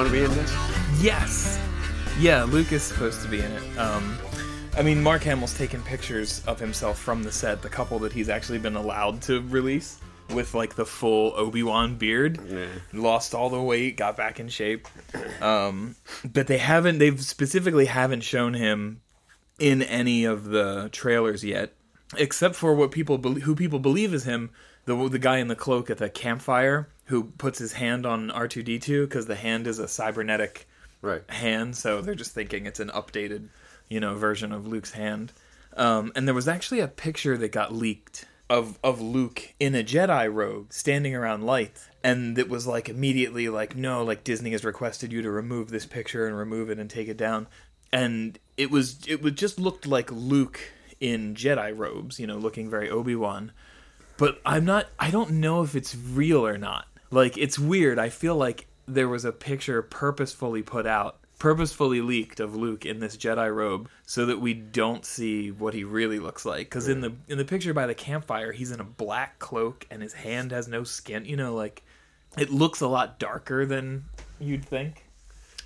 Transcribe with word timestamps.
Going 0.00 0.12
to 0.12 0.18
be 0.18 0.24
in 0.24 0.34
this? 0.34 0.56
Yes. 0.98 1.60
Yeah, 2.18 2.44
Luke 2.44 2.72
is 2.72 2.82
supposed 2.82 3.20
to 3.20 3.28
be 3.28 3.40
in 3.40 3.52
it. 3.52 3.78
Um, 3.78 4.16
I 4.74 4.80
mean, 4.80 5.02
Mark 5.02 5.22
Hamill's 5.24 5.52
taken 5.52 5.82
pictures 5.82 6.42
of 6.46 6.58
himself 6.58 6.98
from 6.98 7.22
the 7.22 7.30
set, 7.30 7.60
the 7.60 7.68
couple 7.68 7.98
that 7.98 8.10
he's 8.10 8.30
actually 8.30 8.56
been 8.60 8.76
allowed 8.76 9.20
to 9.24 9.42
release, 9.48 10.00
with 10.30 10.54
like 10.54 10.74
the 10.74 10.86
full 10.86 11.34
Obi 11.36 11.62
Wan 11.62 11.96
beard. 11.96 12.40
Yeah. 12.48 12.64
Lost 12.94 13.34
all 13.34 13.50
the 13.50 13.60
weight, 13.60 13.98
got 13.98 14.16
back 14.16 14.40
in 14.40 14.48
shape. 14.48 14.88
Um, 15.42 15.96
but 16.24 16.46
they 16.46 16.56
haven't. 16.56 16.96
They've 16.96 17.22
specifically 17.22 17.84
haven't 17.84 18.22
shown 18.22 18.54
him 18.54 19.02
in 19.58 19.82
any 19.82 20.24
of 20.24 20.46
the 20.46 20.88
trailers 20.92 21.44
yet, 21.44 21.74
except 22.16 22.54
for 22.54 22.74
what 22.74 22.90
people 22.90 23.18
bel 23.18 23.34
who 23.34 23.54
people 23.54 23.78
believe 23.78 24.14
is 24.14 24.24
him. 24.24 24.48
The 24.86 25.10
the 25.10 25.18
guy 25.18 25.36
in 25.36 25.48
the 25.48 25.56
cloak 25.56 25.90
at 25.90 25.98
the 25.98 26.08
campfire 26.08 26.88
who 27.10 27.24
puts 27.24 27.58
his 27.58 27.72
hand 27.74 28.06
on 28.06 28.30
R 28.30 28.48
two 28.48 28.62
D 28.62 28.78
two 28.78 29.06
because 29.06 29.26
the 29.26 29.34
hand 29.36 29.66
is 29.66 29.78
a 29.78 29.88
cybernetic 29.88 30.66
Right. 31.02 31.22
hand, 31.30 31.76
so 31.76 32.00
they're 32.02 32.14
just 32.14 32.32
thinking 32.32 32.66
it's 32.66 32.80
an 32.80 32.90
updated, 32.90 33.48
you 33.88 34.00
know, 34.00 34.14
version 34.14 34.52
of 34.52 34.66
Luke's 34.66 34.92
hand. 34.92 35.32
Um, 35.76 36.12
and 36.14 36.26
there 36.26 36.34
was 36.34 36.46
actually 36.48 36.80
a 36.80 36.88
picture 36.88 37.36
that 37.38 37.52
got 37.52 37.72
leaked 37.74 38.26
of 38.48 38.78
of 38.84 39.00
Luke 39.00 39.54
in 39.58 39.74
a 39.74 39.82
Jedi 39.82 40.32
robe 40.32 40.72
standing 40.72 41.14
around 41.14 41.44
lights, 41.44 41.88
and 42.04 42.38
it 42.38 42.48
was 42.48 42.66
like 42.66 42.88
immediately 42.88 43.48
like, 43.48 43.74
no, 43.76 44.04
like 44.04 44.24
Disney 44.24 44.50
has 44.50 44.64
requested 44.64 45.12
you 45.12 45.22
to 45.22 45.30
remove 45.30 45.70
this 45.70 45.86
picture 45.86 46.26
and 46.26 46.36
remove 46.36 46.70
it 46.70 46.78
and 46.78 46.90
take 46.90 47.08
it 47.08 47.16
down. 47.16 47.46
And 47.92 48.38
it 48.56 48.70
was 48.70 48.98
it 49.08 49.22
would 49.22 49.36
just 49.36 49.58
looked 49.58 49.86
like 49.86 50.12
Luke 50.12 50.60
in 51.00 51.34
Jedi 51.34 51.76
robes, 51.76 52.20
you 52.20 52.26
know, 52.26 52.36
looking 52.36 52.68
very 52.68 52.90
Obi 52.90 53.14
Wan. 53.16 53.52
But 54.18 54.38
I'm 54.44 54.66
not. 54.66 54.86
I 54.98 55.10
don't 55.10 55.30
know 55.40 55.62
if 55.62 55.74
it's 55.74 55.96
real 55.96 56.46
or 56.46 56.58
not. 56.58 56.86
Like 57.10 57.36
it's 57.36 57.58
weird. 57.58 57.98
I 57.98 58.08
feel 58.08 58.36
like 58.36 58.66
there 58.86 59.08
was 59.08 59.24
a 59.24 59.32
picture 59.32 59.82
purposefully 59.82 60.62
put 60.62 60.86
out, 60.86 61.18
purposefully 61.38 62.00
leaked 62.00 62.40
of 62.40 62.54
Luke 62.54 62.86
in 62.86 63.00
this 63.00 63.16
Jedi 63.16 63.54
robe, 63.54 63.88
so 64.06 64.26
that 64.26 64.40
we 64.40 64.54
don't 64.54 65.04
see 65.04 65.50
what 65.50 65.74
he 65.74 65.84
really 65.84 66.18
looks 66.18 66.44
like. 66.44 66.68
Because 66.68 66.88
in 66.88 67.00
the 67.00 67.12
in 67.28 67.38
the 67.38 67.44
picture 67.44 67.74
by 67.74 67.86
the 67.86 67.94
campfire, 67.94 68.52
he's 68.52 68.70
in 68.70 68.80
a 68.80 68.84
black 68.84 69.38
cloak 69.38 69.86
and 69.90 70.02
his 70.02 70.12
hand 70.12 70.52
has 70.52 70.68
no 70.68 70.84
skin. 70.84 71.24
You 71.24 71.36
know, 71.36 71.54
like 71.54 71.82
it 72.38 72.50
looks 72.50 72.80
a 72.80 72.88
lot 72.88 73.18
darker 73.18 73.66
than 73.66 74.04
you'd 74.38 74.64
think. 74.64 75.04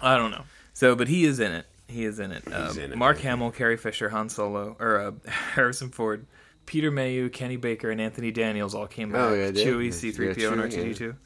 I 0.00 0.16
don't 0.16 0.30
know. 0.30 0.44
So, 0.72 0.96
but 0.96 1.08
he 1.08 1.24
is 1.24 1.40
in 1.40 1.52
it. 1.52 1.66
He 1.86 2.04
is 2.04 2.18
in 2.18 2.32
it. 2.32 2.42
Uh, 2.50 2.72
in 2.72 2.92
it, 2.92 2.96
Mark 2.96 3.18
yeah. 3.18 3.30
Hamill, 3.30 3.50
Carrie 3.50 3.76
Fisher, 3.76 4.08
Han 4.08 4.28
Solo, 4.28 4.76
or 4.80 4.98
uh, 4.98 5.12
Harrison 5.30 5.90
Ford, 5.90 6.26
Peter 6.66 6.90
Mayhew, 6.90 7.28
Kenny 7.28 7.56
Baker, 7.56 7.90
and 7.90 8.00
Anthony 8.00 8.30
Daniels 8.30 8.74
all 8.74 8.86
came 8.86 9.12
back. 9.12 9.20
Oh, 9.20 9.34
yeah. 9.34 9.50
Chewie, 9.50 9.92
C-3PO, 9.92 10.52
and 10.52 10.60
that's 10.60 10.74
true, 10.74 10.94
R2D2. 10.94 11.10
It 11.10 11.16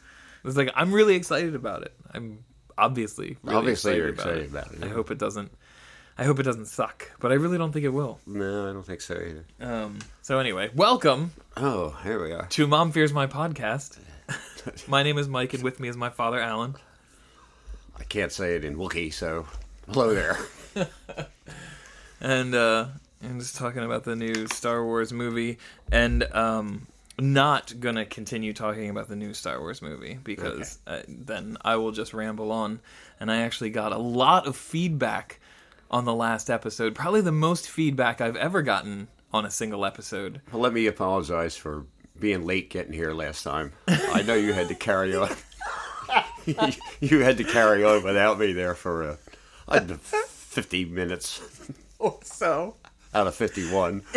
was 0.45 0.57
like 0.57 0.71
I'm 0.75 0.93
really 0.93 1.15
excited 1.17 1.55
about 1.55 1.83
it. 1.83 1.93
I'm 2.13 2.45
obviously 2.77 3.37
really 3.43 3.57
Obviously 3.57 3.93
excited 3.93 3.97
you're 3.99 4.09
about 4.09 4.43
excited 4.43 4.45
it. 4.45 4.51
about 4.51 4.73
it, 4.89 4.91
I 4.91 4.95
hope 4.95 5.11
it 5.11 5.19
doesn't. 5.19 5.53
I 6.21 6.25
hope 6.25 6.41
it 6.41 6.43
doesn't 6.43 6.67
suck, 6.67 7.11
but 7.21 7.31
I 7.31 7.37
really 7.37 7.59
don't 7.59 7.71
think 7.71 7.85
it 7.85 7.91
will. 7.91 8.19
No, 8.27 8.69
I 8.69 8.73
don't 8.73 8.85
think 8.85 9.01
so 9.01 9.15
either. 9.15 9.45
Um, 9.61 10.01
so 10.23 10.41
anyway, 10.41 10.69
welcome 10.75 11.31
Oh, 11.57 11.97
here 12.03 12.21
we 12.23 12.33
are. 12.33 12.47
to 12.47 12.67
Mom 12.67 12.91
Fears 12.91 13.13
My 13.13 13.27
podcast. 13.29 13.99
my 14.89 15.03
name 15.05 15.17
is 15.17 15.29
Mike, 15.29 15.55
and 15.55 15.63
with 15.63 15.79
me 15.79 15.87
is 15.89 15.97
my 15.97 16.11
father, 16.11 16.41
Alan. 16.41 16.75
I 17.99 18.05
can't 18.05 18.33
say 18.33 18.57
it 18.57 18.65
in 18.65 18.77
Wookiee, 18.77 19.13
so 19.13 19.47
hello 19.89 20.13
there. 20.15 20.39
and 22.21 22.55
uh, 22.55 22.87
I'm 23.23 23.39
just 23.39 23.57
talking 23.57 23.83
about 23.85 24.05
the 24.05 24.17
new 24.17 24.47
Star 24.49 24.85
Wars 24.85 25.13
movie, 25.13 25.59
and 25.93 26.25
um, 26.35 26.87
not 27.19 27.79
gonna 27.81 28.05
continue 28.07 28.53
talking 28.53 28.91
about 28.91 29.09
the 29.09 29.17
new 29.17 29.35
Star 29.35 29.59
Wars 29.61 29.83
movie 29.83 30.19
because 30.23 30.79
uh, 30.87 31.01
then 31.09 31.57
I 31.65 31.77
will 31.77 31.91
just 31.93 32.15
ramble 32.15 32.53
on. 32.53 32.81
And 33.21 33.31
I 33.31 33.39
actually 33.43 33.71
got 33.71 33.93
a 33.93 33.99
lot 33.99 34.47
of 34.47 34.57
feedback 34.57 35.41
on 35.91 36.05
the 36.05 36.15
last 36.15 36.51
episode, 36.51 36.95
probably 36.95 37.21
the 37.23 37.33
most 37.33 37.69
feedback 37.69 38.21
I've 38.21 38.37
ever 38.37 38.63
gotten 38.63 39.09
on 39.33 39.45
a 39.45 39.51
single 39.51 39.85
episode. 39.85 40.41
Well, 40.53 40.63
let 40.63 40.73
me 40.73 40.87
apologize 40.87 41.57
for 41.57 41.85
being 42.21 42.45
late 42.47 42.71
getting 42.71 42.93
here 42.93 43.13
last 43.13 43.43
time. 43.43 43.73
I 43.89 44.23
know 44.23 44.35
you 44.35 44.53
had 44.53 44.69
to 44.69 44.75
carry 44.75 45.15
on. 45.17 45.31
you 47.01 47.21
had 47.21 47.37
to 47.39 47.45
carry 47.45 47.85
on 47.85 48.03
without 48.03 48.39
me 48.39 48.53
there 48.53 48.75
for 48.75 49.03
uh, 49.11 49.17
I 49.69 49.75
had 49.81 50.01
50 50.01 50.85
minutes 50.87 51.41
Or 51.99 52.19
so. 52.23 52.77
out 53.15 53.27
of 53.27 53.35
51. 53.35 54.03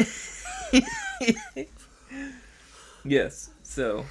Yes. 3.04 3.50
So 3.64 4.06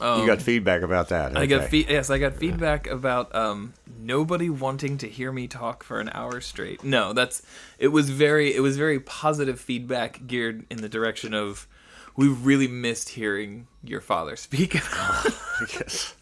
you 0.00 0.26
got 0.26 0.42
feedback 0.42 0.82
about 0.82 1.08
that. 1.10 1.36
I 1.36 1.46
got 1.46 1.68
fe- 1.70 1.86
yes, 1.88 2.10
I 2.10 2.18
got 2.18 2.34
feedback 2.34 2.86
about 2.88 3.34
um, 3.34 3.74
nobody 3.98 4.50
wanting 4.50 4.98
to 4.98 5.08
hear 5.08 5.30
me 5.32 5.46
talk 5.46 5.82
for 5.84 6.00
an 6.00 6.10
hour 6.12 6.40
straight. 6.40 6.82
No, 6.82 7.12
that's 7.12 7.42
it 7.78 7.88
was 7.88 8.10
very 8.10 8.54
it 8.54 8.60
was 8.60 8.76
very 8.76 8.98
positive 9.00 9.60
feedback 9.60 10.26
geared 10.26 10.64
in 10.70 10.78
the 10.82 10.88
direction 10.88 11.32
of 11.34 11.66
we 12.16 12.28
really 12.28 12.68
missed 12.68 13.10
hearing 13.10 13.66
your 13.82 14.00
father 14.00 14.36
speak. 14.36 14.74
I 14.92 15.32
guess. 15.68 16.14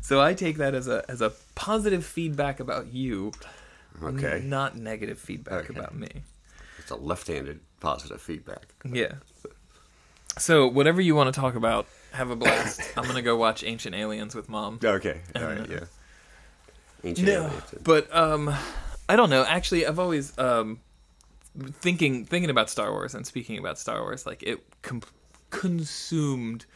so 0.00 0.20
I 0.20 0.34
take 0.34 0.56
that 0.58 0.74
as 0.74 0.88
a 0.88 1.04
as 1.08 1.20
a 1.20 1.32
positive 1.54 2.04
feedback 2.04 2.58
about 2.60 2.92
you, 2.92 3.32
Okay. 4.02 4.42
not 4.44 4.76
negative 4.76 5.18
feedback 5.18 5.70
Okay. 5.70 5.78
about 5.78 5.94
me. 5.94 6.08
It's 6.78 6.90
a 6.90 6.96
left-handed 6.96 7.60
positive 7.80 8.20
feedback. 8.20 8.66
Yeah. 8.84 9.14
So 10.38 10.66
whatever 10.68 11.00
you 11.00 11.14
want 11.14 11.32
to 11.34 11.40
talk 11.40 11.54
about, 11.54 11.86
have 12.12 12.30
a 12.30 12.36
blast. 12.36 12.80
I'm 12.96 13.04
gonna 13.06 13.22
go 13.22 13.36
watch 13.36 13.62
Ancient 13.64 13.94
Aliens 13.94 14.34
with 14.34 14.48
mom. 14.48 14.78
Okay. 14.84 15.20
All 15.36 15.42
right. 15.42 15.68
Yeah. 15.68 15.80
Ancient 17.04 17.28
No, 17.28 17.46
aliens. 17.46 17.74
but 17.82 18.14
um, 18.14 18.54
I 19.08 19.16
don't 19.16 19.30
know. 19.30 19.44
Actually, 19.44 19.86
I've 19.86 19.98
always 19.98 20.36
um, 20.38 20.80
thinking 21.80 22.24
thinking 22.24 22.50
about 22.50 22.70
Star 22.70 22.90
Wars 22.90 23.14
and 23.14 23.26
speaking 23.26 23.58
about 23.58 23.78
Star 23.78 24.00
Wars, 24.02 24.26
like 24.26 24.42
it 24.42 24.64
com- 24.82 25.02
consumed 25.50 26.66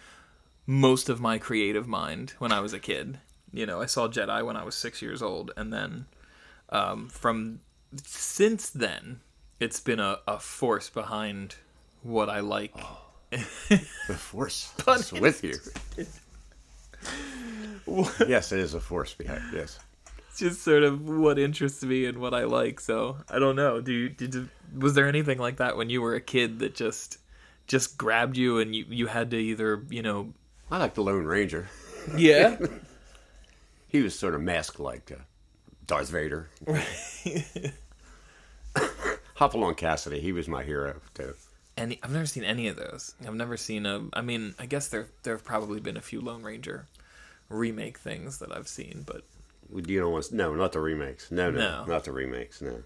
most 0.67 1.09
of 1.09 1.21
my 1.21 1.39
creative 1.39 1.89
mind 1.89 2.35
when 2.39 2.53
I 2.53 2.61
was 2.61 2.73
a 2.73 2.79
kid. 2.79 3.19
You 3.53 3.67
know, 3.67 3.81
I 3.83 3.87
saw 3.87 4.09
Jedi 4.09 4.45
when 4.47 4.57
I 4.57 4.65
was 4.65 4.75
six 4.75 5.03
years 5.03 5.23
old, 5.23 5.51
and 5.57 5.73
then 5.73 6.07
um, 6.71 7.09
from 7.09 7.61
since 8.05 8.71
then, 8.71 9.21
it's 9.61 9.81
been 9.81 10.01
a, 10.01 10.19
a 10.27 10.39
force 10.39 10.89
behind 10.89 11.57
what 12.03 12.29
I 12.31 12.41
like. 12.41 12.75
The 13.69 14.15
force 14.15 14.73
is 14.89 15.13
with 15.13 15.43
you. 15.43 15.55
yes, 18.27 18.53
it 18.53 18.59
is 18.61 18.75
a 18.75 18.81
force 18.81 19.15
behind. 19.15 19.43
Yes. 19.53 19.79
It's 20.29 20.39
just 20.39 20.63
sort 20.63 20.83
of 20.83 21.09
what 21.09 21.39
interests 21.39 21.83
me 21.83 22.07
and 22.07 22.19
what 22.19 22.35
I 22.35 22.45
like. 22.45 22.81
So 22.81 23.19
I 23.31 23.39
don't 23.39 23.57
know. 23.57 23.81
Do 23.81 23.93
you 23.93 24.09
did 24.09 24.35
you, 24.35 24.49
was 24.77 24.95
there 24.95 25.07
anything 25.09 25.39
like 25.39 25.57
that 25.57 25.77
when 25.77 25.91
you 25.91 26.01
were 26.03 26.15
a 26.15 26.21
kid 26.21 26.59
that 26.61 26.75
just 26.75 27.19
just 27.67 27.97
grabbed 27.99 28.37
you 28.37 28.59
and 28.59 28.75
you 28.75 28.85
you 28.89 29.07
had 29.07 29.31
to 29.33 29.37
either 29.37 29.83
you 29.89 30.03
know 30.03 30.33
I 30.71 30.79
like 30.79 30.95
the 30.95 31.03
Lone 31.03 31.25
Ranger. 31.25 31.69
yeah 32.17 32.57
He 33.89 34.01
was 34.01 34.19
sort 34.19 34.35
of 34.35 34.41
masked 34.41 34.81
like 34.81 35.13
uh, 35.13 35.21
Darth 35.87 36.09
Vader. 36.09 36.49
Hopalong 39.35 39.75
Cassidy, 39.75 40.21
he 40.21 40.33
was 40.33 40.49
my 40.49 40.63
hero 40.63 41.01
too. 41.13 41.35
Any 41.77 41.99
I've 42.03 42.11
never 42.13 42.27
seen 42.27 42.45
any 42.45 42.69
of 42.69 42.77
those. 42.77 43.15
I've 43.27 43.35
never 43.35 43.57
seen 43.57 43.87
a. 43.87 44.05
I 44.13 44.21
mean, 44.23 44.55
I 44.59 44.67
guess 44.67 44.89
there 44.89 45.07
there 45.23 45.35
have 45.35 45.45
probably 45.45 45.81
been 45.81 45.97
a 45.97 46.03
few 46.03 46.21
Lone 46.21 46.43
Ranger 46.43 46.87
remake 47.49 47.99
things 47.99 48.39
that 48.39 48.55
I've 48.55 48.69
seen, 48.69 49.05
but 49.07 49.23
You 49.75 50.01
don't 50.01 50.13
want 50.13 50.33
no, 50.33 50.55
not 50.55 50.73
the 50.73 50.81
remakes. 50.81 51.31
No, 51.31 51.51
no, 51.51 51.59
No. 51.59 51.85
not 51.87 52.05
the 52.05 52.13
remakes. 52.13 52.61
No, 52.63 52.83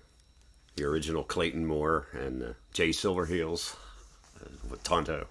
the 0.76 0.84
original 0.84 1.22
Clayton 1.24 1.66
Moore 1.66 2.06
and 2.12 2.42
uh, 2.42 2.52
Jay 2.72 2.90
Silverheels 2.90 3.74
uh, 4.42 4.48
with 4.70 4.82
Tonto. 4.82 5.26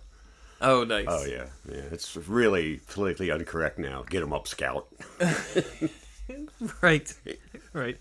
oh 0.62 0.84
nice. 0.84 1.06
Oh 1.10 1.26
yeah, 1.26 1.48
yeah. 1.70 1.84
It's 1.92 2.16
really 2.16 2.80
politically 2.90 3.30
incorrect 3.30 3.78
now. 3.80 4.04
Get 4.10 4.24
him 4.24 4.34
up, 4.34 4.48
Scout. 4.48 4.88
right, 6.82 7.14
right. 7.74 7.98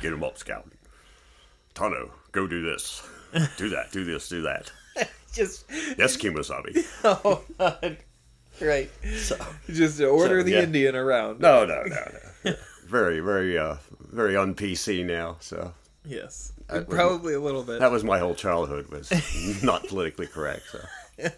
Get 0.00 0.12
him 0.12 0.24
up, 0.24 0.38
Scout. 0.38 0.68
Tonto, 1.74 2.10
go 2.32 2.46
do 2.46 2.62
this, 2.62 3.02
do 3.56 3.70
that, 3.70 3.92
do 3.92 4.04
this, 4.04 4.28
do 4.28 4.42
that. 4.42 4.70
Just 5.32 5.64
Yes, 5.98 6.16
Kemosabe. 6.16 6.84
oh 7.04 7.42
God. 7.58 7.96
right. 8.60 8.90
So 9.16 9.36
just 9.68 10.00
order 10.00 10.40
so, 10.40 10.44
the 10.44 10.50
yeah. 10.52 10.62
Indian 10.62 10.94
around. 10.94 11.40
No, 11.40 11.64
no, 11.64 11.82
no, 11.84 12.12
no. 12.44 12.54
very, 12.86 13.20
very, 13.20 13.56
uh, 13.56 13.76
very 14.10 14.36
un 14.36 14.54
PC 14.54 15.06
now. 15.06 15.36
So 15.40 15.72
Yes, 16.04 16.52
That 16.68 16.86
was- 16.86 16.94
probably 16.94 17.32
a 17.34 17.40
little 17.40 17.62
bit. 17.62 17.80
that 17.80 17.90
was 17.90 18.04
my 18.04 18.18
whole 18.18 18.34
childhood 18.34 18.88
was 18.88 19.10
not 19.62 19.86
politically 19.88 20.26
correct. 20.26 20.64
So 20.70 21.30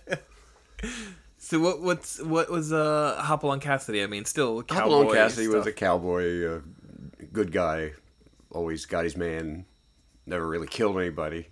So 1.38 1.60
what 1.60 1.82
what's 1.82 2.20
what 2.22 2.50
was 2.50 2.72
uh 2.72 3.20
Hopalong 3.22 3.60
Cassidy? 3.60 4.02
I 4.02 4.06
mean, 4.06 4.24
still 4.24 4.62
cowboy 4.62 4.90
Hopalong 4.90 5.14
Cassidy 5.14 5.46
was 5.48 5.66
a 5.66 5.72
cowboy, 5.72 6.46
uh, 6.56 6.60
good 7.32 7.52
guy, 7.52 7.92
always 8.50 8.86
got 8.86 9.04
his 9.04 9.16
man, 9.16 9.66
never 10.26 10.46
really 10.48 10.66
killed 10.66 10.96
anybody. 10.98 11.46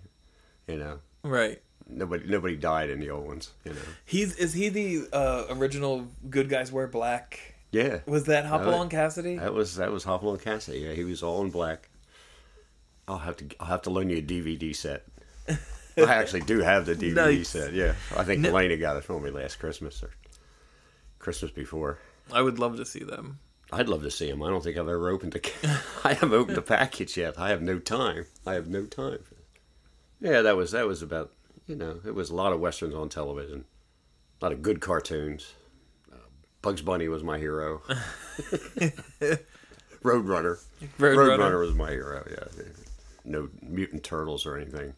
You 0.67 0.77
know, 0.77 0.99
right. 1.23 1.61
Nobody 1.89 2.25
nobody 2.27 2.55
died 2.55 2.89
in 2.89 2.99
the 2.99 3.09
old 3.09 3.25
ones. 3.27 3.51
You 3.65 3.73
know, 3.73 3.79
He's 4.05 4.35
is 4.37 4.53
he 4.53 4.69
the 4.69 5.07
uh, 5.13 5.45
original 5.51 6.07
good 6.29 6.49
guys 6.49 6.71
wear 6.71 6.87
black 6.87 7.55
Yeah, 7.71 7.99
Was 8.05 8.25
that 8.25 8.45
Hopalong 8.45 8.89
Cassidy? 8.89 9.37
that 9.37 9.53
was 9.53 9.75
that 9.77 9.91
was 9.91 10.03
Hopalong 10.03 10.39
Cassidy. 10.39 10.79
Yeah, 10.79 10.93
he 10.93 11.03
was 11.03 11.23
all 11.23 11.41
in 11.43 11.49
black. 11.49 11.89
I'll 13.07 13.17
have 13.19 13.37
to 13.37 13.45
I'll 13.59 13.67
have 13.67 13.81
to 13.83 13.89
loan 13.89 14.09
you 14.09 14.17
a 14.17 14.21
DVD 14.21 14.75
set. 14.75 15.03
I 15.95 16.15
actually 16.15 16.41
do 16.41 16.59
have 16.59 16.85
the 16.87 16.95
DVD 16.95 17.13
Nice. 17.37 17.49
set. 17.49 17.73
Yeah, 17.73 17.93
I 18.17 18.23
think 18.23 18.41
No- 18.41 18.49
Elena 18.49 18.77
got 18.77 18.97
it 18.97 19.03
for 19.03 19.19
me 19.19 19.29
last 19.29 19.59
Christmas 19.59 20.01
or 20.01 20.09
Christmas 21.19 21.51
before. 21.51 21.99
I 22.31 22.41
would 22.41 22.57
love 22.59 22.77
to 22.77 22.85
see 22.85 23.03
them. 23.03 23.39
I'd 23.71 23.89
love 23.89 24.03
to 24.03 24.11
see 24.11 24.29
him. 24.29 24.41
I 24.43 24.49
don't 24.49 24.63
think 24.63 24.77
I've 24.77 24.87
ever 24.87 25.09
opened 25.09 25.35
a. 25.35 25.41
I 26.07 26.13
haven't 26.13 26.33
opened 26.33 26.57
a 26.57 26.61
package 26.61 27.17
yet. 27.17 27.37
I 27.39 27.49
have 27.49 27.61
no 27.61 27.79
time. 27.79 28.25
I 28.45 28.53
have 28.53 28.67
no 28.67 28.85
time. 28.85 29.19
Yeah, 30.21 30.41
that 30.41 30.55
was 30.55 30.71
that 30.71 30.87
was 30.87 31.01
about. 31.01 31.31
You 31.67 31.75
know, 31.75 31.99
it 32.05 32.13
was 32.13 32.29
a 32.29 32.35
lot 32.35 32.51
of 32.53 32.59
westerns 32.59 32.93
on 32.93 33.09
television, 33.09 33.65
a 34.41 34.45
lot 34.45 34.51
of 34.51 34.61
good 34.61 34.81
cartoons. 34.81 35.53
Uh, 36.11 36.17
Bugs 36.61 36.81
Bunny 36.81 37.07
was 37.07 37.23
my 37.23 37.37
hero. 37.37 37.81
Roadrunner. 37.89 39.39
Roadrunner. 40.03 40.59
Roadrunner 40.99 41.59
was 41.59 41.73
my 41.73 41.91
hero. 41.91 42.25
Yeah. 42.29 42.63
No 43.25 43.49
mutant 43.61 44.03
turtles 44.03 44.45
or 44.45 44.57
anything. 44.57 44.93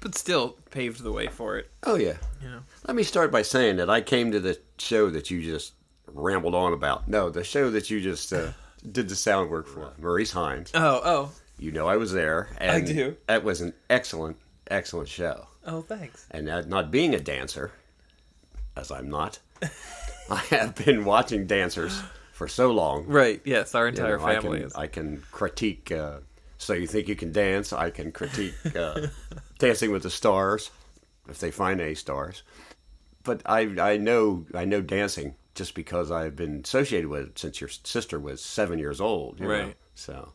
But 0.00 0.14
still 0.14 0.56
paved 0.70 1.02
the 1.02 1.12
way 1.12 1.26
for 1.26 1.58
it. 1.58 1.70
Oh 1.82 1.96
yeah. 1.96 2.14
You 2.42 2.48
know. 2.48 2.60
Let 2.86 2.96
me 2.96 3.02
start 3.02 3.30
by 3.30 3.42
saying 3.42 3.76
that 3.76 3.90
I 3.90 4.00
came 4.00 4.32
to 4.32 4.40
the 4.40 4.58
show 4.78 5.10
that 5.10 5.30
you 5.30 5.42
just 5.42 5.74
rambled 6.06 6.54
on 6.54 6.72
about. 6.72 7.08
No, 7.08 7.28
the 7.30 7.44
show 7.44 7.70
that 7.70 7.90
you 7.90 8.00
just 8.00 8.32
uh, 8.32 8.52
did 8.92 9.08
the 9.08 9.16
sound 9.16 9.50
work 9.50 9.66
for, 9.66 9.92
Maurice 9.98 10.32
Hines. 10.32 10.70
Oh, 10.74 11.00
oh, 11.04 11.32
You 11.58 11.72
know 11.72 11.86
I 11.88 11.96
was 11.96 12.12
there. 12.12 12.48
And 12.58 12.86
do. 12.86 13.16
That 13.26 13.44
was 13.44 13.60
an 13.60 13.74
excellent, 13.90 14.36
excellent 14.70 15.08
show. 15.08 15.46
Oh! 15.66 15.82
Thanks. 15.82 16.26
And 16.30 16.46
not 16.68 16.90
being 16.90 17.14
a 17.14 17.20
dancer, 17.20 17.72
as 18.76 18.90
I'm 18.90 19.08
not, 19.08 19.38
I 20.30 20.38
have 20.50 20.74
been 20.74 21.04
watching 21.04 21.46
dancers 21.46 22.00
for 22.32 22.48
so 22.48 22.70
long. 22.70 23.06
Right. 23.06 23.40
Yes, 23.44 23.74
our 23.74 23.84
you 23.84 23.90
entire 23.90 24.18
know, 24.18 24.24
I 24.24 24.34
family 24.34 24.58
can, 24.58 24.66
is. 24.66 24.74
I 24.74 24.86
can 24.86 25.22
critique. 25.30 25.92
Uh, 25.92 26.18
so 26.58 26.72
you 26.72 26.86
think 26.86 27.08
you 27.08 27.16
can 27.16 27.32
dance? 27.32 27.72
I 27.72 27.90
can 27.90 28.12
critique 28.12 28.54
uh, 28.74 29.08
Dancing 29.58 29.92
with 29.92 30.02
the 30.02 30.10
Stars, 30.10 30.70
if 31.28 31.38
they 31.38 31.50
find 31.50 31.80
any 31.80 31.94
stars. 31.94 32.42
But 33.24 33.42
I, 33.44 33.60
I 33.80 33.96
know, 33.96 34.46
I 34.54 34.64
know 34.64 34.80
dancing 34.80 35.34
just 35.54 35.74
because 35.74 36.10
I've 36.10 36.36
been 36.36 36.60
associated 36.64 37.08
with 37.08 37.28
it 37.28 37.38
since 37.38 37.60
your 37.60 37.68
sister 37.68 38.20
was 38.20 38.42
seven 38.42 38.78
years 38.78 39.00
old. 39.00 39.40
you 39.40 39.46
know. 39.46 39.52
Right. 39.52 39.76
So 39.94 40.32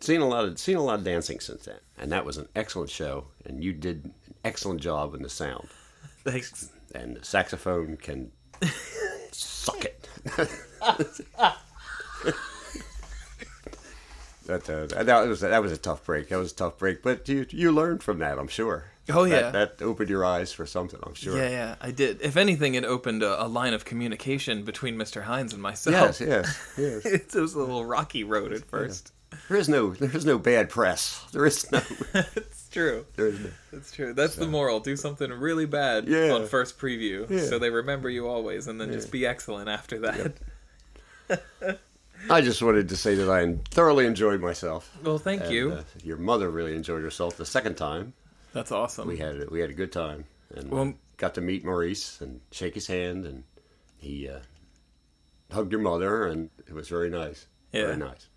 seen 0.00 0.20
a 0.20 0.28
lot 0.28 0.44
of 0.44 0.58
seen 0.58 0.76
a 0.76 0.82
lot 0.82 0.98
of 0.98 1.04
dancing 1.04 1.40
since 1.40 1.64
then, 1.64 1.78
and 1.96 2.10
that 2.12 2.24
was 2.24 2.36
an 2.36 2.48
excellent 2.54 2.90
show. 2.90 3.26
And 3.44 3.62
you 3.62 3.72
did 3.72 4.12
excellent 4.44 4.80
job 4.80 5.14
in 5.14 5.22
the 5.22 5.28
sound. 5.28 5.68
Thanks. 6.24 6.70
And 6.94 7.16
the 7.16 7.24
saxophone 7.24 7.96
can 7.96 8.30
suck 9.32 9.84
it. 9.84 10.08
that, 14.46 14.68
uh, 14.68 15.02
that 15.02 15.28
was 15.28 15.40
that 15.40 15.62
was 15.62 15.72
a 15.72 15.76
tough 15.76 16.04
break. 16.04 16.28
That 16.28 16.38
was 16.38 16.52
a 16.52 16.54
tough 16.54 16.78
break, 16.78 17.02
but 17.02 17.28
you 17.28 17.46
you 17.50 17.72
learned 17.72 18.02
from 18.02 18.18
that, 18.18 18.38
I'm 18.38 18.48
sure. 18.48 18.86
Oh, 19.10 19.24
yeah. 19.24 19.50
that, 19.50 19.78
that 19.78 19.84
opened 19.84 20.08
your 20.10 20.24
eyes 20.24 20.52
for 20.52 20.64
something, 20.64 21.00
I'm 21.02 21.14
sure. 21.14 21.36
Yeah, 21.36 21.48
yeah, 21.48 21.74
I 21.80 21.90
did. 21.90 22.22
If 22.22 22.36
anything, 22.36 22.76
it 22.76 22.84
opened 22.84 23.24
a, 23.24 23.42
a 23.42 23.48
line 23.48 23.74
of 23.74 23.84
communication 23.84 24.62
between 24.62 24.94
Mr. 24.96 25.22
Hines 25.22 25.52
and 25.52 25.60
myself. 25.60 26.20
Yes, 26.20 26.20
yes, 26.20 26.72
yes. 26.78 27.04
it 27.34 27.34
was 27.34 27.54
a 27.54 27.58
little 27.58 27.84
rocky 27.84 28.22
road 28.22 28.52
at 28.52 28.64
first. 28.64 29.12
There 29.48 29.56
is 29.56 29.68
no 29.68 29.90
there 29.90 30.14
is 30.14 30.24
no 30.24 30.38
bad 30.38 30.68
press. 30.68 31.24
There 31.32 31.46
is 31.46 31.70
no 31.72 31.80
true. 32.72 33.06
there 33.16 33.28
is 33.28 33.38
no. 33.40 33.50
It's 33.72 33.92
true. 33.92 34.12
That's 34.14 34.34
the 34.36 34.46
moral. 34.48 34.80
Do 34.80 34.96
something 34.96 35.30
really 35.30 35.66
bad 35.66 36.08
Yeah. 36.08 36.32
on 36.32 36.46
first 36.46 36.78
preview, 36.78 37.28
Yeah. 37.30 37.44
so 37.46 37.58
they 37.58 37.70
remember 37.70 38.10
you 38.10 38.26
always, 38.28 38.66
and 38.66 38.80
then 38.80 38.90
just 38.92 39.10
be 39.12 39.24
excellent 39.26 39.68
after 39.68 39.98
that. 40.00 40.32
I 42.30 42.40
just 42.40 42.62
wanted 42.62 42.88
to 42.90 42.96
say 42.96 43.14
that 43.16 43.28
I 43.28 43.56
thoroughly 43.70 44.06
enjoyed 44.06 44.40
myself. 44.40 44.96
Well, 45.02 45.18
thank 45.18 45.42
And, 45.42 45.52
you. 45.52 45.72
uh, 45.72 45.82
your 46.04 46.16
mother 46.18 46.50
really 46.50 46.76
enjoyed 46.76 47.02
herself 47.02 47.36
the 47.36 47.46
second 47.46 47.74
time. 47.76 48.12
That's 48.52 48.70
awesome. 48.70 49.08
we 49.08 49.16
had 49.16 49.48
we 49.50 49.60
had 49.60 49.70
a 49.70 49.74
good 49.74 49.92
time 49.92 50.24
and 50.54 50.70
Well- 50.70 50.94
got 51.16 51.34
to 51.34 51.40
meet 51.40 51.64
Maurice 51.64 52.20
and 52.20 52.40
shake 52.50 52.74
his 52.74 52.86
hand 52.86 53.24
and 53.24 53.44
he 53.96 54.28
uh, 54.28 54.40
hugged 55.50 55.72
your 55.72 55.80
mother 55.80 56.26
and 56.26 56.50
it 56.68 56.74
was 56.74 56.88
very 56.88 57.08
nice. 57.10 57.46
Yeah. 57.72 57.86
Very 57.86 57.96
nice. 57.96 58.28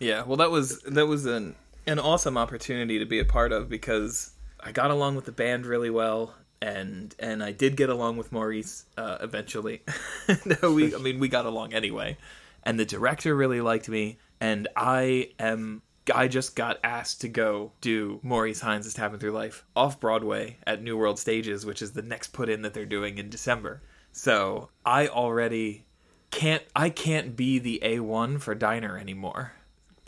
Yeah, 0.00 0.24
well, 0.24 0.36
that 0.38 0.50
was 0.50 0.80
that 0.82 1.06
was 1.06 1.24
an 1.26 1.54
an 1.88 1.98
awesome 1.98 2.36
opportunity 2.36 2.98
to 2.98 3.06
be 3.06 3.18
a 3.18 3.24
part 3.24 3.50
of 3.50 3.68
because 3.68 4.32
I 4.60 4.72
got 4.72 4.90
along 4.90 5.16
with 5.16 5.24
the 5.24 5.32
band 5.32 5.66
really 5.66 5.90
well, 5.90 6.34
and 6.60 7.14
and 7.18 7.42
I 7.42 7.52
did 7.52 7.76
get 7.76 7.88
along 7.88 8.18
with 8.18 8.30
Maurice 8.30 8.84
uh, 8.96 9.18
eventually. 9.20 9.82
no, 10.62 10.72
we 10.72 10.94
I 10.94 10.98
mean 10.98 11.18
we 11.18 11.28
got 11.28 11.46
along 11.46 11.72
anyway, 11.72 12.16
and 12.62 12.78
the 12.78 12.84
director 12.84 13.34
really 13.34 13.60
liked 13.60 13.88
me, 13.88 14.18
and 14.40 14.68
I 14.76 15.30
am. 15.38 15.82
I 16.14 16.26
just 16.26 16.56
got 16.56 16.78
asked 16.82 17.20
to 17.20 17.28
go 17.28 17.72
do 17.82 18.18
Maurice 18.22 18.60
Hines' 18.60 18.94
Tapping 18.94 19.18
Through 19.18 19.32
Life 19.32 19.66
off 19.76 20.00
Broadway 20.00 20.56
at 20.66 20.82
New 20.82 20.96
World 20.96 21.18
Stages, 21.18 21.66
which 21.66 21.82
is 21.82 21.92
the 21.92 22.00
next 22.00 22.28
put 22.28 22.48
in 22.48 22.62
that 22.62 22.72
they're 22.72 22.86
doing 22.86 23.18
in 23.18 23.28
December. 23.28 23.82
So 24.12 24.70
I 24.86 25.08
already 25.08 25.84
can't 26.30 26.62
I 26.74 26.88
can't 26.90 27.36
be 27.36 27.58
the 27.58 27.80
A1 27.82 28.40
for 28.40 28.54
Diner 28.54 28.96
anymore 28.96 29.52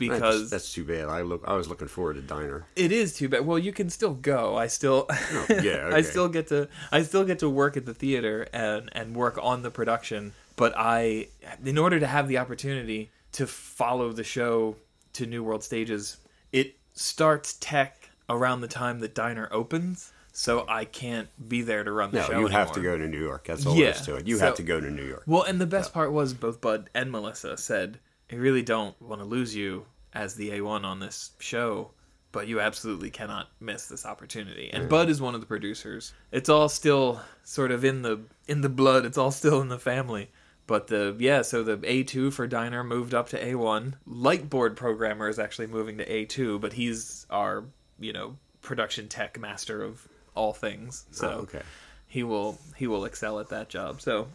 because 0.08 0.50
that's 0.50 0.72
too 0.72 0.84
bad. 0.84 1.08
I 1.08 1.22
look 1.22 1.42
I 1.46 1.54
was 1.54 1.68
looking 1.68 1.88
forward 1.88 2.14
to 2.14 2.22
Diner. 2.22 2.64
it 2.76 2.92
is 2.92 3.14
too 3.16 3.28
bad. 3.28 3.46
Well, 3.46 3.58
you 3.58 3.72
can 3.72 3.90
still 3.90 4.14
go. 4.14 4.56
I 4.56 4.66
still, 4.66 5.06
Oh, 5.10 5.46
yeah, 5.62 5.90
I 5.94 6.00
still 6.02 6.28
get 6.28 6.48
to, 6.48 6.68
I 6.92 7.02
still 7.02 7.24
get 7.24 7.38
to 7.40 7.48
work 7.48 7.76
at 7.76 7.86
the 7.86 7.94
theater 7.94 8.48
and 8.52 8.88
and 8.92 9.14
work 9.14 9.38
on 9.42 9.62
the 9.62 9.70
production. 9.70 10.32
But 10.56 10.74
I, 10.76 11.28
in 11.64 11.78
order 11.78 11.98
to 12.00 12.06
have 12.06 12.28
the 12.28 12.36
opportunity 12.38 13.10
to 13.32 13.46
follow 13.46 14.12
the 14.12 14.24
show 14.24 14.76
to 15.14 15.24
New 15.26 15.42
World 15.42 15.64
Stages, 15.64 16.18
it 16.52 16.76
starts 16.92 17.54
tech 17.60 18.10
around 18.28 18.60
the 18.60 18.68
time 18.68 19.00
that 19.00 19.14
Diner 19.14 19.48
opens. 19.52 20.12
So 20.32 20.64
I 20.68 20.84
can't 20.84 21.28
be 21.48 21.62
there 21.62 21.82
to 21.82 21.90
run 21.90 22.12
the 22.12 22.18
No, 22.20 22.26
show. 22.26 22.38
you 22.40 22.46
have 22.46 22.70
to 22.72 22.80
go 22.80 22.96
to 22.96 23.08
New 23.08 23.18
York. 23.20 23.46
That's 23.46 23.66
all 23.66 23.74
Yeah, 23.74 23.86
there 23.86 23.94
is 23.94 24.00
to 24.02 24.14
it. 24.16 24.26
You 24.28 24.36
so- 24.38 24.44
have 24.46 24.54
to 24.56 24.62
go 24.62 24.80
to 24.80 24.90
New 24.90 25.04
York. 25.04 25.24
Well, 25.26 25.42
and 25.42 25.60
the 25.60 25.66
best 25.66 25.92
part 25.92 26.12
was 26.12 26.34
both 26.34 26.60
Bud 26.60 26.88
and 26.94 27.10
Melissa 27.10 27.56
said, 27.56 27.98
"I 28.30 28.36
really 28.36 28.62
don't 28.62 29.00
want 29.00 29.20
to 29.20 29.26
lose 29.26 29.54
you 29.54 29.86
as 30.12 30.34
the 30.34 30.50
A1 30.50 30.84
on 30.84 31.00
this 31.00 31.30
show, 31.38 31.90
but 32.32 32.46
you 32.48 32.60
absolutely 32.60 33.10
cannot 33.10 33.48
miss 33.60 33.86
this 33.86 34.04
opportunity." 34.06 34.70
And 34.72 34.88
Bud 34.88 35.08
is 35.08 35.20
one 35.20 35.34
of 35.34 35.40
the 35.40 35.46
producers. 35.46 36.12
It's 36.32 36.48
all 36.48 36.68
still 36.68 37.20
sort 37.44 37.70
of 37.70 37.84
in 37.84 38.02
the 38.02 38.20
in 38.46 38.60
the 38.60 38.68
blood. 38.68 39.04
It's 39.04 39.18
all 39.18 39.30
still 39.30 39.60
in 39.60 39.68
the 39.68 39.78
family. 39.78 40.30
But 40.66 40.86
the 40.86 41.16
yeah, 41.18 41.42
so 41.42 41.64
the 41.64 41.78
A2 41.78 42.32
for 42.32 42.46
Diner 42.46 42.84
moved 42.84 43.12
up 43.14 43.28
to 43.30 43.44
A1. 43.44 43.94
Lightboard 44.08 44.76
programmer 44.76 45.28
is 45.28 45.38
actually 45.40 45.66
moving 45.66 45.98
to 45.98 46.04
A2, 46.08 46.60
but 46.60 46.72
he's 46.74 47.26
our, 47.28 47.64
you 47.98 48.12
know, 48.12 48.36
production 48.62 49.08
tech 49.08 49.40
master 49.40 49.82
of 49.82 50.06
all 50.36 50.52
things. 50.52 51.06
So 51.10 51.28
Oh, 51.28 51.38
okay. 51.40 51.62
he 52.06 52.22
will 52.22 52.58
he 52.76 52.86
will 52.86 53.04
excel 53.04 53.40
at 53.40 53.48
that 53.48 53.68
job. 53.68 54.00
So 54.00 54.28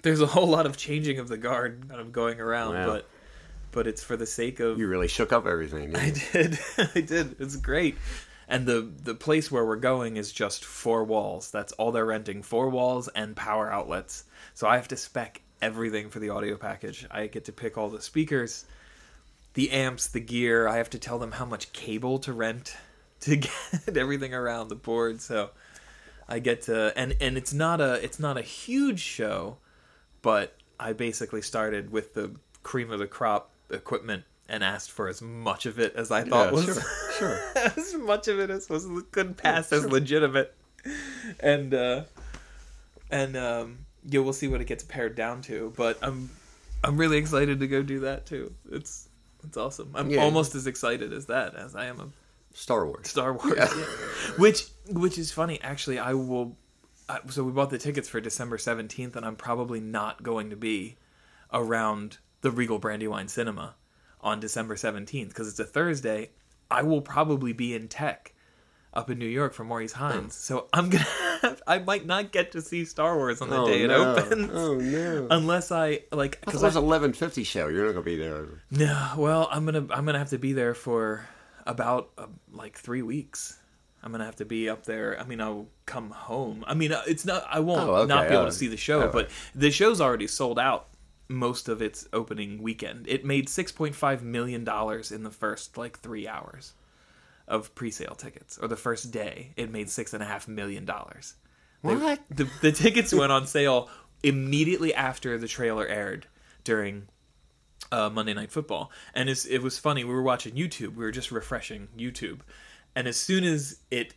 there's 0.00 0.22
a 0.22 0.26
whole 0.26 0.46
lot 0.48 0.64
of 0.64 0.78
changing 0.78 1.18
of 1.18 1.28
the 1.28 1.36
guard 1.36 1.86
kind 1.88 2.00
of 2.00 2.10
going 2.10 2.40
around, 2.40 2.72
Wow. 2.74 2.86
but 2.86 3.08
but 3.72 3.86
it's 3.86 4.04
for 4.04 4.16
the 4.16 4.26
sake 4.26 4.60
of 4.60 4.78
You 4.78 4.86
really 4.86 5.08
shook 5.08 5.32
up 5.32 5.46
everything. 5.46 5.96
I 5.96 6.10
did 6.10 6.58
I 6.78 7.00
did 7.00 7.40
it's 7.40 7.56
great. 7.56 7.96
And 8.48 8.66
the 8.66 8.88
the 9.02 9.14
place 9.14 9.50
where 9.50 9.64
we're 9.64 9.76
going 9.76 10.16
is 10.16 10.30
just 10.32 10.64
four 10.64 11.04
walls. 11.04 11.50
That's 11.50 11.72
all 11.72 11.90
they're 11.90 12.06
renting, 12.06 12.42
four 12.42 12.68
walls 12.68 13.08
and 13.08 13.34
power 13.34 13.72
outlets. 13.72 14.24
So 14.54 14.68
I 14.68 14.76
have 14.76 14.88
to 14.88 14.96
spec 14.96 15.40
everything 15.60 16.10
for 16.10 16.18
the 16.18 16.28
audio 16.28 16.56
package. 16.56 17.06
I 17.10 17.26
get 17.26 17.46
to 17.46 17.52
pick 17.52 17.78
all 17.78 17.88
the 17.88 18.02
speakers, 18.02 18.64
the 19.54 19.70
amps, 19.70 20.08
the 20.08 20.20
gear. 20.20 20.68
I 20.68 20.76
have 20.76 20.90
to 20.90 20.98
tell 20.98 21.18
them 21.18 21.32
how 21.32 21.46
much 21.46 21.72
cable 21.72 22.18
to 22.20 22.32
rent 22.32 22.76
to 23.20 23.36
get 23.86 23.96
everything 23.96 24.34
around 24.34 24.68
the 24.68 24.76
board. 24.76 25.20
So 25.22 25.50
I 26.28 26.40
get 26.40 26.62
to 26.62 26.92
and 26.96 27.16
and 27.20 27.38
it's 27.38 27.54
not 27.54 27.80
a 27.80 27.94
it's 28.04 28.18
not 28.18 28.36
a 28.36 28.42
huge 28.42 29.00
show, 29.00 29.56
but 30.20 30.56
I 30.78 30.92
basically 30.92 31.42
started 31.42 31.90
with 31.90 32.14
the 32.14 32.34
cream 32.62 32.90
of 32.90 32.98
the 32.98 33.06
crop 33.06 33.51
equipment 33.72 34.24
and 34.48 34.62
asked 34.62 34.90
for 34.90 35.08
as 35.08 35.22
much 35.22 35.66
of 35.66 35.78
it 35.78 35.94
as 35.96 36.10
I 36.10 36.22
thought 36.24 36.46
Yeah, 36.46 36.52
was 36.52 36.64
sure, 36.64 36.82
sure. 37.18 37.40
as 37.56 37.94
much 37.94 38.28
of 38.28 38.38
it 38.38 38.50
as 38.50 38.68
was 38.68 38.86
could 39.10 39.36
pass 39.36 39.72
as 39.72 39.86
legitimate. 39.86 40.54
And 41.40 41.72
uh 41.74 42.04
and 43.10 43.36
um 43.36 43.78
yeah, 44.04 44.20
we'll 44.20 44.32
see 44.32 44.48
what 44.48 44.60
it 44.60 44.66
gets 44.66 44.82
pared 44.84 45.14
down 45.14 45.42
to, 45.42 45.72
but 45.76 45.98
I'm 46.02 46.30
I'm 46.84 46.96
really 46.96 47.18
excited 47.18 47.60
to 47.60 47.66
go 47.68 47.82
do 47.82 48.00
that 48.00 48.26
too. 48.26 48.52
It's 48.70 49.08
it's 49.44 49.56
awesome. 49.56 49.92
I'm 49.94 50.10
Yeah. 50.10 50.22
almost 50.22 50.54
as 50.54 50.66
excited 50.66 51.12
as 51.12 51.26
that 51.26 51.54
as 51.54 51.74
I 51.76 51.86
am 51.86 52.00
a 52.00 52.08
Star 52.54 52.84
Wars. 52.86 53.08
Star 53.08 53.32
Wars. 53.32 53.54
yeah. 53.56 53.66
Which 54.38 54.66
which 54.90 55.18
is 55.18 55.32
funny 55.32 55.60
actually. 55.62 55.98
I 55.98 56.14
will. 56.14 56.56
I, 57.08 57.18
so 57.30 57.42
we 57.44 57.52
bought 57.52 57.70
the 57.70 57.78
tickets 57.78 58.08
for 58.08 58.20
December 58.20 58.58
seventeenth, 58.58 59.16
and 59.16 59.24
I'm 59.26 59.36
probably 59.36 59.80
not 59.80 60.22
going 60.22 60.50
to 60.50 60.56
be 60.56 60.96
around 61.52 62.18
the 62.42 62.50
Regal 62.50 62.78
Brandywine 62.78 63.28
Cinema 63.28 63.74
on 64.20 64.38
December 64.40 64.76
seventeenth 64.76 65.30
because 65.30 65.48
it's 65.48 65.58
a 65.58 65.64
Thursday. 65.64 66.30
I 66.70 66.82
will 66.82 67.00
probably 67.00 67.52
be 67.52 67.74
in 67.74 67.88
tech 67.88 68.34
up 68.94 69.08
in 69.10 69.18
New 69.18 69.26
York 69.26 69.54
for 69.54 69.64
Maurice 69.64 69.92
Hines. 69.92 70.34
So 70.34 70.68
I'm 70.72 70.90
gonna 70.90 71.04
have, 71.42 71.62
I 71.66 71.78
might 71.78 72.06
not 72.06 72.30
get 72.32 72.52
to 72.52 72.60
see 72.62 72.84
Star 72.84 73.16
Wars 73.16 73.40
on 73.40 73.48
the 73.50 73.56
Oh, 73.58 73.66
day 73.66 73.82
it 73.82 73.88
no. 73.88 74.14
opens. 74.16 74.50
Oh 74.52 74.74
no! 74.76 75.26
Unless 75.30 75.72
I 75.72 76.00
like 76.12 76.40
because 76.44 76.62
was 76.62 76.76
eleven 76.76 77.12
fifty 77.12 77.44
show. 77.44 77.68
You're 77.68 77.86
not 77.86 77.92
gonna 77.92 78.04
be 78.04 78.16
there. 78.16 78.46
no, 78.70 79.12
well, 79.16 79.48
I'm 79.50 79.64
gonna 79.64 79.86
I'm 79.90 80.04
gonna 80.06 80.18
have 80.18 80.30
to 80.30 80.38
be 80.38 80.52
there 80.52 80.74
for 80.74 81.26
about 81.66 82.10
uh, 82.18 82.26
like 82.52 82.76
three 82.78 83.02
weeks. 83.02 83.58
I'm 84.04 84.10
gonna 84.12 84.24
have 84.24 84.36
to 84.36 84.44
be 84.44 84.68
up 84.68 84.84
there. 84.84 85.18
I 85.20 85.24
mean, 85.24 85.40
I'll 85.40 85.68
come 85.86 86.10
home. 86.10 86.64
I 86.66 86.74
mean, 86.74 86.92
uh, 86.92 87.02
it's 87.06 87.24
not. 87.24 87.44
I 87.48 87.60
won't 87.60 87.88
Oh, 87.88 87.94
okay. 87.96 88.08
not 88.08 88.28
be 88.28 88.34
able 88.34 88.46
to 88.46 88.52
see 88.52 88.66
the 88.66 88.76
show, 88.76 89.02
Oh. 89.04 89.10
but 89.12 89.30
the 89.54 89.70
show's 89.70 90.00
already 90.00 90.26
sold 90.26 90.58
out. 90.58 90.88
Most 91.32 91.68
of 91.68 91.80
its 91.80 92.06
opening 92.12 92.62
weekend, 92.62 93.06
it 93.08 93.24
made 93.24 93.48
6.5 93.48 94.22
million 94.22 94.64
dollars 94.64 95.10
in 95.10 95.22
the 95.22 95.30
first 95.30 95.78
like 95.78 95.98
three 96.00 96.28
hours 96.28 96.74
of 97.48 97.74
pre-sale 97.74 98.14
tickets, 98.14 98.58
or 98.58 98.68
the 98.68 98.76
first 98.76 99.10
day, 99.10 99.52
it 99.56 99.70
made 99.70 99.88
six 99.90 100.12
and 100.14 100.22
a 100.22 100.26
half 100.26 100.46
million 100.46 100.84
dollars. 100.84 101.34
They- 101.82 101.96
What? 101.96 102.20
the 102.30 102.48
the 102.60 102.70
tickets 102.72 103.12
went 103.14 103.32
on 103.32 103.46
sale 103.46 103.88
immediately 104.22 104.94
after 104.94 105.38
the 105.38 105.48
trailer 105.48 105.86
aired 105.86 106.26
during 106.64 107.08
uh, 107.90 108.08
Monday 108.10 108.34
Night 108.34 108.52
Football, 108.52 108.90
and 109.14 109.28
it's, 109.28 109.44
it 109.44 109.58
was 109.58 109.78
funny. 109.78 110.04
We 110.04 110.12
were 110.14 110.22
watching 110.22 110.54
YouTube. 110.54 110.94
We 110.94 111.04
were 111.04 111.10
just 111.10 111.32
refreshing 111.32 111.88
YouTube, 111.98 112.40
and 112.94 113.08
as 113.08 113.16
soon 113.16 113.42
as 113.44 113.78
it 113.90 114.14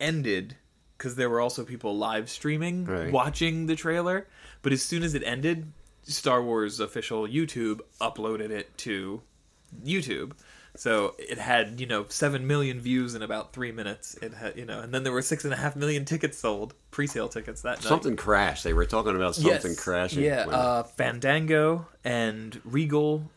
ended, 0.00 0.56
because 0.96 1.16
there 1.16 1.28
were 1.30 1.40
also 1.40 1.64
people 1.64 1.96
live 1.96 2.30
streaming 2.30 2.84
Right. 2.84 3.12
watching 3.12 3.66
the 3.66 3.74
trailer, 3.76 4.28
but 4.62 4.72
as 4.72 4.82
soon 4.82 5.02
as 5.02 5.14
it 5.14 5.22
ended, 5.24 5.72
Star 6.04 6.42
Wars 6.42 6.80
official 6.80 7.26
YouTube 7.26 7.80
uploaded 8.00 8.50
it 8.50 8.76
to 8.78 9.22
YouTube. 9.84 10.32
So 10.74 11.14
it 11.18 11.36
had, 11.36 11.80
you 11.80 11.86
know, 11.86 12.06
seven 12.08 12.46
million 12.46 12.80
views 12.80 13.14
in 13.14 13.20
about 13.22 13.52
three 13.52 13.72
minutes. 13.72 14.14
It 14.22 14.32
had, 14.32 14.56
you 14.56 14.64
know, 14.64 14.80
and 14.80 14.92
then 14.92 15.02
there 15.02 15.12
were 15.12 15.20
six 15.20 15.44
and 15.44 15.52
a 15.52 15.56
half 15.56 15.76
million 15.76 16.06
tickets 16.06 16.38
sold, 16.38 16.72
pre-sale 16.90 17.28
tickets 17.28 17.60
that 17.62 17.76
night. 17.78 17.82
Something 17.84 18.16
crashed. 18.16 18.64
They 18.64 18.72
were 18.72 18.86
talking 18.86 19.14
about 19.14 19.34
something 19.34 19.76
crashing. 19.76 20.24
Yeah, 20.24 20.46
uh, 20.48 20.82
Fandango 20.84 21.86
and 22.04 22.58
Regal 22.64 23.30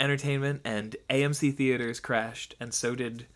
Entertainment 0.00 0.62
and 0.64 0.96
AMC 1.10 1.54
theaters 1.56 2.00
crashed, 2.00 2.54
and 2.58 2.72
so 2.72 2.94
did. 2.94 3.26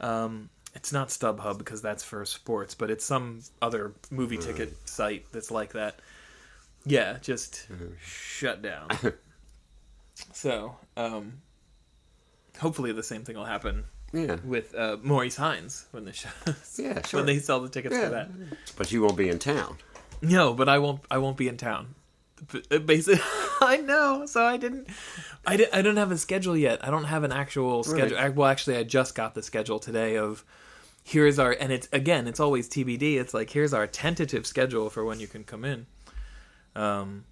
Um, 0.00 0.48
it's 0.74 0.92
not 0.92 1.08
StubHub 1.08 1.58
because 1.58 1.82
that's 1.82 2.04
for 2.04 2.24
sports, 2.24 2.74
but 2.76 2.90
it's 2.90 3.04
some 3.04 3.40
other 3.60 3.92
movie 4.10 4.36
Hmm. 4.36 4.42
ticket 4.42 4.88
site 4.88 5.26
that's 5.32 5.50
like 5.50 5.72
that. 5.72 5.98
Yeah, 6.84 7.18
just 7.20 7.66
Hmm. 7.66 7.92
shut 8.02 8.62
down. 8.62 8.88
so, 10.32 10.76
um, 10.96 11.40
hopefully 12.58 12.92
the 12.92 13.02
same 13.02 13.24
thing 13.24 13.36
will 13.36 13.44
happen 13.44 13.84
yeah, 14.12 14.36
with 14.44 14.74
uh, 14.74 14.96
Maurice 15.02 15.36
Hines 15.36 15.86
when 15.90 16.04
the 16.04 16.12
show 16.12 16.28
Yeah, 16.78 17.02
sure. 17.06 17.18
when 17.20 17.26
they 17.26 17.38
sell 17.38 17.60
the 17.60 17.68
tickets 17.68 17.94
yeah. 17.94 18.04
for 18.04 18.10
that. 18.10 18.30
But 18.76 18.90
you 18.92 19.02
won't 19.02 19.16
be 19.16 19.28
in 19.28 19.38
town. 19.38 19.76
No, 20.22 20.54
but 20.54 20.68
I 20.68 20.78
won't. 20.78 21.00
I 21.10 21.18
won't 21.18 21.36
be 21.36 21.46
in 21.48 21.56
town. 21.56 21.94
Uh, 22.72 22.78
Basically, 22.78 23.20
I 23.60 23.76
know. 23.78 24.26
So 24.26 24.44
I 24.44 24.56
didn't. 24.56 24.88
I 25.46 25.56
didn't. 25.56 25.74
I 25.74 25.82
don't 25.82 25.96
have 25.96 26.10
a 26.10 26.18
schedule 26.18 26.56
yet. 26.56 26.84
I 26.84 26.90
don't 26.90 27.04
have 27.04 27.22
an 27.22 27.30
actual 27.32 27.84
schedule. 27.84 28.16
Right. 28.16 28.26
I, 28.26 28.28
well, 28.30 28.48
actually, 28.48 28.76
I 28.78 28.82
just 28.82 29.14
got 29.14 29.34
the 29.34 29.42
schedule 29.42 29.78
today. 29.78 30.16
Of 30.16 30.44
here's 31.04 31.38
our 31.38 31.52
and 31.60 31.72
it's 31.72 31.88
again. 31.92 32.26
It's 32.26 32.40
always 32.40 32.68
TBD. 32.68 33.20
It's 33.20 33.32
like 33.32 33.50
here's 33.50 33.72
our 33.72 33.86
tentative 33.86 34.44
schedule 34.46 34.90
for 34.90 35.04
when 35.04 35.20
you 35.20 35.28
can 35.28 35.44
come 35.44 35.64
in. 35.64 35.86
Um. 36.78 37.24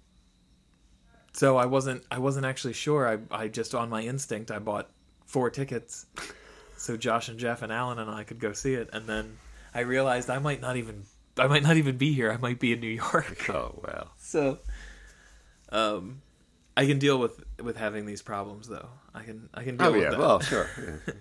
So 1.33 1.57
I 1.57 1.65
wasn't. 1.65 2.03
I 2.11 2.19
wasn't 2.19 2.45
actually 2.45 2.73
sure. 2.73 3.07
I. 3.07 3.43
I 3.43 3.47
just 3.47 3.73
on 3.75 3.89
my 3.89 4.01
instinct. 4.01 4.51
I 4.51 4.59
bought 4.59 4.89
four 5.25 5.49
tickets, 5.49 6.05
so 6.77 6.97
Josh 6.97 7.29
and 7.29 7.37
Jeff 7.39 7.61
and 7.61 7.71
Alan 7.71 7.99
and 7.99 8.09
I 8.09 8.23
could 8.23 8.39
go 8.39 8.53
see 8.53 8.73
it, 8.73 8.89
and 8.93 9.07
then 9.07 9.37
I 9.73 9.81
realized 9.81 10.29
I 10.29 10.39
might 10.39 10.61
not 10.61 10.77
even. 10.77 11.03
I 11.39 11.45
might 11.47 11.61
not 11.63 11.77
even 11.77 11.97
be 11.97 12.13
here. 12.13 12.31
I 12.31 12.37
might 12.37 12.59
be 12.59 12.73
in 12.73 12.79
New 12.79 12.87
York. 12.87 13.47
Oh 13.53 13.79
well. 13.83 14.11
So, 14.17 14.57
um, 15.71 16.21
I 16.75 16.85
can 16.87 16.97
deal 16.97 17.19
with 17.19 17.43
with 17.61 17.77
having 17.77 18.05
these 18.07 18.21
problems 18.23 18.67
though. 18.67 18.89
I 19.13 19.21
can 19.23 19.49
I 19.53 19.63
can 19.63 19.77
deal 19.77 19.87
Oh 19.87 19.91
with 19.91 20.01
yeah. 20.01 20.09
that. 20.11 20.19
Well, 20.19 20.39
sure. 20.39 20.67
Yeah. 21.07 21.13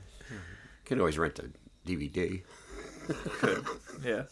Can 0.86 1.00
always 1.00 1.18
rent 1.18 1.38
a 1.40 1.50
DVD. 1.86 2.42
yeah, 4.04 4.22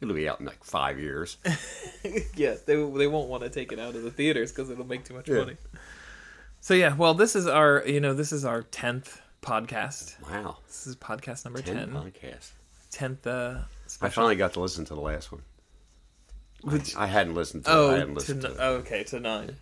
It'll 0.00 0.14
be 0.14 0.28
out 0.28 0.38
in 0.40 0.46
like 0.46 0.62
five 0.62 0.98
years. 1.00 1.38
yeah. 2.36 2.54
They 2.66 2.74
they 2.76 3.06
won't 3.06 3.28
want 3.28 3.42
to 3.42 3.50
take 3.50 3.72
it 3.72 3.78
out 3.78 3.94
of 3.96 4.02
the 4.02 4.10
theaters 4.10 4.52
because 4.52 4.70
it'll 4.70 4.86
make 4.86 5.04
too 5.04 5.14
much 5.14 5.28
Yeah. 5.28 5.38
money. 5.38 5.56
So 6.60 6.74
yeah, 6.74 6.94
well, 6.94 7.14
this 7.14 7.34
is 7.36 7.46
our 7.46 7.82
you 7.86 8.00
know 8.00 8.14
this 8.14 8.32
is 8.32 8.44
our 8.44 8.62
tenth 8.62 9.20
podcast. 9.42 10.14
Wow. 10.30 10.58
This 10.66 10.86
is 10.86 10.96
podcast 10.96 11.44
number 11.44 11.62
ten. 11.62 11.90
Podcast. 11.90 12.50
Tenth 12.90 13.26
uh, 13.26 13.58
I 14.00 14.08
finally 14.08 14.36
got 14.36 14.52
to 14.54 14.60
listen 14.60 14.84
to 14.86 14.94
the 14.94 15.00
last 15.00 15.32
one. 15.32 15.42
Which- 16.62 16.96
I 16.96 17.06
hadn't 17.06 17.34
listened 17.34 17.64
to 17.64 17.70
it. 17.70 17.74
I 17.74 17.76
oh, 17.76 17.90
hadn't 17.90 18.14
listened 18.14 18.42
to 18.42 18.48
n- 18.48 18.54
it. 18.54 18.60
okay, 18.60 19.04
to 19.04 19.20
nine. 19.20 19.56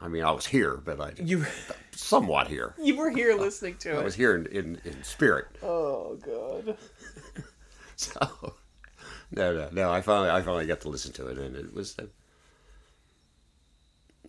I 0.00 0.08
mean, 0.08 0.22
I 0.22 0.30
was 0.30 0.46
here, 0.46 0.76
but 0.76 1.00
I 1.00 1.12
You 1.20 1.44
somewhat 1.92 2.48
here. 2.48 2.74
you 2.82 2.96
were 2.96 3.10
here 3.10 3.34
listening 3.36 3.76
to 3.78 3.90
I 3.90 3.94
it. 3.96 4.00
I 4.00 4.04
was 4.04 4.14
here 4.14 4.36
in, 4.36 4.46
in, 4.46 4.80
in 4.84 5.02
spirit. 5.02 5.46
Oh 5.62 6.16
god. 6.24 6.76
So 7.96 8.54
no, 9.30 9.54
no, 9.54 9.68
no. 9.72 9.92
I 9.92 10.00
finally, 10.00 10.30
I 10.30 10.40
finally 10.42 10.66
got 10.66 10.80
to 10.82 10.88
listen 10.88 11.12
to 11.12 11.28
it, 11.28 11.38
and 11.38 11.56
it 11.56 11.74
was, 11.74 11.98
uh, 11.98 12.04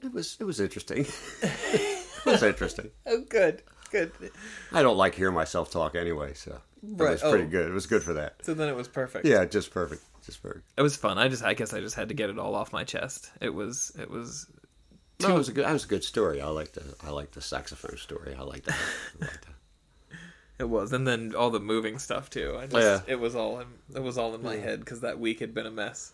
it 0.02 0.14
was, 0.14 0.38
it 0.40 0.44
was 0.44 0.60
interesting. 0.60 1.06
it 1.42 2.26
was 2.26 2.44
interesting. 2.44 2.92
Oh 3.06 3.22
good, 3.28 3.64
good. 3.92 4.12
I 4.72 4.84
don't 4.84 4.98
like 4.98 5.16
hearing 5.16 5.34
myself 5.34 5.72
talk 5.72 5.96
anyway, 5.96 6.34
so 6.34 6.60
it 6.84 6.98
was 6.98 7.22
pretty 7.22 7.46
oh. 7.46 7.48
good. 7.48 7.68
It 7.70 7.74
was 7.74 7.88
good 7.88 8.04
for 8.04 8.14
that. 8.14 8.36
So 8.44 8.54
then 8.54 8.70
it 8.70 8.76
was 8.76 8.88
perfect. 8.88 9.26
Yeah, 9.26 9.46
just 9.46 9.72
perfect, 9.72 10.04
just 10.26 10.42
perfect. 10.44 10.66
It 10.78 10.82
was 10.82 10.96
fun. 10.96 11.18
I 11.18 11.28
just 11.28 11.44
I 11.44 11.54
guess 11.54 11.74
I 11.74 11.80
just 11.80 11.96
had 11.96 12.10
to 12.10 12.14
get 12.14 12.30
it 12.30 12.38
all 12.38 12.56
off 12.56 12.72
my 12.72 12.84
chest. 12.84 13.32
It 13.42 13.54
was 13.54 13.92
it 14.00 14.10
was 14.10 14.48
No, 15.22 15.30
it 15.30 15.38
was 15.38 15.50
a 15.50 15.54
good. 15.54 15.66
That 15.66 15.74
was 15.74 15.86
a 15.86 15.88
good 15.88 16.04
story. 16.04 16.42
I 16.42 16.48
like 16.48 16.74
the, 16.74 16.84
I 17.04 17.10
like 17.10 17.32
the 17.32 17.42
saxophone 17.42 17.98
story. 17.98 18.36
I 18.38 18.44
like 18.44 18.64
that. 18.66 18.78
I 19.22 19.26
like 19.26 19.42
that. 19.42 19.54
It 20.60 20.70
was 20.70 20.92
and 20.94 21.08
then 21.08 21.34
all 21.36 21.50
the 21.50 21.60
moving 21.60 21.98
stuff 22.00 22.30
too. 22.30 22.56
I 22.60 22.68
just 22.68 22.76
Yeah. 23.08 23.14
it 23.14 23.20
was 23.20 23.36
all 23.36 23.60
in, 23.60 23.68
it 23.96 24.04
was 24.04 24.18
all 24.18 24.36
in 24.36 24.44
my 24.44 24.58
head 24.58 24.86
cuz 24.86 25.00
that 25.02 25.20
week 25.20 25.40
had 25.40 25.54
been 25.54 25.66
a 25.66 25.72
mess. 25.72 26.14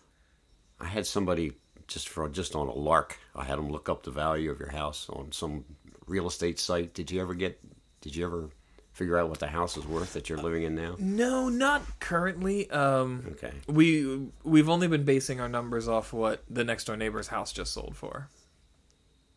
I 0.80 0.86
had 0.86 1.06
somebody 1.06 1.52
just 1.88 2.08
for 2.08 2.28
just 2.28 2.54
on 2.54 2.66
a 2.68 2.74
lark. 2.74 3.18
I 3.34 3.44
had 3.44 3.58
them 3.58 3.70
look 3.70 3.88
up 3.88 4.02
the 4.04 4.10
value 4.10 4.50
of 4.50 4.58
your 4.60 4.70
house 4.70 5.08
on 5.10 5.32
some 5.32 5.64
real 6.06 6.26
estate 6.26 6.58
site. 6.58 6.94
Did 6.94 7.10
you 7.10 7.20
ever 7.20 7.34
get? 7.34 7.60
Did 8.00 8.14
you 8.14 8.24
ever 8.24 8.50
figure 8.92 9.18
out 9.18 9.28
what 9.28 9.40
the 9.40 9.48
house 9.48 9.76
is 9.76 9.84
worth 9.86 10.12
that 10.14 10.28
you're 10.28 10.38
living 10.38 10.62
in 10.62 10.74
now? 10.74 10.96
No, 10.98 11.48
not 11.48 11.82
currently. 12.00 12.70
Um 12.70 13.24
Okay. 13.32 13.52
we 13.68 14.28
we've 14.44 14.68
only 14.68 14.86
been 14.88 15.04
basing 15.04 15.40
our 15.40 15.48
numbers 15.48 15.86
off 15.88 16.12
what 16.12 16.44
the 16.48 16.64
next 16.64 16.84
door 16.84 16.96
neighbor's 16.96 17.28
house 17.28 17.52
just 17.52 17.72
sold 17.72 17.96
for. 17.96 18.28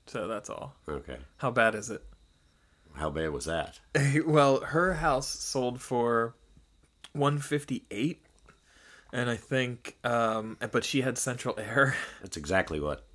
So 0.07 0.27
that's 0.27 0.49
all. 0.49 0.75
Okay. 0.87 1.17
How 1.37 1.51
bad 1.51 1.75
is 1.75 1.89
it? 1.89 2.03
How 2.93 3.09
bad 3.09 3.31
was 3.31 3.45
that? 3.45 3.79
well, 4.25 4.61
her 4.61 4.95
house 4.95 5.27
sold 5.27 5.81
for 5.81 6.35
158 7.13 8.21
and 9.11 9.29
I 9.29 9.35
think 9.35 9.97
um 10.03 10.57
but 10.71 10.83
she 10.83 11.01
had 11.01 11.17
central 11.17 11.59
air. 11.59 11.95
That's 12.21 12.37
exactly 12.37 12.79
what. 12.79 13.05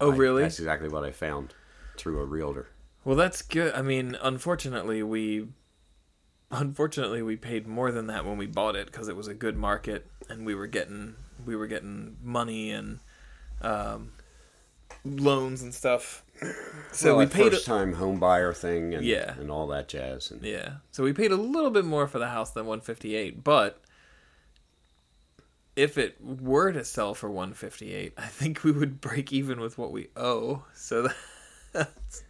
Oh, 0.00 0.12
I- 0.12 0.16
really? 0.16 0.42
That's 0.42 0.58
exactly 0.58 0.88
what 0.88 1.04
I 1.04 1.10
found 1.12 1.54
through 1.96 2.20
a 2.20 2.24
realtor. 2.24 2.68
Well, 3.04 3.16
that's 3.16 3.40
good. 3.40 3.74
I 3.74 3.80
mean, 3.80 4.16
unfortunately, 4.20 5.02
we 5.02 5.48
unfortunately 6.50 7.22
we 7.22 7.36
paid 7.36 7.66
more 7.66 7.90
than 7.92 8.08
that 8.08 8.24
when 8.26 8.36
we 8.36 8.46
bought 8.46 8.76
it 8.76 8.86
because 8.86 9.08
it 9.08 9.16
was 9.16 9.28
a 9.28 9.34
good 9.34 9.56
market 9.56 10.06
and 10.28 10.44
we 10.44 10.54
were 10.54 10.66
getting 10.66 11.14
we 11.46 11.56
were 11.56 11.66
getting 11.66 12.16
money 12.22 12.70
and 12.72 12.98
um, 13.62 14.12
loans 15.04 15.62
and 15.62 15.74
stuff. 15.74 16.24
So 16.92 17.16
Well, 17.16 17.18
we 17.18 17.26
paid 17.26 17.52
first 17.52 17.66
time 17.66 17.94
home 17.94 18.18
buyer 18.18 18.52
thing 18.52 18.94
and 18.94 19.04
Yeah. 19.04 19.34
and 19.38 19.50
all 19.50 19.66
that 19.68 19.88
jazz. 19.88 20.30
And 20.30 20.42
yeah. 20.42 20.76
So 20.90 21.04
we 21.04 21.12
paid 21.12 21.32
a 21.32 21.36
little 21.36 21.70
bit 21.70 21.84
more 21.84 22.06
for 22.08 22.18
the 22.18 22.28
house 22.28 22.50
than 22.50 22.66
158, 22.66 23.44
but 23.44 23.82
if 25.76 25.96
it 25.96 26.16
were 26.20 26.72
to 26.72 26.84
sell 26.84 27.14
for 27.14 27.30
158, 27.30 28.12
I 28.16 28.26
think 28.26 28.64
we 28.64 28.72
would 28.72 29.00
break 29.00 29.32
even 29.32 29.60
with 29.60 29.78
what 29.78 29.92
we 29.92 30.08
owe. 30.16 30.64
So 30.74 31.08
that's 31.72 32.22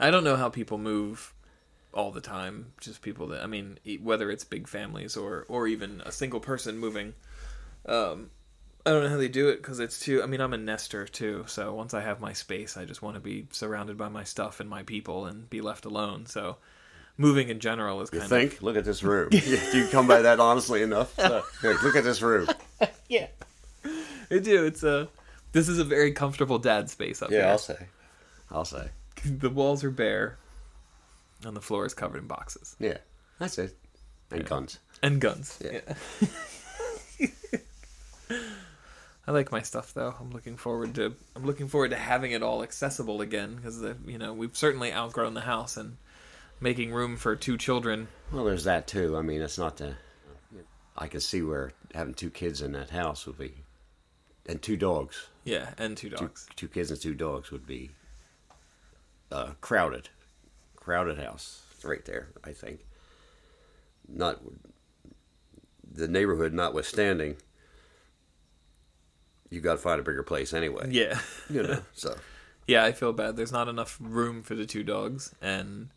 I 0.00 0.10
don't 0.10 0.24
know 0.24 0.36
how 0.36 0.48
people 0.48 0.78
move 0.78 1.34
all 1.92 2.10
the 2.10 2.20
time. 2.20 2.72
Just 2.80 3.02
people 3.02 3.26
that 3.28 3.42
I 3.42 3.46
mean, 3.46 3.78
whether 4.02 4.30
it's 4.30 4.44
big 4.44 4.68
families 4.68 5.16
or 5.16 5.44
or 5.48 5.66
even 5.66 6.00
a 6.04 6.12
single 6.12 6.40
person 6.40 6.78
moving. 6.78 7.14
Um, 7.86 8.30
I 8.84 8.90
don't 8.90 9.04
know 9.04 9.10
how 9.10 9.16
they 9.16 9.28
do 9.28 9.48
it 9.48 9.56
because 9.58 9.78
it's 9.78 10.00
too. 10.00 10.22
I 10.22 10.26
mean, 10.26 10.40
I'm 10.40 10.52
a 10.52 10.58
nester 10.58 11.06
too, 11.06 11.44
so 11.46 11.72
once 11.74 11.94
I 11.94 12.00
have 12.00 12.20
my 12.20 12.32
space, 12.32 12.76
I 12.76 12.84
just 12.84 13.00
want 13.02 13.14
to 13.14 13.20
be 13.20 13.46
surrounded 13.52 13.96
by 13.96 14.08
my 14.08 14.24
stuff 14.24 14.58
and 14.60 14.68
my 14.68 14.82
people 14.82 15.26
and 15.26 15.48
be 15.48 15.60
left 15.60 15.84
alone. 15.84 16.26
So, 16.26 16.56
moving 17.16 17.48
in 17.48 17.60
general 17.60 18.00
is 18.02 18.10
you 18.12 18.18
kind 18.18 18.28
think? 18.30 18.60
Look 18.62 18.76
at 18.76 18.84
this 18.84 19.02
room. 19.04 19.28
Do 19.30 19.38
you 19.38 19.86
come 19.88 20.08
by 20.08 20.22
that 20.22 20.40
honestly 20.40 20.82
enough? 20.82 21.16
Uh, 21.18 21.42
look 21.62 21.94
at 21.96 22.02
this 22.04 22.22
room. 22.22 22.48
yeah. 23.08 23.28
I 24.30 24.38
do. 24.38 24.64
It's 24.64 24.82
a. 24.82 25.08
This 25.52 25.68
is 25.68 25.78
a 25.78 25.84
very 25.84 26.12
comfortable 26.12 26.58
dad 26.58 26.88
space 26.90 27.20
up 27.22 27.30
Yeah, 27.30 27.38
here. 27.42 27.46
I'll 27.48 27.58
say. 27.58 27.86
I'll 28.50 28.64
say. 28.64 28.88
the 29.24 29.50
walls 29.50 29.84
are 29.84 29.90
bare, 29.90 30.38
and 31.44 31.54
the 31.56 31.60
floor 31.60 31.86
is 31.86 31.94
covered 31.94 32.18
in 32.18 32.26
boxes. 32.26 32.74
Yeah, 32.80 32.98
that's 33.38 33.58
it. 33.58 33.76
and 34.32 34.44
guns. 34.44 34.78
and 35.02 35.20
guns. 35.20 35.58
Yeah. 35.62 35.80
Yeah. 37.20 37.28
I 39.26 39.30
like 39.30 39.52
my 39.52 39.62
stuff 39.62 39.94
though. 39.94 40.14
I'm 40.18 40.30
looking 40.30 40.56
forward 40.56 40.94
to 40.96 41.14
I'm 41.36 41.44
looking 41.46 41.68
forward 41.68 41.90
to 41.90 41.96
having 41.96 42.32
it 42.32 42.42
all 42.42 42.62
accessible 42.62 43.20
again 43.20 43.56
because 43.56 43.80
you 44.06 44.18
know 44.18 44.32
we've 44.32 44.56
certainly 44.56 44.92
outgrown 44.92 45.34
the 45.34 45.42
house 45.42 45.76
and 45.76 45.96
making 46.60 46.92
room 46.92 47.16
for 47.16 47.36
two 47.36 47.56
children. 47.56 48.08
Well, 48.32 48.44
there's 48.44 48.64
that 48.64 48.86
too. 48.86 49.16
I 49.16 49.22
mean, 49.22 49.40
it's 49.42 49.58
not 49.58 49.76
the. 49.76 49.94
I 50.96 51.06
can 51.08 51.20
see 51.20 51.40
where 51.42 51.72
having 51.94 52.14
two 52.14 52.30
kids 52.30 52.60
in 52.62 52.72
that 52.72 52.90
house 52.90 53.26
would 53.26 53.38
be, 53.38 53.54
and 54.46 54.60
two 54.60 54.76
dogs, 54.76 55.28
Yeah, 55.44 55.70
and 55.78 55.96
two 55.96 56.10
two, 56.10 56.16
dogs. 56.16 56.46
two 56.56 56.68
kids 56.68 56.90
and 56.90 57.00
two 57.00 57.14
dogs 57.14 57.50
would 57.50 57.66
be 57.66 57.90
uh, 59.30 59.52
crowded, 59.60 60.10
crowded 60.76 61.18
house 61.18 61.62
right 61.84 62.04
there. 62.04 62.28
I 62.44 62.52
think. 62.52 62.80
Not 64.08 64.40
the 65.90 66.08
neighborhood 66.08 66.52
notwithstanding, 66.52 67.36
you 69.52 69.60
got 69.60 69.72
to 69.72 69.78
find 69.78 70.00
a 70.00 70.02
bigger 70.02 70.22
place 70.22 70.52
anyway. 70.54 70.88
Yeah, 70.90 71.20
You 71.50 71.62
know, 71.62 71.80
so 71.92 72.16
yeah. 72.66 72.84
I 72.84 72.92
feel 72.92 73.12
bad. 73.12 73.36
There's 73.36 73.52
not 73.52 73.68
enough 73.68 73.98
room 74.00 74.42
for 74.42 74.54
the 74.54 74.66
two 74.66 74.82
dogs, 74.82 75.34
and 75.42 75.90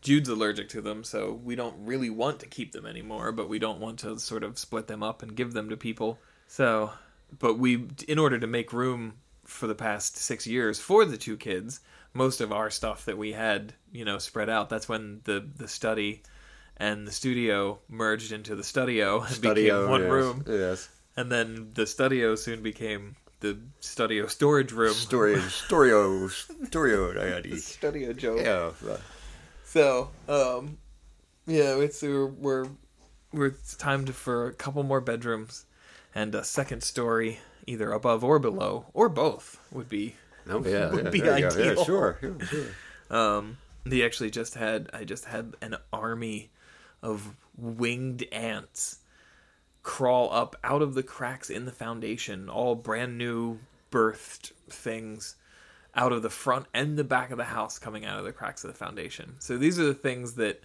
Jude's 0.00 0.28
allergic 0.28 0.68
to 0.70 0.80
them, 0.80 1.02
so 1.04 1.32
we 1.32 1.56
don't 1.56 1.74
really 1.84 2.10
want 2.10 2.40
to 2.40 2.46
keep 2.46 2.72
them 2.72 2.86
anymore. 2.86 3.32
But 3.32 3.48
we 3.48 3.58
don't 3.58 3.80
want 3.80 3.98
to 4.00 4.18
sort 4.18 4.44
of 4.44 4.58
split 4.58 4.86
them 4.86 5.02
up 5.02 5.22
and 5.22 5.34
give 5.34 5.52
them 5.52 5.68
to 5.70 5.76
people. 5.76 6.18
So, 6.46 6.92
but 7.38 7.58
we, 7.58 7.88
in 8.06 8.18
order 8.18 8.38
to 8.38 8.46
make 8.46 8.72
room 8.72 9.14
for 9.44 9.66
the 9.66 9.74
past 9.74 10.16
six 10.16 10.46
years 10.46 10.78
for 10.78 11.04
the 11.04 11.16
two 11.16 11.36
kids, 11.36 11.80
most 12.14 12.40
of 12.40 12.52
our 12.52 12.70
stuff 12.70 13.04
that 13.06 13.18
we 13.18 13.32
had, 13.32 13.74
you 13.92 14.04
know, 14.04 14.18
spread 14.18 14.48
out. 14.48 14.68
That's 14.68 14.88
when 14.88 15.20
the 15.24 15.44
the 15.56 15.68
study 15.68 16.22
and 16.76 17.06
the 17.06 17.12
studio 17.12 17.78
merged 17.88 18.32
into 18.32 18.56
the 18.56 18.64
studio 18.64 19.20
and 19.20 19.34
studio 19.34 19.80
became 19.80 19.90
one 19.90 20.02
yes, 20.02 20.10
room. 20.10 20.44
Yes. 20.48 20.88
And 21.20 21.30
then 21.30 21.72
the 21.74 21.86
studio 21.86 22.34
soon 22.34 22.62
became 22.62 23.16
the 23.40 23.58
studio 23.80 24.26
storage 24.26 24.72
room. 24.72 24.94
Story, 24.94 25.34
storio, 25.36 26.30
storio, 26.66 27.14
daddy. 27.14 27.58
studio 27.58 28.14
Joe. 28.14 28.36
Yeah. 28.36 28.90
uh, 28.90 28.96
So, 29.64 30.08
um, 30.28 30.78
yeah, 31.46 31.76
it's 31.76 32.00
we're, 32.02 32.26
we're 32.26 32.68
we're 33.34 33.46
it's 33.48 33.76
time 33.76 34.06
to, 34.06 34.14
for 34.14 34.46
a 34.46 34.54
couple 34.54 34.82
more 34.82 35.02
bedrooms 35.02 35.66
and 36.14 36.34
a 36.34 36.42
second 36.42 36.82
story, 36.82 37.40
either 37.66 37.92
above 37.92 38.24
or 38.24 38.38
below, 38.38 38.86
or 38.94 39.10
both 39.10 39.60
would 39.70 39.90
be. 39.90 40.14
Oh 40.48 40.64
yeah, 40.64 40.90
Would 40.90 41.04
yeah, 41.04 41.10
be 41.10 41.20
there 41.20 41.38
you 41.38 41.46
ideal. 41.48 41.76
Yeah, 41.76 41.84
sure, 41.84 42.16
sure, 42.18 42.36
sure. 42.48 42.66
Um, 43.10 43.58
they 43.84 44.04
actually 44.04 44.30
just 44.30 44.54
had 44.54 44.88
I 44.94 45.04
just 45.04 45.26
had 45.26 45.54
an 45.60 45.76
army 45.92 46.50
of 47.02 47.36
winged 47.58 48.24
ants 48.32 49.00
crawl 49.82 50.32
up 50.32 50.56
out 50.62 50.82
of 50.82 50.94
the 50.94 51.02
cracks 51.02 51.50
in 51.50 51.64
the 51.64 51.72
foundation, 51.72 52.48
all 52.48 52.74
brand 52.74 53.16
new 53.18 53.58
birthed 53.90 54.52
things 54.68 55.36
out 55.94 56.12
of 56.12 56.22
the 56.22 56.30
front 56.30 56.66
and 56.72 56.96
the 56.96 57.04
back 57.04 57.30
of 57.30 57.38
the 57.38 57.44
house 57.44 57.78
coming 57.78 58.04
out 58.04 58.18
of 58.18 58.24
the 58.24 58.32
cracks 58.32 58.62
of 58.62 58.70
the 58.70 58.76
foundation. 58.76 59.34
So 59.40 59.56
these 59.58 59.78
are 59.78 59.84
the 59.84 59.94
things 59.94 60.34
that 60.34 60.62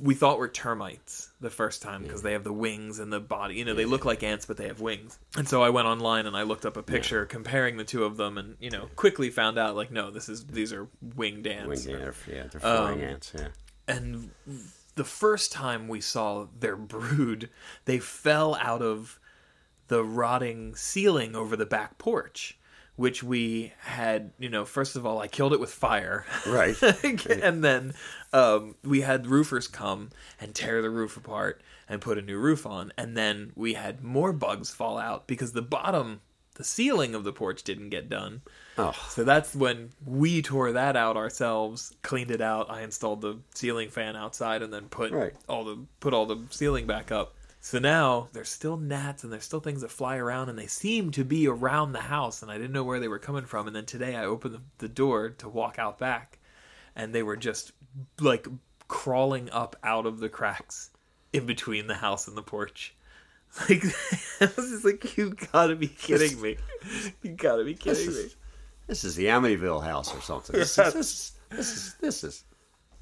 we 0.00 0.14
thought 0.14 0.38
were 0.38 0.48
termites 0.48 1.30
the 1.40 1.50
first 1.50 1.82
time 1.82 2.02
because 2.02 2.22
they 2.22 2.32
have 2.32 2.42
the 2.42 2.52
wings 2.52 2.98
and 2.98 3.12
the 3.12 3.20
body. 3.20 3.54
You 3.56 3.64
know, 3.64 3.74
they 3.74 3.84
look 3.84 4.04
like 4.04 4.22
ants, 4.22 4.46
but 4.46 4.56
they 4.56 4.66
have 4.66 4.80
wings. 4.80 5.18
And 5.36 5.48
so 5.48 5.62
I 5.62 5.70
went 5.70 5.86
online 5.86 6.26
and 6.26 6.36
I 6.36 6.42
looked 6.42 6.66
up 6.66 6.76
a 6.76 6.82
picture 6.82 7.24
comparing 7.26 7.76
the 7.76 7.84
two 7.84 8.04
of 8.04 8.16
them, 8.16 8.36
and 8.36 8.56
you 8.58 8.70
know, 8.70 8.88
quickly 8.96 9.30
found 9.30 9.56
out 9.56 9.76
like, 9.76 9.92
no, 9.92 10.10
this 10.10 10.28
is 10.28 10.46
these 10.46 10.72
are 10.72 10.88
winged 11.14 11.46
ants. 11.46 11.86
Wing, 11.86 11.96
yeah, 11.96 12.10
yeah, 12.26 12.44
they're 12.50 12.60
flying 12.60 13.02
Um, 13.02 13.08
ants. 13.08 13.32
Yeah. 13.38 13.48
And 13.86 14.30
the 14.94 15.04
first 15.04 15.52
time 15.52 15.88
we 15.88 16.00
saw 16.00 16.46
their 16.58 16.76
brood, 16.76 17.50
they 17.84 17.98
fell 17.98 18.54
out 18.56 18.82
of 18.82 19.18
the 19.88 20.04
rotting 20.04 20.74
ceiling 20.74 21.34
over 21.34 21.56
the 21.56 21.66
back 21.66 21.98
porch, 21.98 22.58
which 22.96 23.22
we 23.22 23.72
had, 23.80 24.32
you 24.38 24.48
know, 24.48 24.64
first 24.64 24.96
of 24.96 25.04
all, 25.04 25.18
I 25.18 25.26
killed 25.26 25.52
it 25.52 25.60
with 25.60 25.72
fire. 25.72 26.24
Right. 26.46 26.80
and 27.42 27.64
then 27.64 27.94
um, 28.32 28.76
we 28.82 29.00
had 29.00 29.26
roofers 29.26 29.68
come 29.68 30.10
and 30.40 30.54
tear 30.54 30.80
the 30.80 30.90
roof 30.90 31.16
apart 31.16 31.62
and 31.88 32.00
put 32.00 32.18
a 32.18 32.22
new 32.22 32.38
roof 32.38 32.66
on. 32.66 32.92
And 32.96 33.16
then 33.16 33.52
we 33.54 33.74
had 33.74 34.02
more 34.02 34.32
bugs 34.32 34.70
fall 34.70 34.96
out 34.96 35.26
because 35.26 35.52
the 35.52 35.62
bottom, 35.62 36.20
the 36.54 36.64
ceiling 36.64 37.14
of 37.14 37.24
the 37.24 37.32
porch 37.32 37.62
didn't 37.62 37.90
get 37.90 38.08
done. 38.08 38.42
Oh, 38.78 38.94
So 39.08 39.24
that's 39.24 39.54
when 39.54 39.90
we 40.04 40.40
tore 40.42 40.72
that 40.72 40.96
out 40.96 41.16
ourselves, 41.16 41.92
cleaned 42.02 42.30
it 42.30 42.40
out. 42.40 42.70
I 42.70 42.82
installed 42.82 43.20
the 43.20 43.38
ceiling 43.54 43.88
fan 43.90 44.16
outside 44.16 44.62
and 44.62 44.72
then 44.72 44.88
put 44.88 45.12
Right. 45.12 45.34
all 45.48 45.64
the 45.64 45.78
put 46.00 46.14
all 46.14 46.26
the 46.26 46.38
ceiling 46.50 46.86
back 46.86 47.10
up. 47.12 47.34
So 47.60 47.78
now 47.78 48.28
there's 48.32 48.50
still 48.50 48.76
gnats 48.76 49.24
and 49.24 49.32
there's 49.32 49.44
still 49.44 49.60
things 49.60 49.80
that 49.80 49.90
fly 49.90 50.16
around 50.18 50.48
and 50.50 50.58
they 50.58 50.66
seem 50.66 51.10
to 51.12 51.24
be 51.24 51.48
around 51.48 51.92
the 51.92 52.00
house 52.00 52.42
and 52.42 52.50
I 52.50 52.56
didn't 52.58 52.72
know 52.72 52.84
where 52.84 53.00
they 53.00 53.08
were 53.08 53.18
coming 53.18 53.46
from. 53.46 53.66
And 53.66 53.74
then 53.74 53.86
today 53.86 54.16
I 54.16 54.24
opened 54.26 54.54
the, 54.54 54.60
the 54.78 54.88
door 54.88 55.30
to 55.30 55.48
walk 55.48 55.78
out 55.78 55.98
back 55.98 56.38
and 56.94 57.14
they 57.14 57.22
were 57.22 57.36
just 57.36 57.72
like 58.20 58.46
crawling 58.86 59.48
up 59.50 59.76
out 59.82 60.04
of 60.06 60.18
the 60.20 60.28
cracks 60.28 60.90
in 61.32 61.46
between 61.46 61.86
the 61.86 61.94
house 61.94 62.28
and 62.28 62.36
the 62.36 62.42
porch. 62.42 62.94
Like 63.68 63.84
I 64.40 64.50
was 64.56 64.68
just 64.70 64.84
like, 64.84 65.16
you 65.16 65.34
gotta 65.52 65.76
be 65.76 65.86
kidding 65.86 66.40
me! 66.40 66.56
You 67.22 67.30
gotta 67.32 67.64
be 67.64 67.74
kidding 67.74 68.08
me! 68.08 68.28
this 68.88 69.04
is 69.04 69.14
the 69.14 69.26
Amityville 69.26 69.82
house 69.84 70.14
or 70.14 70.20
something. 70.20 70.56
This 70.56 70.76
is, 70.76 70.92
this 70.92 70.96
is 70.96 71.32
this 71.50 71.72
is 71.76 71.94
this 72.00 72.24
is 72.24 72.44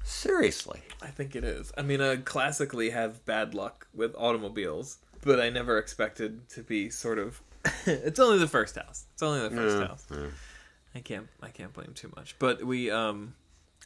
seriously. 0.03 0.81
I 1.01 1.07
think 1.07 1.35
it 1.35 1.43
is. 1.43 1.71
I 1.77 1.81
mean, 1.81 2.01
I 2.01 2.17
classically 2.17 2.91
have 2.91 3.25
bad 3.25 3.53
luck 3.55 3.87
with 3.95 4.13
automobiles, 4.15 4.99
but 5.21 5.39
I 5.39 5.49
never 5.49 5.77
expected 5.79 6.47
to 6.49 6.61
be 6.61 6.89
sort 6.89 7.17
of. 7.19 7.41
it's 7.85 8.19
only 8.19 8.37
the 8.37 8.47
first 8.47 8.75
house. 8.75 9.05
It's 9.13 9.23
only 9.23 9.41
the 9.47 9.55
first 9.55 9.77
Yeah, 9.77 9.87
house. 9.87 10.05
yeah. 10.11 10.27
I 10.95 10.99
can't. 10.99 11.27
I 11.41 11.49
can't 11.49 11.73
blame 11.73 11.93
too 11.95 12.11
much. 12.15 12.35
But 12.37 12.63
we, 12.63 12.91
um, 12.91 13.33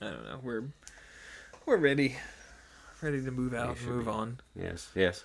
I 0.01 0.05
don't 0.09 0.25
know. 0.25 0.39
We're 0.43 0.63
we're 1.65 1.77
ready, 1.77 2.17
ready 3.01 3.23
to 3.23 3.31
move 3.31 3.53
out, 3.53 3.81
move 3.83 4.05
be. 4.05 4.11
on. 4.11 4.39
Yes, 4.55 4.89
yes. 4.95 5.23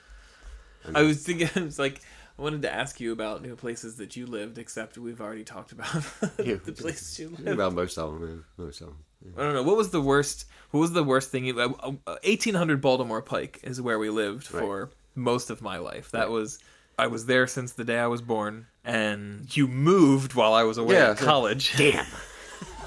I 0.94 1.02
was 1.02 1.22
thinking. 1.22 1.48
I 1.56 1.60
was 1.64 1.78
like. 1.78 2.00
I 2.38 2.42
wanted 2.42 2.62
to 2.62 2.72
ask 2.74 2.98
you 2.98 3.12
about 3.12 3.42
new 3.42 3.54
places 3.56 3.96
that 3.96 4.16
you 4.16 4.24
lived, 4.24 4.56
except 4.56 4.96
we've 4.96 5.20
already 5.20 5.44
talked 5.44 5.70
about 5.72 5.92
Yeah. 6.42 6.54
the 6.64 6.72
places 6.72 7.18
you 7.20 7.28
lived. 7.28 7.46
About 7.46 7.74
most 7.74 7.98
of 7.98 8.18
them, 8.18 8.46
yeah, 8.58 8.64
most 8.64 8.80
of 8.80 8.86
them. 8.86 8.96
I 9.36 9.42
don't 9.42 9.52
know. 9.52 9.62
What 9.62 9.76
was 9.76 9.90
the 9.90 10.00
worst? 10.00 10.46
What 10.70 10.80
was 10.80 10.92
the 10.92 11.04
worst 11.04 11.30
thing? 11.30 11.44
You, 11.44 11.60
uh, 11.60 11.72
uh, 12.06 12.16
1800 12.24 12.80
Baltimore 12.80 13.20
Pike 13.20 13.60
is 13.62 13.82
where 13.82 13.98
we 13.98 14.08
lived 14.08 14.44
for 14.46 14.88
most 15.14 15.50
of 15.50 15.60
my 15.60 15.76
life. 15.76 16.10
That 16.12 16.20
Right. 16.20 16.30
was. 16.30 16.58
I 16.98 17.08
was 17.08 17.26
there 17.26 17.46
since 17.46 17.72
the 17.74 17.84
day 17.84 17.98
I 17.98 18.06
was 18.06 18.22
born, 18.22 18.66
and 18.82 19.54
you 19.54 19.68
moved 19.68 20.32
while 20.34 20.54
I 20.54 20.62
was 20.62 20.78
away 20.78 20.94
Yeah, 20.96 21.10
at 21.10 21.18
college. 21.18 21.74
Damn. 21.76 22.06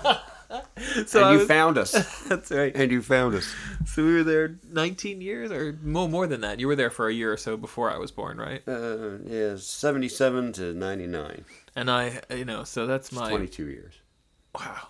so 1.06 1.24
and 1.24 1.34
you 1.34 1.40
was- 1.40 1.48
found 1.48 1.78
us. 1.78 1.92
that's 2.28 2.52
right. 2.52 2.76
and 2.76 2.92
you 2.92 3.02
found 3.02 3.36
us. 3.36 3.54
So 3.86 4.04
we 4.04 4.14
were 4.14 4.24
there 4.24 4.58
19 4.72 5.22
years, 5.22 5.52
or 5.52 5.78
more, 5.84 6.08
more 6.10 6.28
than 6.28 6.42
that. 6.42 6.60
You 6.60 6.68
were 6.68 6.76
there 6.76 6.90
for 6.90 7.08
a 7.08 7.14
year 7.14 7.32
or 7.34 7.38
so 7.38 7.58
before 7.58 7.92
I 7.92 7.98
was 7.98 8.12
born, 8.12 8.38
right? 8.38 8.62
Uh, 8.68 9.18
yeah, 9.26 9.56
seventy-seven 9.58 10.54
to 10.54 10.74
ninety-nine. 10.74 11.46
And 11.76 11.90
I, 11.92 12.22
you 12.30 12.46
know, 12.46 12.64
so 12.64 12.86
that's 12.88 13.12
my 13.12 13.30
Twenty-two 13.30 13.68
years. 13.68 13.96
Wow. 14.54 14.88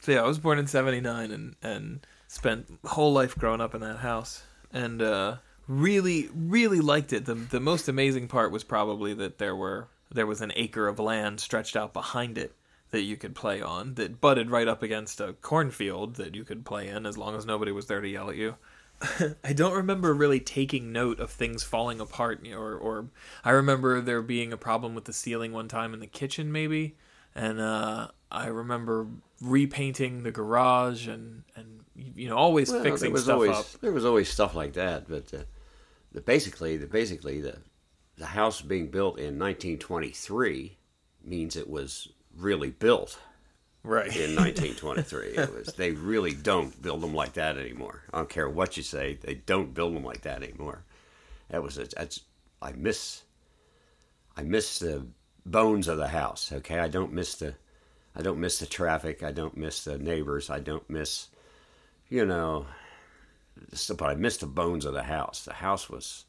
So 0.00 0.12
yeah, 0.12 0.22
I 0.22 0.26
was 0.26 0.38
born 0.38 0.58
in 0.58 0.66
'79 0.66 1.30
and 1.32 1.56
and 1.62 2.06
spent 2.28 2.66
whole 2.84 3.12
life 3.12 3.36
growing 3.36 3.60
up 3.60 3.74
in 3.74 3.80
that 3.80 3.98
house, 3.98 4.42
and 4.72 5.00
uh, 5.02 5.36
really 5.66 6.28
really 6.34 6.80
liked 6.80 7.12
it. 7.12 7.24
the 7.24 7.34
The 7.34 7.60
most 7.60 7.88
amazing 7.88 8.28
part 8.28 8.52
was 8.52 8.64
probably 8.64 9.14
that 9.14 9.38
there 9.38 9.56
were 9.56 9.88
there 10.12 10.26
was 10.26 10.40
an 10.40 10.52
acre 10.54 10.86
of 10.86 10.98
land 10.98 11.40
stretched 11.40 11.76
out 11.76 11.92
behind 11.92 12.38
it 12.38 12.54
that 12.90 13.02
you 13.02 13.16
could 13.16 13.34
play 13.34 13.60
on 13.60 13.94
that 13.94 14.20
butted 14.20 14.50
right 14.50 14.68
up 14.68 14.82
against 14.82 15.20
a 15.20 15.32
cornfield 15.34 16.14
that 16.16 16.34
you 16.34 16.44
could 16.44 16.64
play 16.64 16.88
in 16.88 17.04
as 17.06 17.18
long 17.18 17.34
as 17.36 17.44
nobody 17.44 17.72
was 17.72 17.86
there 17.86 18.00
to 18.00 18.08
yell 18.08 18.30
at 18.30 18.36
you. 18.36 18.56
I 19.44 19.52
don't 19.52 19.74
remember 19.74 20.14
really 20.14 20.40
taking 20.40 20.92
note 20.92 21.20
of 21.20 21.30
things 21.30 21.62
falling 21.62 22.00
apart, 22.00 22.46
or 22.48 22.74
or 22.74 23.08
I 23.44 23.50
remember 23.50 24.00
there 24.00 24.22
being 24.22 24.52
a 24.52 24.56
problem 24.56 24.94
with 24.94 25.04
the 25.04 25.12
ceiling 25.12 25.52
one 25.52 25.68
time 25.68 25.92
in 25.92 26.00
the 26.00 26.06
kitchen, 26.06 26.50
maybe, 26.50 26.96
and 27.34 27.60
uh, 27.60 28.08
I 28.30 28.46
remember 28.46 29.06
repainting 29.42 30.22
the 30.22 30.30
garage 30.30 31.06
and 31.08 31.42
and 31.54 31.84
you 31.94 32.28
know 32.30 32.36
always 32.36 32.72
Well, 32.72 32.82
fixing 32.82 33.08
there 33.08 33.12
was 33.12 33.24
stuff 33.24 33.34
always 33.34 33.56
up. 33.56 33.66
there 33.82 33.92
was 33.92 34.04
always 34.06 34.30
stuff 34.30 34.54
like 34.54 34.72
that, 34.74 35.06
but 35.08 35.34
uh, 35.34 35.42
the 36.12 36.22
basically 36.22 36.78
the 36.78 36.86
basically 36.86 37.42
the 37.42 37.58
the 38.16 38.26
house 38.26 38.62
being 38.62 38.86
built 38.90 39.18
in 39.18 39.38
1923 39.38 40.78
means 41.22 41.54
it 41.56 41.68
was 41.68 42.08
really 42.38 42.70
built 42.70 43.18
Right. 43.82 44.06
in 44.16 44.34
1923. 44.34 45.28
it 45.36 45.54
was 45.54 45.68
they 45.74 45.92
really 45.92 46.34
don't 46.34 46.80
build 46.82 47.02
them 47.02 47.14
like 47.14 47.34
that 47.34 47.56
anymore. 47.56 48.02
I 48.12 48.18
don't 48.18 48.28
care 48.28 48.48
what 48.48 48.76
you 48.76 48.82
say, 48.82 49.18
they 49.22 49.34
don't 49.34 49.74
build 49.74 49.94
them 49.94 50.02
like 50.04 50.22
that 50.22 50.42
anymore. 50.42 50.82
That 51.50 51.62
was 51.62 51.78
a, 51.78 51.84
that's 51.84 52.20
I 52.60 52.72
miss 52.72 53.22
I 54.36 54.42
miss 54.42 54.80
the 54.80 55.06
bones 55.44 55.86
of 55.88 55.98
the 55.98 56.08
house. 56.08 56.50
Okay, 56.52 56.80
I 56.80 56.88
don't 56.88 57.12
miss 57.12 57.36
the 57.36 57.54
I 58.16 58.22
don't 58.22 58.40
miss 58.40 58.58
the 58.58 58.66
traffic. 58.66 59.22
I 59.22 59.30
don't 59.30 59.56
miss 59.56 59.84
the 59.84 59.98
neighbors. 59.98 60.50
I 60.50 60.58
don't 60.58 60.88
miss 60.90 61.28
you 62.08 62.24
know 62.26 62.66
but 63.88 64.02
I 64.02 64.14
miss 64.16 64.36
the 64.38 64.46
bones 64.46 64.84
of 64.84 64.94
the 64.94 65.04
house. 65.04 65.44
The 65.44 65.54
house 65.54 65.88
was 65.88 66.24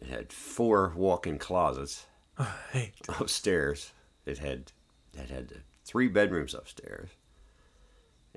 it 0.00 0.08
had 0.08 0.32
four 0.32 0.92
walk-in 0.96 1.38
closets 1.38 2.06
Hey. 2.72 2.92
upstairs. 3.20 3.92
It 4.26 4.38
had 4.38 4.72
it 5.14 5.30
had 5.30 5.52
three 5.84 6.08
bedrooms 6.08 6.54
upstairs. 6.54 7.10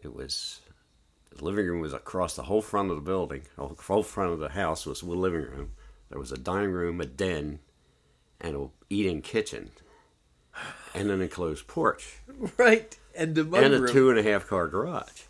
It 0.02 0.14
was 0.14 0.62
the 1.36 1.44
living 1.44 1.66
room 1.66 1.82
was 1.82 1.94
across 1.94 2.36
the 2.36 2.44
whole 2.44 2.62
front 2.62 2.90
of 2.90 2.96
the 2.96 3.02
building. 3.02 3.44
The 3.58 3.68
whole 3.68 4.04
front 4.04 4.34
of 4.34 4.40
the 4.40 4.50
house 4.50 4.86
was 4.86 5.02
the 5.02 5.08
living 5.08 5.42
room. 5.42 5.72
There 6.10 6.20
was 6.20 6.32
a 6.32 6.38
dining 6.38 6.72
room, 6.72 7.02
a 7.02 7.06
den, 7.06 7.60
and 8.40 8.56
a 8.56 8.68
eating 8.90 9.22
kitchen, 9.22 9.72
and 10.94 11.10
an 11.10 11.22
enclosed 11.22 11.68
porch, 11.68 12.20
Right. 12.58 12.98
And 13.16 13.36
the 13.36 13.44
and 13.56 13.74
a 13.74 13.88
two 13.88 14.10
and 14.10 14.20
a 14.20 14.24
half 14.24 14.48
car 14.48 14.68
garage. 14.68 15.24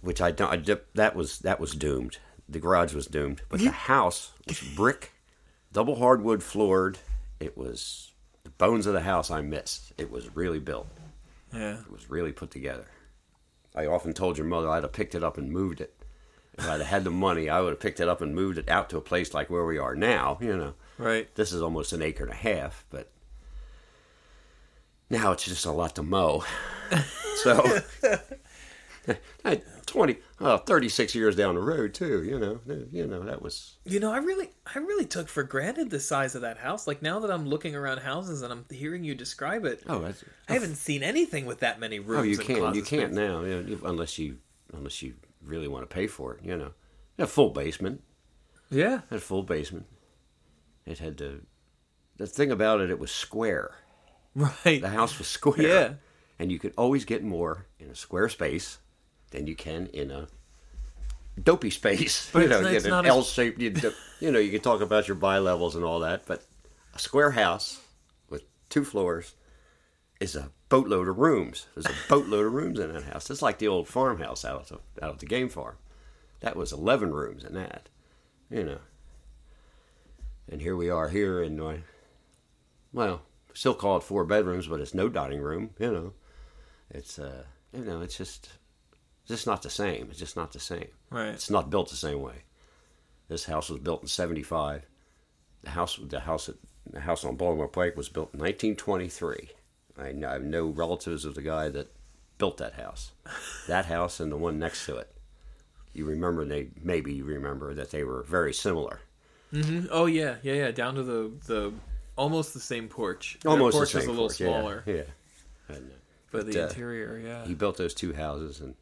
Which 0.00 0.20
I 0.20 0.30
don't. 0.30 0.50
I 0.50 0.56
dip, 0.56 0.92
that 0.94 1.14
was 1.14 1.40
that 1.40 1.60
was 1.60 1.74
doomed. 1.74 2.18
The 2.48 2.58
garage 2.58 2.94
was 2.94 3.06
doomed, 3.06 3.42
but 3.48 3.60
the 3.60 3.70
house 3.90 4.32
was 4.48 4.60
brick, 4.60 5.12
double 5.72 5.96
hardwood 5.96 6.42
floored. 6.42 6.98
It 7.38 7.56
was 7.56 8.09
the 8.58 8.64
bones 8.64 8.86
of 8.86 8.92
the 8.94 9.00
house 9.02 9.30
I 9.30 9.40
missed. 9.40 9.92
It 9.98 10.10
was 10.10 10.34
really 10.34 10.58
built. 10.58 10.88
Yeah. 11.52 11.80
It 11.80 11.90
was 11.90 12.08
really 12.10 12.32
put 12.32 12.50
together. 12.50 12.86
I 13.74 13.86
often 13.86 14.12
told 14.12 14.36
your 14.38 14.46
mother 14.46 14.68
I'd 14.68 14.82
have 14.82 14.92
picked 14.92 15.14
it 15.14 15.22
up 15.24 15.38
and 15.38 15.50
moved 15.50 15.80
it. 15.80 15.94
If 16.58 16.64
I'd 16.68 16.80
have 16.80 16.86
had 16.88 17.04
the 17.04 17.10
money, 17.10 17.48
I 17.48 17.60
would 17.60 17.70
have 17.70 17.80
picked 17.80 18.00
it 18.00 18.08
up 18.08 18.20
and 18.20 18.34
moved 18.34 18.58
it 18.58 18.68
out 18.68 18.90
to 18.90 18.96
a 18.98 19.00
place 19.00 19.32
like 19.32 19.48
where 19.50 19.64
we 19.64 19.78
are 19.78 19.94
now. 19.94 20.38
You 20.40 20.56
know, 20.56 20.74
Right. 20.98 21.32
this 21.36 21.52
is 21.52 21.62
almost 21.62 21.92
an 21.92 22.02
acre 22.02 22.24
and 22.24 22.32
a 22.32 22.36
half, 22.36 22.84
but 22.90 23.10
now 25.08 25.32
it's 25.32 25.44
just 25.44 25.64
a 25.64 25.70
lot 25.72 25.94
to 25.96 26.02
mow. 26.02 26.44
so, 27.42 27.78
20, 29.86 30.16
uh, 30.40 30.58
36 30.58 31.14
years 31.14 31.34
down 31.34 31.54
the 31.56 31.60
road 31.60 31.94
too. 31.94 32.22
You 32.22 32.38
know, 32.38 32.60
you 32.92 33.06
know 33.06 33.22
that 33.24 33.42
was 33.42 33.76
You 33.84 33.98
know, 34.00 34.12
I 34.12 34.18
really, 34.18 34.50
I 34.74 34.78
really 34.78 35.04
took 35.04 35.28
for 35.28 35.42
granted 35.42 35.90
the 35.90 36.00
size 36.00 36.34
of 36.34 36.42
that 36.42 36.58
house. 36.58 36.86
Like 36.86 37.02
now 37.02 37.18
that 37.20 37.30
I'm 37.30 37.46
looking 37.46 37.74
around 37.74 37.98
houses 37.98 38.42
and 38.42 38.52
I'm 38.52 38.64
hearing 38.70 39.02
you 39.04 39.14
describe 39.14 39.64
it, 39.64 39.82
oh, 39.88 39.98
that's, 40.00 40.24
I 40.48 40.52
haven't 40.52 40.76
seen 40.76 41.02
anything 41.02 41.46
with 41.46 41.60
that 41.60 41.80
many 41.80 41.98
rooms. 41.98 42.20
oh, 42.20 42.22
you 42.22 42.38
can't, 42.38 42.74
you 42.74 42.82
can't 42.82 43.12
space. 43.12 43.16
now, 43.16 43.42
you 43.42 43.62
know, 43.62 43.78
unless 43.88 44.18
you, 44.18 44.38
unless 44.72 45.02
you 45.02 45.14
really 45.42 45.68
want 45.68 45.88
to 45.88 45.92
pay 45.92 46.06
for 46.06 46.34
it. 46.34 46.44
You 46.44 46.56
know, 46.56 46.72
a 47.18 47.26
full 47.26 47.50
basement. 47.50 48.02
Yeah. 48.70 49.00
a 49.10 49.18
full 49.18 49.42
basement. 49.42 49.86
It 50.86 50.98
had 50.98 51.16
the 51.16 51.40
the 52.16 52.26
thing 52.26 52.50
about 52.50 52.80
it. 52.80 52.90
It 52.90 52.98
was 52.98 53.10
square. 53.10 53.74
Right. 54.32 54.80
The 54.80 54.90
house 54.90 55.18
was 55.18 55.26
square. 55.26 55.66
Yeah. 55.66 55.92
and 56.38 56.52
you 56.52 56.60
could 56.60 56.72
always 56.78 57.04
get 57.04 57.24
more 57.24 57.66
in 57.80 57.90
a 57.90 57.96
square 57.96 58.28
space 58.28 58.78
than 59.30 59.46
you 59.46 59.56
can 59.56 59.86
in 59.88 60.10
a 60.10 60.28
dopey 61.42 61.70
space. 61.70 62.30
But 62.32 62.42
you 62.42 62.48
know, 62.48 62.62
get 62.62 62.74
it's 62.74 62.84
an 62.86 63.06
L-shaped. 63.06 63.60
You, 63.60 63.74
you 64.20 64.30
know, 64.30 64.38
you 64.38 64.50
can 64.50 64.60
talk 64.60 64.80
about 64.80 65.08
your 65.08 65.16
bi-levels 65.16 65.76
and 65.76 65.84
all 65.84 66.00
that, 66.00 66.26
but 66.26 66.44
a 66.94 66.98
square 66.98 67.30
house 67.30 67.80
with 68.28 68.42
two 68.68 68.84
floors 68.84 69.34
is 70.20 70.36
a 70.36 70.50
boatload 70.68 71.08
of 71.08 71.18
rooms. 71.18 71.66
There's 71.74 71.86
a 71.86 72.08
boatload 72.08 72.46
of 72.46 72.52
rooms 72.52 72.78
in 72.78 72.92
that 72.92 73.04
house. 73.04 73.30
It's 73.30 73.42
like 73.42 73.58
the 73.58 73.68
old 73.68 73.88
farmhouse 73.88 74.44
out 74.44 74.70
of 74.70 74.80
the, 74.94 75.04
out 75.04 75.12
of 75.12 75.18
the 75.18 75.26
game 75.26 75.48
farm. 75.48 75.76
That 76.40 76.56
was 76.56 76.72
11 76.72 77.12
rooms 77.12 77.44
in 77.44 77.54
that. 77.54 77.88
You 78.50 78.64
know. 78.64 78.78
And 80.50 80.60
here 80.60 80.76
we 80.76 80.90
are 80.90 81.08
here 81.08 81.42
in, 81.42 81.60
uh, 81.60 81.78
well, 82.92 83.22
still 83.54 83.74
call 83.74 83.98
it 83.98 84.02
four 84.02 84.24
bedrooms, 84.24 84.66
but 84.66 84.80
it's 84.80 84.94
no 84.94 85.08
dining 85.08 85.40
room. 85.40 85.70
You 85.78 85.92
know, 85.92 86.12
it's 86.90 87.18
uh, 87.18 87.44
you 87.72 87.84
know, 87.84 88.00
it's 88.00 88.16
just, 88.16 88.46
it's 88.46 88.58
just 89.30 89.46
not 89.46 89.62
the 89.62 89.70
same. 89.70 90.08
It's 90.10 90.18
just 90.18 90.36
not 90.36 90.52
the 90.52 90.60
same. 90.60 90.88
Right. 91.10 91.28
It's 91.28 91.48
not 91.50 91.70
built 91.70 91.88
the 91.88 91.96
same 91.96 92.20
way. 92.20 92.44
This 93.28 93.46
house 93.46 93.70
was 93.70 93.80
built 93.80 94.02
in 94.02 94.08
'75. 94.08 94.84
The 95.62 95.70
house, 95.70 95.98
the 96.02 96.20
house, 96.20 96.48
at, 96.48 96.56
the 96.90 97.00
house 97.00 97.24
on 97.24 97.36
Baltimore 97.36 97.68
Pike 97.68 97.96
was 97.96 98.08
built 98.08 98.34
in 98.34 98.40
1923. 98.40 99.50
I, 99.98 100.12
know- 100.12 100.28
I 100.28 100.32
have 100.34 100.42
no 100.42 100.66
relatives 100.66 101.24
of 101.24 101.34
the 101.34 101.42
guy 101.42 101.68
that 101.68 101.90
built 102.38 102.56
that 102.58 102.74
house. 102.74 103.12
That 103.68 103.86
house 103.86 104.20
and 104.20 104.32
the 104.32 104.36
one 104.36 104.58
next 104.58 104.84
to 104.86 104.96
it. 104.96 105.12
You 105.92 106.04
remember 106.04 106.44
they 106.44 106.68
maybe 106.82 107.12
you 107.12 107.24
remember 107.24 107.74
that 107.74 107.90
they 107.90 108.04
were 108.04 108.22
very 108.22 108.54
similar. 108.54 109.00
Mm-hmm. 109.52 109.86
Oh 109.90 110.06
yeah, 110.06 110.36
yeah, 110.42 110.54
yeah. 110.54 110.70
Down 110.70 110.94
to 110.94 111.02
the 111.02 111.32
the 111.46 111.72
almost 112.16 112.54
the 112.54 112.60
same 112.60 112.88
porch. 112.88 113.38
Their 113.42 113.52
Almost 113.52 113.76
porch 113.76 113.92
the 113.92 114.00
same 114.00 114.02
is 114.02 114.06
a 114.06 114.10
little 114.10 114.28
porch, 114.28 114.40
yeah, 114.40 114.46
smaller, 114.46 114.82
Yeah. 114.86 115.02
And, 115.68 115.90
uh, 115.90 115.94
but 116.30 116.46
the 116.46 116.64
uh, 116.64 116.68
interior, 116.68 117.18
yeah. 117.18 117.44
he 117.44 117.54
built 117.54 117.76
those 117.76 117.94
two 117.94 118.12
houses 118.12 118.60
and 118.60 118.74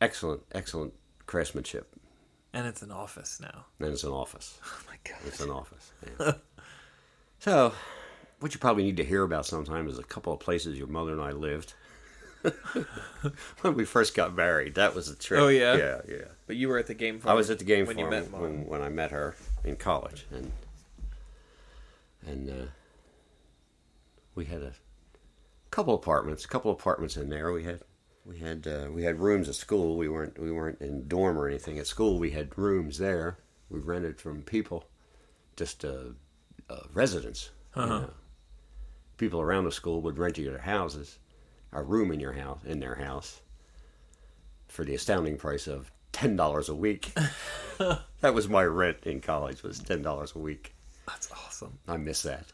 excellent, 0.00 0.42
excellent 0.52 0.94
craftsmanship. 1.26 1.94
and 2.52 2.66
it's 2.66 2.82
an 2.82 2.90
office 2.90 3.40
now. 3.40 3.66
And 3.78 3.88
it's 3.92 4.04
an 4.04 4.12
office. 4.12 4.58
Oh 4.64 4.80
my 4.88 4.96
god. 5.10 5.20
It's 5.26 5.40
an 5.40 5.50
office. 5.50 5.92
yeah. 6.18 6.32
so, 7.38 7.72
what 8.40 8.52
you 8.52 8.60
probably 8.60 8.84
need 8.84 8.96
to 8.98 9.04
hear 9.04 9.22
about 9.22 9.46
sometime 9.46 9.88
is 9.88 9.98
a 9.98 10.02
couple 10.02 10.32
of 10.32 10.40
places 10.40 10.76
your 10.78 10.88
mother 10.88 11.12
and 11.12 11.20
I 11.22 11.30
lived. 11.32 11.74
when 13.60 13.74
we 13.74 13.84
first 13.84 14.14
got 14.14 14.34
married, 14.34 14.74
that 14.76 14.94
was 14.94 15.08
a 15.08 15.14
trip. 15.16 15.40
Oh, 15.40 15.48
yeah? 15.48 15.76
yeah, 15.76 16.00
yeah. 16.08 16.24
But 16.46 16.56
you 16.56 16.68
were 16.68 16.78
at 16.78 16.86
the 16.86 16.94
game 16.94 17.20
farm. 17.20 17.32
I 17.32 17.34
was 17.34 17.50
at 17.50 17.58
the 17.58 17.64
game 17.64 17.86
when 17.86 17.96
farm 17.96 18.06
you 18.06 18.10
met 18.10 18.30
Mom. 18.30 18.40
when, 18.40 18.66
when 18.66 18.82
I 18.82 18.88
met 18.88 19.10
her 19.10 19.36
in 19.62 19.76
college, 19.76 20.26
and 20.32 20.50
and 22.26 22.48
uh, 22.48 22.66
we 24.34 24.46
had 24.46 24.62
a 24.62 24.72
couple 25.70 25.94
apartments, 25.94 26.44
a 26.44 26.48
couple 26.48 26.70
apartments 26.70 27.16
in 27.16 27.28
there. 27.28 27.52
We 27.52 27.64
had 27.64 27.80
we 28.30 28.38
had 28.38 28.66
uh, 28.66 28.88
we 28.90 29.02
had 29.02 29.18
rooms 29.18 29.48
at 29.48 29.54
school. 29.56 29.96
We 29.96 30.08
weren't 30.08 30.38
we 30.38 30.52
weren't 30.52 30.80
in 30.80 31.08
dorm 31.08 31.36
or 31.36 31.48
anything 31.48 31.78
at 31.78 31.86
school. 31.86 32.18
We 32.18 32.30
had 32.30 32.56
rooms 32.56 32.98
there. 32.98 33.38
We 33.68 33.80
rented 33.80 34.20
from 34.20 34.42
people, 34.42 34.84
just 35.56 35.84
uh, 35.84 36.12
uh, 36.68 36.80
residents. 36.92 37.50
Uh-huh. 37.74 37.86
know. 37.86 38.10
People 39.16 39.40
around 39.40 39.64
the 39.64 39.72
school 39.72 40.00
would 40.02 40.18
rent 40.18 40.38
you 40.38 40.48
their 40.48 40.58
houses, 40.58 41.18
a 41.72 41.82
room 41.82 42.12
in 42.12 42.20
your 42.20 42.32
house 42.32 42.60
in 42.64 42.80
their 42.80 42.94
house, 42.94 43.40
for 44.68 44.84
the 44.84 44.94
astounding 44.94 45.36
price 45.36 45.66
of 45.66 45.90
ten 46.12 46.36
dollars 46.36 46.68
a 46.68 46.74
week. 46.74 47.12
that 47.78 48.34
was 48.34 48.48
my 48.48 48.64
rent 48.64 48.98
in 49.02 49.20
college 49.20 49.62
was 49.62 49.80
ten 49.80 50.02
dollars 50.02 50.34
a 50.36 50.38
week. 50.38 50.74
That's 51.06 51.30
awesome. 51.32 51.78
I 51.88 51.96
miss 51.96 52.22
that. 52.22 52.46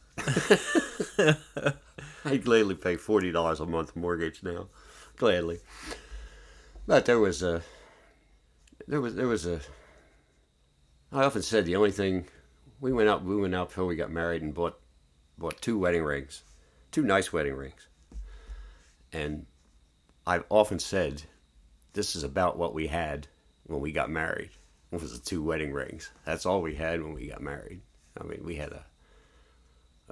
I'd 2.25 2.45
gladly 2.45 2.75
pay 2.75 2.97
forty 2.97 3.31
dollars 3.31 3.61
a 3.61 3.67
month 3.67 3.95
mortgage 3.95 4.43
now, 4.43 4.69
gladly. 5.17 5.61
But 6.87 7.07
there 7.07 7.19
was 7.19 7.43
a, 7.43 7.63
there 8.87 9.01
was 9.01 9.15
there 9.15 9.29
was 9.29 9.47
a. 9.47 9.61
I 11.13 11.25
often 11.25 11.43
said 11.43 11.65
the 11.65 11.77
only 11.77 11.93
thing, 11.93 12.27
we 12.81 12.93
went 12.93 13.09
out 13.09 13.25
we 13.25 13.37
went 13.37 13.55
out 13.55 13.69
before 13.69 13.87
we 13.87 13.97
got 13.97 14.11
married 14.11 14.43
and 14.43 14.55
bought, 14.55 14.79
bought 15.39 15.61
two 15.61 15.79
wedding 15.79 16.05
rings, 16.05 16.43
two 16.93 17.03
nice 17.03 17.33
wedding 17.33 17.55
rings. 17.55 17.89
And 19.13 19.47
I've 20.27 20.45
often 20.51 20.79
said, 20.79 21.23
this 21.93 22.17
is 22.17 22.25
about 22.25 22.59
what 22.59 22.75
we 22.75 22.87
had 22.89 23.29
when 23.65 23.81
we 23.81 23.93
got 23.93 24.11
married. 24.11 24.51
It 24.93 25.01
was 25.01 25.19
the 25.19 25.25
two 25.25 25.43
wedding 25.43 25.73
rings. 25.73 26.11
That's 26.25 26.47
all 26.47 26.63
we 26.63 26.75
had 26.75 27.03
when 27.03 27.15
we 27.15 27.29
got 27.29 27.41
married. 27.41 27.81
I 28.21 28.25
mean, 28.25 28.43
we 28.45 28.57
had 28.57 28.73
a 28.73 28.85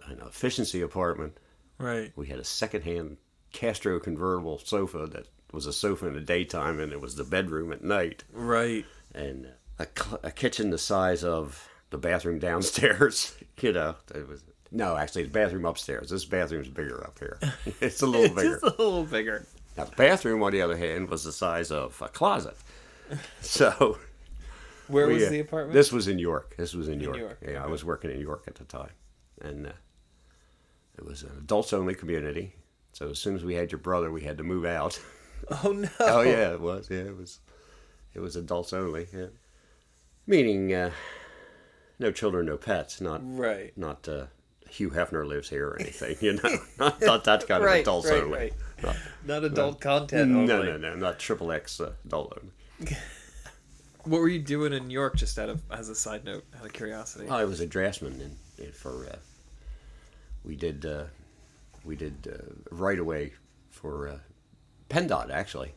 an 0.06 0.20
efficiency 0.26 0.80
apartment. 0.80 1.38
Right. 1.78 2.12
We 2.16 2.26
had 2.26 2.38
a 2.38 2.44
secondhand 2.44 3.16
Castro 3.54 3.98
convertible 3.98 4.58
sofa 4.58 5.06
that 5.06 5.28
was 5.52 5.64
a 5.66 5.72
sofa 5.72 6.06
in 6.08 6.12
the 6.14 6.20
daytime 6.20 6.78
and 6.80 6.92
it 6.92 7.00
was 7.00 7.14
the 7.14 7.24
bedroom 7.24 7.72
at 7.72 7.82
night, 7.82 8.24
Right. 8.32 8.84
and 9.14 9.48
a, 9.78 9.86
a 10.22 10.30
kitchen 10.30 10.68
the 10.70 10.78
size 10.78 11.24
of 11.24 11.66
the 11.90 11.96
bathroom 11.98 12.38
downstairs. 12.38 13.34
you 13.60 13.72
know, 13.72 13.94
it 14.14 14.28
was 14.28 14.42
no, 14.70 14.96
actually, 14.96 15.22
the 15.22 15.30
bathroom 15.30 15.64
upstairs. 15.64 16.10
This 16.10 16.24
bathroom's 16.24 16.68
bigger 16.68 17.02
up 17.06 17.18
here. 17.20 17.38
It's 17.80 18.02
a 18.02 18.06
little 18.06 18.34
bigger. 18.34 18.58
Just 18.60 18.64
a 18.64 18.82
little 18.82 19.04
bigger. 19.04 19.46
Now, 19.76 19.84
the 19.84 19.94
bathroom, 19.96 20.42
on 20.42 20.50
the 20.52 20.62
other 20.62 20.76
hand, 20.76 21.08
was 21.08 21.22
the 21.24 21.32
size 21.32 21.70
of 21.70 22.00
a 22.02 22.08
closet. 22.08 22.56
So, 23.40 23.98
Where 24.88 25.06
we, 25.06 25.14
was 25.14 25.24
uh, 25.24 25.30
the 25.30 25.40
apartment? 25.40 25.74
This 25.74 25.92
was 25.92 26.08
in 26.08 26.18
York. 26.18 26.54
This 26.56 26.74
was 26.74 26.88
in 26.88 26.98
York. 27.00 27.16
York, 27.16 27.38
Yeah, 27.46 27.62
I 27.62 27.68
was 27.68 27.84
working 27.84 28.10
in 28.10 28.20
York 28.20 28.44
at 28.48 28.56
the 28.56 28.64
time, 28.64 28.90
and 29.40 29.66
uh, 29.68 29.72
it 30.98 31.04
was 31.04 31.22
an 31.22 31.30
adults-only 31.38 31.94
community. 31.94 32.54
So 32.94 33.10
as 33.10 33.18
soon 33.18 33.36
as 33.36 33.44
we 33.44 33.54
had 33.54 33.70
your 33.70 33.80
brother, 33.80 34.10
we 34.10 34.22
had 34.22 34.38
to 34.38 34.44
move 34.44 34.64
out. 34.64 34.98
Oh 35.62 35.72
no. 35.72 35.88
oh 36.00 36.22
yeah, 36.22 36.52
it 36.54 36.60
was. 36.60 36.88
Yeah, 36.90 37.00
it 37.00 37.18
was. 37.18 37.38
It 38.14 38.20
was 38.20 38.34
adults 38.34 38.72
only. 38.72 39.08
Yeah, 39.12 39.26
meaning 40.26 40.72
uh, 40.72 40.90
no 41.98 42.12
children, 42.12 42.46
no 42.46 42.56
pets. 42.56 42.98
Not 43.02 43.20
Right. 43.22 43.76
not 43.76 44.08
uh, 44.08 44.26
Hugh 44.70 44.88
Hefner 44.88 45.26
lives 45.26 45.50
here 45.50 45.68
or 45.68 45.78
anything. 45.78 46.16
You 46.22 46.34
know, 46.42 46.58
not, 46.78 46.98
not 47.02 47.24
that 47.24 47.46
kind 47.46 47.62
of 47.62 47.66
Right, 47.68 47.82
adults 47.82 48.08
right, 48.10 48.22
only. 48.22 48.38
right. 48.38 48.52
Not- 48.82 48.96
Not 49.26 49.44
adult 49.44 49.80
content. 49.82 50.30
no, 50.30 50.38
only. 50.40 50.46
no, 50.54 50.62
no, 50.62 50.76
no. 50.78 50.94
not 50.94 51.18
triple 51.18 51.52
X 51.52 51.78
uh, 51.78 51.92
adult 52.06 52.38
only. 52.80 52.96
What 54.04 54.20
were 54.22 54.28
you 54.28 54.38
doing 54.40 54.72
in 54.72 54.88
New 54.88 54.94
York? 54.94 55.16
Just 55.16 55.38
out 55.38 55.48
of 55.50 55.62
as 55.70 55.90
a 55.90 55.94
side 55.94 56.24
note, 56.24 56.44
out 56.58 56.64
of 56.66 56.72
curiosity. 56.72 57.26
Oh, 57.28 57.34
I 57.36 57.44
was 57.44 57.60
a 57.60 57.66
draftsman 57.66 58.20
in, 58.20 58.64
in 58.66 58.72
for. 58.72 59.06
Uh, 59.10 59.16
we 60.44 60.56
did 60.56 60.84
uh, 60.86 61.04
we 61.84 61.96
did 61.96 62.28
uh, 62.32 62.36
right-of-way 62.70 63.32
for 63.70 64.08
uh, 64.08 64.18
PennDOT 64.88 65.30
actually 65.30 65.74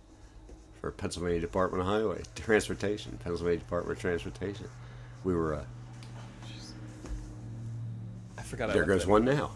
for 0.79 0.91
Pennsylvania 0.91 1.41
Department 1.41 1.81
of 1.81 1.87
Highway 1.87 2.23
Transportation, 2.35 3.19
Pennsylvania 3.23 3.59
Department 3.59 3.97
of 3.97 4.01
Transportation. 4.01 4.67
We 5.23 5.33
were 5.35 5.55
uh, 5.55 5.63
I 8.37 8.41
forgot. 8.43 8.71
There 8.73 8.85
left 8.85 8.99
goes 8.99 9.07
one 9.07 9.25
now. 9.25 9.51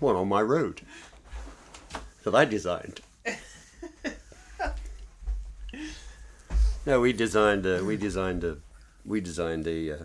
one 0.00 0.16
on 0.16 0.28
my 0.28 0.40
road 0.40 0.80
that 2.24 2.34
I 2.34 2.44
designed. 2.44 3.00
no, 6.86 7.00
we 7.00 7.12
designed. 7.12 7.66
Uh, 7.66 7.82
we 7.84 7.96
designed. 7.96 8.44
Uh, 8.44 8.54
we 9.04 9.20
designed 9.20 9.64
the, 9.64 9.92
uh, 9.92 10.04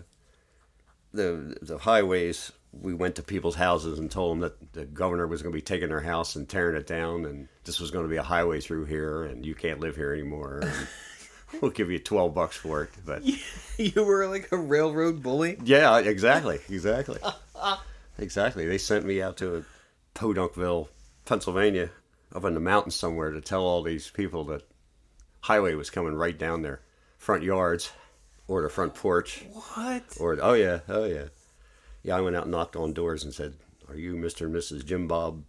the 1.12 1.56
the 1.60 1.78
highways. 1.78 2.52
We 2.80 2.94
went 2.94 3.16
to 3.16 3.22
people's 3.22 3.54
houses 3.54 3.98
and 3.98 4.10
told 4.10 4.32
them 4.32 4.40
that 4.40 4.72
the 4.72 4.84
governor 4.84 5.26
was 5.26 5.42
going 5.42 5.52
to 5.52 5.56
be 5.56 5.62
taking 5.62 5.88
their 5.88 6.00
house 6.00 6.36
and 6.36 6.48
tearing 6.48 6.76
it 6.76 6.86
down, 6.86 7.24
and 7.24 7.48
this 7.64 7.80
was 7.80 7.90
going 7.90 8.04
to 8.04 8.10
be 8.10 8.16
a 8.16 8.22
highway 8.22 8.60
through 8.60 8.86
here, 8.86 9.24
and 9.24 9.44
you 9.44 9.54
can't 9.54 9.80
live 9.80 9.96
here 9.96 10.12
anymore. 10.12 10.60
And 10.62 10.88
we'll 11.60 11.70
give 11.70 11.90
you 11.90 11.98
twelve 11.98 12.34
bucks 12.34 12.56
for 12.56 12.82
it, 12.84 12.90
but 13.04 13.22
you 13.78 14.04
were 14.04 14.26
like 14.28 14.50
a 14.52 14.56
railroad 14.56 15.22
bully. 15.22 15.56
yeah, 15.64 15.98
exactly, 15.98 16.60
exactly, 16.68 17.20
exactly. 18.18 18.66
They 18.66 18.78
sent 18.78 19.04
me 19.04 19.22
out 19.22 19.36
to 19.38 19.64
Podunkville, 20.14 20.88
Pennsylvania, 21.24 21.90
up 22.34 22.44
in 22.44 22.54
the 22.54 22.60
mountains 22.60 22.94
somewhere, 22.94 23.30
to 23.30 23.40
tell 23.40 23.62
all 23.62 23.82
these 23.82 24.10
people 24.10 24.44
that 24.44 24.62
highway 25.40 25.74
was 25.74 25.90
coming 25.90 26.14
right 26.14 26.38
down 26.38 26.62
their 26.62 26.80
front 27.18 27.42
yards 27.42 27.92
or 28.48 28.60
their 28.60 28.70
front 28.70 28.94
porch. 28.94 29.44
What? 29.52 30.02
Or 30.20 30.38
oh 30.40 30.54
yeah, 30.54 30.80
oh 30.88 31.04
yeah, 31.04 31.26
yeah. 32.04 32.16
I 32.16 32.20
went 32.20 32.36
out 32.36 32.42
and 32.44 32.52
knocked 32.52 32.76
on 32.76 32.92
doors 32.92 33.24
and 33.24 33.34
said, 33.34 33.54
"Are 33.88 33.96
you 33.96 34.14
Mister 34.14 34.46
and 34.46 34.54
Mrs. 34.54 34.84
Jim 34.84 35.08
Bob, 35.08 35.42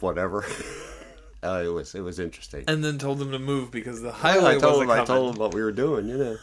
whatever?" 0.00 0.46
uh, 1.42 1.62
it 1.64 1.68
was 1.68 1.94
it 1.94 2.00
was 2.00 2.18
interesting. 2.18 2.64
And 2.66 2.82
then 2.82 2.96
told 2.98 3.18
them 3.18 3.30
to 3.32 3.38
move 3.38 3.70
because 3.70 4.00
the 4.00 4.08
I 4.10 4.12
highway 4.12 4.58
told 4.58 4.62
wasn't 4.62 4.88
them 4.88 5.00
I 5.00 5.04
told 5.04 5.34
them 5.34 5.40
what 5.40 5.52
we 5.52 5.62
were 5.62 5.72
doing. 5.72 6.08
You 6.08 6.16
know, 6.18 6.36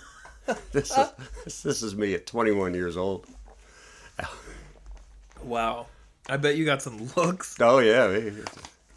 this 0.72 0.92
is 0.92 1.08
this, 1.44 1.64
this 1.64 1.82
is 1.84 1.96
me 1.96 2.14
at 2.14 2.28
21 2.28 2.74
years 2.76 2.96
old. 2.98 3.26
Wow. 5.44 5.88
I 6.28 6.38
bet 6.38 6.58
you 6.58 6.66
got 6.66 6.82
some 6.82 7.10
looks. 7.16 7.56
Oh 7.60 7.80
yeah, 7.80 8.20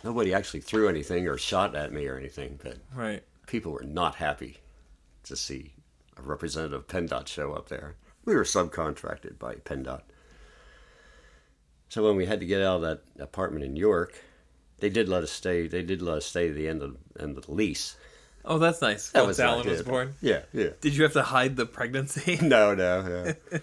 nobody 0.05 0.35
actually 0.35 0.61
threw 0.61 0.89
anything 0.89 1.27
or 1.29 1.39
shot 1.39 1.75
at 1.75 1.93
me 1.93 2.07
or 2.07 2.19
anything, 2.19 2.59
but 2.63 2.79
Right. 2.95 3.23
people 3.47 3.73
were 3.73 3.85
not 3.85 4.17
happy 4.17 4.59
to 5.25 5.37
see 5.37 5.73
a 6.17 6.23
representative 6.23 6.81
of 6.81 6.87
PennDOT 6.89 7.29
show 7.29 7.53
up 7.53 7.69
there. 7.69 7.97
We 8.25 8.35
were 8.35 8.45
subcontracted 8.45 9.39
by 9.39 9.55
PennDOT. 9.55 10.03
So 11.93 12.03
when 12.03 12.17
we 12.17 12.25
had 12.25 12.41
to 12.41 12.47
get 12.47 12.63
out 12.63 12.77
of 12.77 12.81
that 12.81 13.03
apartment 13.23 13.67
in 13.67 13.77
York, 13.77 14.19
they 14.79 14.89
did 14.89 15.11
let 15.11 15.23
us 15.25 15.31
stay. 15.31 15.67
They 15.67 15.83
did 15.83 16.01
let 16.01 16.17
us 16.17 16.25
stay 16.25 16.49
to 16.49 16.55
the 16.55 16.67
end 16.67 16.81
of 16.81 16.97
end 17.21 17.37
of 17.37 17.45
the 17.45 17.53
lease. 17.53 17.97
Oh, 18.47 18.57
that's 18.57 18.81
nice. 18.81 19.11
That 19.11 19.25
Once 19.25 19.29
was 19.29 19.41
Alan 19.41 19.69
was 19.69 19.83
born. 19.83 20.15
Yeah, 20.23 20.41
yeah. 20.55 20.71
Did 20.81 20.97
you 20.97 21.03
have 21.03 21.13
to 21.13 21.23
hide 21.23 21.55
the 21.57 21.67
pregnancy? 21.67 22.39
No, 22.43 22.75
no, 22.75 23.03
no. 23.53 23.61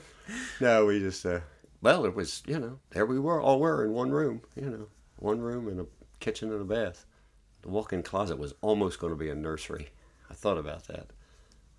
no, 0.62 0.86
we 0.86 1.00
just 1.00 1.26
uh, 1.26 1.40
well, 1.82 2.06
it 2.06 2.14
was 2.14 2.44
you 2.46 2.60
know 2.60 2.78
there 2.92 3.08
we 3.08 3.18
were 3.18 3.42
all 3.42 3.60
were 3.60 3.84
in 3.84 3.94
one 3.94 4.12
room. 4.12 4.42
You 4.56 4.70
know, 4.70 4.88
one 5.16 5.42
room 5.42 5.68
and 5.68 5.80
a 5.80 5.86
kitchen 6.20 6.52
and 6.52 6.62
a 6.62 6.66
bath. 6.66 7.08
The 7.64 7.70
walk-in 7.70 8.04
closet 8.04 8.38
was 8.38 8.54
almost 8.62 9.00
going 9.00 9.12
to 9.12 9.18
be 9.18 9.32
a 9.32 9.36
nursery. 9.36 9.90
I 10.30 10.36
thought 10.36 10.60
about 10.60 10.88
that. 10.88 11.08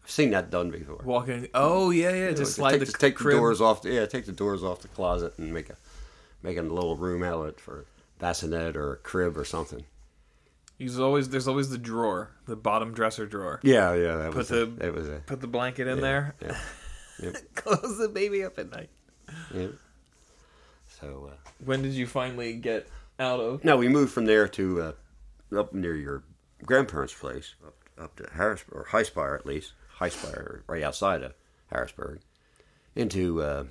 I've 0.03 0.11
seen 0.11 0.33
that 0.33 0.51
done 0.51 0.73
before. 0.73 1.03
Walking. 1.05 1.47
Oh 1.55 1.91
yeah, 1.91 2.11
yeah. 2.11 2.33
Just 2.33 2.57
slide 2.57 2.73
take, 2.73 2.81
the 2.81 2.87
the, 2.87 2.99
take 2.99 3.19
the 3.19 3.31
doors 3.31 3.61
off. 3.61 3.83
The, 3.83 3.93
yeah, 3.93 4.07
take 4.07 4.27
the 4.27 4.33
doors 4.33 4.65
off 4.65 4.81
the 4.81 4.89
closet 4.89 5.39
and 5.39 5.55
make 5.55 5.71
a 5.71 5.77
make 6.43 6.57
a 6.57 6.63
little 6.63 6.97
room 6.97 7.23
out 7.23 7.41
of 7.41 7.47
it 7.49 7.61
for 7.61 7.81
a 7.81 7.85
bassinet 8.19 8.77
or 8.77 8.93
a 8.95 8.97
crib 8.97 9.37
or 9.37 9.45
something. 9.45 9.85
There's 10.79 10.99
always 10.99 11.29
there's 11.29 11.47
always 11.49 11.69
the 11.71 11.77
drawer, 11.79 12.31
the 12.47 12.57
bottom 12.57 12.93
dresser 12.95 13.27
drawer. 13.27 13.61
Yeah, 13.63 13.93
yeah, 13.95 14.17
that 14.17 14.29
Put 14.33 14.37
was 14.37 14.49
the- 14.49 14.73
a, 14.81 14.87
it 14.87 14.95
was 14.95 15.09
a 15.09 15.23
Put 15.27 15.41
the 15.41 15.47
blanket 15.47 15.87
in 15.87 15.97
yeah, 15.99 16.03
there. 16.03 16.35
Yeah, 16.43 16.59
yep, 17.23 17.37
Close 17.55 17.99
the 17.99 18.09
baby 18.09 18.43
up 18.45 18.59
at 18.59 18.71
night. 18.71 18.89
yep. 19.55 19.73
So 21.01 21.31
uh, 21.33 21.37
When 21.65 21.83
did 21.83 21.93
you 21.93 22.07
finally 22.07 22.55
get 22.55 22.89
out 23.19 23.41
of? 23.41 23.65
no, 23.65 23.77
we 23.77 23.89
moved 23.89 24.13
from 24.13 24.25
there 24.27 24.49
to 24.49 24.83
uh, 25.53 25.59
up 25.59 25.73
near 25.75 25.95
your 25.95 26.23
grandparents' 26.65 27.15
place, 27.15 27.55
up, 27.67 27.75
up 27.99 28.17
to 28.17 28.29
Harrisburg 28.35 28.75
or 28.77 28.85
Highspire 28.87 29.39
at 29.39 29.47
least, 29.47 29.73
Highspire, 29.99 30.63
right 30.67 30.83
outside 30.83 31.23
of 31.23 31.35
Harrisburg, 31.67 32.21
into 32.97 33.43
uh, 33.43 33.65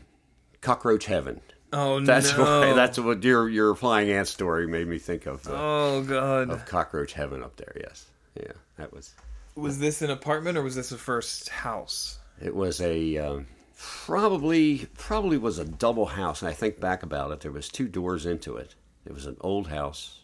Cockroach 0.62 1.06
Heaven. 1.06 1.42
Oh 1.72 2.00
That's 2.00 2.36
no. 2.36 2.44
why. 2.44 2.74
That's 2.74 2.98
what 2.98 3.24
your 3.24 3.48
your 3.50 3.76
flying 3.76 4.10
ant 4.10 4.28
story 4.28 4.68
made 4.68 4.88
me 4.88 4.98
think 4.98 5.26
of. 5.28 5.48
Uh, 5.48 5.52
Oh 5.54 6.04
god. 6.04 6.50
of 6.50 6.66
Cockroach 6.66 7.14
Heaven 7.14 7.44
up 7.44 7.56
there. 7.58 7.76
Yes, 7.80 8.06
yeah, 8.36 8.54
that 8.78 8.92
was. 8.94 9.14
Was 9.56 9.80
this 9.80 10.02
an 10.02 10.10
apartment 10.10 10.58
or 10.58 10.62
was 10.64 10.76
this 10.76 10.92
a 10.92 10.98
first 10.98 11.50
house? 11.50 12.18
It 12.42 12.56
was 12.56 12.80
a 12.82 13.18
um, 13.18 13.48
probably 13.78 14.88
probably 14.98 15.38
was 15.38 15.60
a 15.60 15.66
double 15.66 16.06
house. 16.06 16.42
And 16.42 16.50
I 16.50 16.54
think 16.54 16.80
back 16.80 17.04
about 17.04 17.32
it, 17.32 17.42
there 17.42 17.52
was 17.52 17.68
two 17.70 17.88
doors 17.88 18.26
into 18.26 18.56
it. 18.58 18.76
It 19.06 19.14
was 19.14 19.26
an 19.26 19.38
old 19.42 19.68
house, 19.68 20.22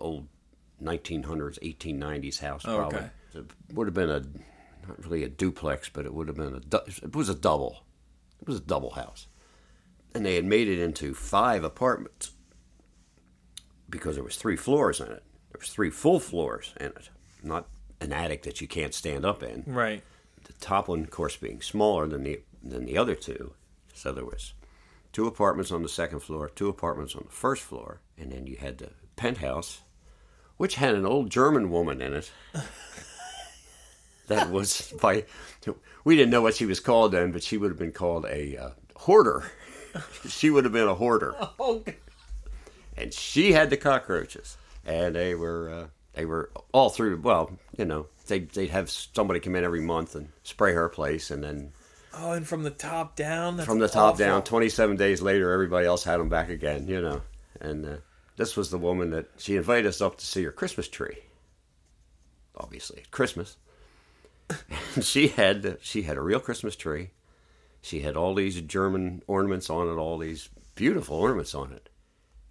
old 0.00 0.26
1900s, 0.82 1.58
1890s 1.60 2.38
house. 2.40 2.62
Oh, 2.66 2.76
Probably 2.78 2.98
okay. 2.98 3.08
it 3.34 3.44
would 3.74 3.86
have 3.86 3.94
been 3.94 4.10
a 4.10 4.20
not 4.88 5.04
really 5.04 5.22
a 5.24 5.28
duplex, 5.28 5.88
but 5.88 6.06
it 6.06 6.14
would 6.14 6.28
have 6.28 6.36
been 6.36 6.54
a 6.54 6.60
du- 6.60 6.84
it 7.02 7.14
was 7.14 7.28
a 7.28 7.34
double. 7.34 7.84
It 8.40 8.48
was 8.48 8.56
a 8.58 8.62
double 8.62 8.90
house, 8.90 9.28
and 10.14 10.24
they 10.26 10.34
had 10.34 10.44
made 10.44 10.68
it 10.68 10.78
into 10.78 11.14
five 11.14 11.64
apartments 11.64 12.32
because 13.88 14.14
there 14.14 14.24
was 14.24 14.36
three 14.36 14.56
floors 14.56 15.00
in 15.00 15.06
it. 15.06 15.22
There 15.50 15.58
was 15.60 15.68
three 15.70 15.90
full 15.90 16.20
floors 16.20 16.74
in 16.80 16.86
it, 16.86 17.10
not 17.42 17.68
an 18.00 18.12
attic 18.12 18.42
that 18.42 18.60
you 18.60 18.66
can't 18.68 18.94
stand 18.94 19.24
up 19.24 19.42
in 19.42 19.64
Right. 19.66 20.02
the 20.44 20.52
top 20.54 20.88
one, 20.88 21.00
of 21.04 21.10
course, 21.10 21.36
being 21.36 21.60
smaller 21.60 22.06
than 22.06 22.22
the 22.24 22.40
than 22.62 22.84
the 22.86 22.96
other 22.96 23.14
two. 23.14 23.54
So 23.94 24.12
there 24.12 24.24
was 24.24 24.54
two 25.12 25.26
apartments 25.26 25.70
on 25.72 25.82
the 25.82 25.88
second 25.88 26.20
floor, 26.20 26.48
two 26.48 26.68
apartments 26.68 27.14
on 27.14 27.24
the 27.26 27.32
first 27.32 27.62
floor, 27.62 28.00
and 28.16 28.32
then 28.32 28.46
you 28.46 28.56
had 28.56 28.78
the 28.78 28.90
penthouse, 29.16 29.82
which 30.56 30.76
had 30.76 30.94
an 30.94 31.04
old 31.04 31.28
German 31.30 31.70
woman 31.70 32.00
in 32.00 32.12
it. 32.14 32.30
that 34.28 34.50
was 34.50 34.92
by 35.00 35.24
we 36.04 36.16
didn't 36.16 36.30
know 36.30 36.42
what 36.42 36.54
she 36.54 36.66
was 36.66 36.80
called 36.80 37.12
then, 37.12 37.30
but 37.32 37.42
she 37.42 37.56
would 37.56 37.70
have 37.70 37.78
been 37.78 37.92
called 37.92 38.24
a 38.26 38.56
uh, 38.56 38.70
hoarder. 38.96 39.50
She 40.28 40.50
would 40.50 40.64
have 40.64 40.72
been 40.72 40.88
a 40.88 40.94
hoarder 40.94 41.34
Oh. 41.60 41.82
and 42.96 43.12
she 43.12 43.52
had 43.52 43.70
the 43.70 43.76
cockroaches, 43.76 44.56
and 44.84 45.14
they 45.14 45.34
were 45.34 45.70
uh, 45.70 45.86
they 46.14 46.24
were 46.24 46.50
all 46.72 46.90
through. 46.90 47.20
Well, 47.20 47.50
you 47.76 47.84
know, 47.84 48.06
they 48.26 48.40
they'd 48.40 48.70
have 48.70 48.90
somebody 48.90 49.40
come 49.40 49.54
in 49.56 49.64
every 49.64 49.80
month 49.80 50.14
and 50.14 50.28
spray 50.42 50.72
her 50.74 50.88
place, 50.88 51.30
and 51.30 51.42
then 51.42 51.72
Oh, 52.14 52.32
and 52.32 52.46
from 52.46 52.62
the 52.62 52.70
top 52.70 53.16
down. 53.16 53.58
From 53.62 53.78
the 53.78 53.88
top 53.88 54.14
awful. 54.14 54.18
down, 54.26 54.42
twenty 54.44 54.68
seven 54.68 54.96
days 54.96 55.22
later, 55.22 55.50
everybody 55.52 55.86
else 55.86 56.04
had 56.04 56.20
them 56.20 56.28
back 56.28 56.48
again. 56.50 56.86
You 56.86 57.00
know, 57.00 57.22
and 57.60 57.86
uh, 57.86 57.96
this 58.36 58.56
was 58.56 58.70
the 58.70 58.78
woman 58.78 59.10
that 59.10 59.30
she 59.38 59.56
invited 59.56 59.86
us 59.86 60.00
up 60.02 60.18
to 60.18 60.26
see 60.26 60.42
her 60.44 60.52
Christmas 60.52 60.88
tree. 60.88 61.18
Obviously, 62.54 62.98
at 63.00 63.10
Christmas, 63.10 63.56
and 64.94 65.02
she 65.04 65.28
had 65.28 65.78
she 65.80 66.02
had 66.02 66.18
a 66.18 66.20
real 66.22 66.40
Christmas 66.40 66.76
tree. 66.76 67.10
She 67.82 68.00
had 68.00 68.16
all 68.16 68.34
these 68.34 68.60
German 68.60 69.22
ornaments 69.26 69.68
on 69.68 69.88
it, 69.88 70.00
all 70.00 70.16
these 70.16 70.48
beautiful 70.76 71.16
ornaments 71.16 71.54
on 71.54 71.72
it, 71.72 71.88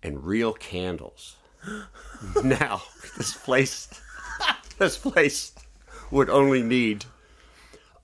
and 0.03 0.23
real 0.25 0.53
candles. 0.53 1.37
now, 2.43 2.81
this 3.17 3.33
place, 3.33 3.87
this 4.77 4.97
place 4.97 5.53
would 6.11 6.29
only 6.29 6.61
need, 6.61 7.05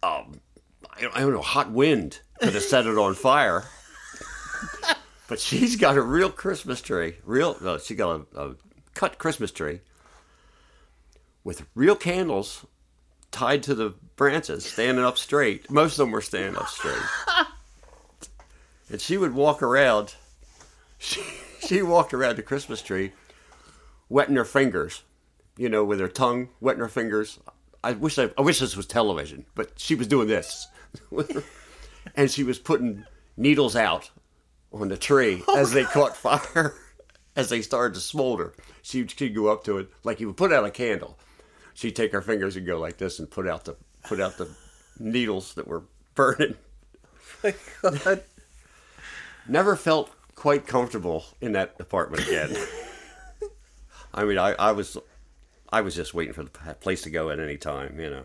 um, 0.02 0.40
I 0.90 1.02
don't, 1.02 1.18
I 1.18 1.20
don't 1.20 1.34
know, 1.34 1.42
hot 1.42 1.70
wind 1.70 2.22
could 2.40 2.54
have 2.54 2.64
set 2.64 2.88
it 2.88 2.98
on 2.98 3.14
fire. 3.14 3.66
but 5.28 5.42
she's 5.42 5.76
got 5.76 5.98
a 5.98 6.02
real 6.02 6.32
Christmas 6.32 6.82
tree, 6.82 7.18
real. 7.26 7.58
No, 7.62 7.78
she 7.78 7.94
got 7.94 8.26
a, 8.34 8.42
a 8.42 8.56
cut 8.94 9.18
Christmas 9.18 9.52
tree 9.52 9.82
with 11.44 11.66
real 11.76 11.96
candles 11.96 12.66
tied 13.38 13.62
to 13.62 13.76
the 13.76 13.94
branches, 14.16 14.66
standing 14.66 15.06
up 15.06 15.16
straight. 15.16 15.70
Most 15.70 15.94
of 15.94 15.98
them 15.98 16.12
were 16.12 16.22
standing 16.22 16.56
up 16.56 16.68
straight. 16.70 16.98
and 18.90 19.00
she 19.00 19.16
would 19.16 19.36
walk 19.36 19.62
around. 19.62 20.16
She, 20.98 21.22
she 21.60 21.84
walked 21.84 22.16
around 22.16 22.38
the 22.38 22.42
Christmas 22.42 22.82
tree, 22.82 23.12
wetting 24.10 24.36
her 24.36 24.44
fingers, 24.44 25.04
you 25.56 25.70
know, 25.70 25.86
with 25.86 26.00
her 26.00 26.08
tongue, 26.08 26.50
wetting 26.60 26.82
her 26.82 26.90
fingers. 26.90 27.38
I 27.84 27.92
wish 27.92 28.18
I, 28.18 28.32
I 28.36 28.42
wish 28.42 28.58
this 28.58 28.76
was 28.76 28.88
television, 28.88 29.46
but 29.54 29.80
she 29.80 29.94
was 29.94 30.08
doing 30.08 30.28
this, 30.28 30.68
and 32.16 32.32
she 32.32 32.44
was 32.44 32.58
putting 32.58 33.06
needles 33.38 33.76
out 33.76 34.10
on 34.74 34.88
the 34.88 34.98
tree 34.98 35.44
as 35.56 35.74
they 35.74 35.84
caught 35.84 36.18
fire, 36.18 36.74
as 37.36 37.50
they 37.50 37.62
started 37.62 37.94
to 37.94 38.02
smolder. 38.02 38.56
She'd, 38.82 39.12
she'd 39.12 39.36
go 39.36 39.50
up 39.50 39.64
to 39.66 39.78
it 39.78 39.90
like 40.04 40.20
you 40.20 40.26
would 40.26 40.38
put 40.38 40.52
out 40.52 40.66
a 40.66 40.72
candle. 40.72 41.20
She'd 41.78 41.96
take 41.96 42.12
her 42.12 42.24
fingers 42.24 42.56
and 42.56 42.66
go 42.66 42.80
like 42.80 42.98
this 42.98 43.20
and 43.20 43.30
put 43.30 43.48
out 43.48 43.66
the 43.66 43.76
put 44.04 44.20
out 44.20 44.40
the 44.40 44.50
needles 44.98 45.54
that 45.54 45.68
were 45.68 45.84
burning. 46.16 46.56
My 47.44 47.54
God. 47.84 48.24
Never 49.48 49.76
felt 49.76 50.10
quite 50.34 50.66
comfortable 50.66 51.26
in 51.40 51.52
that 51.52 51.76
apartment 51.80 52.28
again. 52.28 52.58
I 54.12 54.26
mean, 54.26 54.40
I, 54.40 54.54
I 54.54 54.72
was 54.72 54.98
I 55.70 55.82
was 55.82 55.94
just 55.94 56.16
waiting 56.16 56.34
for 56.34 56.46
the 56.46 56.50
place 56.80 57.04
to 57.04 57.12
go 57.12 57.30
at 57.30 57.40
any 57.40 57.58
time, 57.58 58.00
you 58.00 58.10
know. 58.10 58.24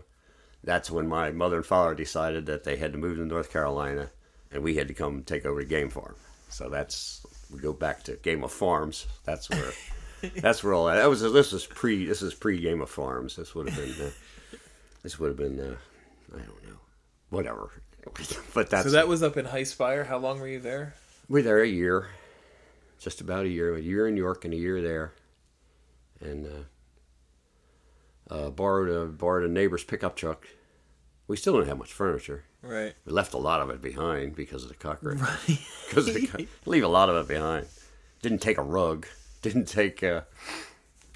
That's 0.65 0.91
when 0.91 1.07
my 1.07 1.31
mother 1.31 1.59
and 1.59 1.67
father 1.67 1.95
decided 1.95 2.47
that 2.47 2.65
they 2.65 2.77
had 2.77 2.93
to 2.93 2.99
move 2.99 3.19
to 3.19 3.27
North 3.27 3.53
Carolina, 3.53 4.13
and 4.51 4.63
we 4.63 4.77
had 4.77 4.89
to 4.89 4.95
come 4.95 5.25
take 5.25 5.45
over 5.45 5.61
the 5.61 5.69
game 5.69 5.91
farm. 5.91 6.15
So 6.49 6.71
that's 6.71 7.27
we 7.53 7.61
go 7.61 7.75
back 7.75 8.03
to 8.05 8.17
Game 8.17 8.45
of 8.45 8.51
Farms. 8.51 9.07
That's 9.27 9.51
where 9.51 9.73
that's 10.37 10.63
where 10.63 10.75
all 10.75 10.87
that. 10.87 10.97
that 10.97 11.09
was. 11.09 11.21
This 11.21 11.53
is 11.53 11.67
pre. 11.67 12.05
This 12.07 12.23
is 12.23 12.35
pre 12.35 12.61
Game 12.61 12.81
of 12.81 12.91
Farms. 12.91 13.37
This 13.37 13.55
would 13.55 13.69
have 13.69 13.77
been. 13.77 14.07
Uh, 14.07 14.11
this 15.03 15.19
would 15.19 15.29
have 15.29 15.37
been. 15.37 15.59
Uh, 15.61 15.77
I 16.35 16.39
don't 16.39 16.67
know. 16.67 16.79
Whatever. 17.31 17.71
but 18.55 18.71
that's 18.71 18.85
So 18.85 18.91
that 18.91 19.09
was 19.09 19.23
up 19.23 19.37
in 19.37 19.47
Highspire. 19.47 20.07
How 20.07 20.19
long 20.19 20.41
were 20.41 20.49
you 20.49 20.61
there? 20.61 20.95
we 21.29 21.41
were 21.41 21.43
there 21.45 21.63
a 21.63 21.69
year, 21.69 22.09
just 22.99 23.21
about 23.21 23.45
a 23.45 23.49
year, 23.49 23.75
a 23.75 23.81
year 23.81 24.07
in 24.09 24.17
York 24.17 24.45
and 24.45 24.53
a 24.53 24.57
year 24.57 24.83
there, 24.83 25.13
and 26.21 26.47
uh, 28.31 28.35
uh, 28.35 28.51
borrowed 28.51 28.89
a 28.89 29.07
borrowed 29.07 29.49
a 29.49 29.53
neighbor's 29.53 29.85
pickup 29.85 30.17
truck. 30.17 30.47
We 31.29 31.37
still 31.37 31.55
didn't 31.55 31.69
have 31.69 31.79
much 31.79 31.93
furniture. 31.93 32.45
Right. 32.61 32.95
We 33.05 33.13
left 33.13 33.35
a 33.35 33.39
lot 33.39 33.61
of 33.61 33.71
it 33.71 33.81
behind 33.81 34.37
because 34.37 34.63
of 34.65 34.69
the 34.69 34.75
cockroach. 34.75 35.19
Because 35.89 36.09
of 36.09 36.15
the 36.15 36.27
co- 36.27 36.45
leave 36.65 36.85
a 36.85 36.89
lot 36.89 37.11
of 37.11 37.17
it 37.17 37.29
behind. 37.29 37.67
Didn't 38.23 38.41
take 38.41 38.57
a 38.57 38.63
rug. 38.63 39.07
Didn't 39.43 39.67
take. 39.67 40.03
Uh, 40.03 40.23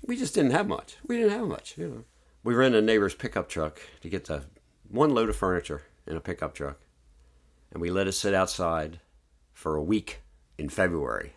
we 0.04 0.16
just 0.16 0.34
didn't 0.34 0.50
have 0.50 0.68
much. 0.68 0.96
We 1.06 1.16
didn't 1.16 1.32
have 1.38 1.46
much. 1.46 1.78
You 1.78 1.88
know. 1.88 2.04
We 2.44 2.54
rented 2.54 2.82
a 2.82 2.86
neighbor's 2.86 3.14
pickup 3.14 3.48
truck 3.48 3.80
to 4.02 4.08
get 4.08 4.26
the 4.26 4.44
one 4.88 5.14
load 5.14 5.28
of 5.28 5.36
furniture 5.36 5.82
in 6.06 6.16
a 6.16 6.20
pickup 6.20 6.54
truck, 6.54 6.78
and 7.72 7.80
we 7.80 7.90
let 7.90 8.06
it 8.06 8.12
sit 8.12 8.34
outside 8.34 9.00
for 9.52 9.74
a 9.76 9.82
week 9.82 10.20
in 10.58 10.68
February, 10.68 11.32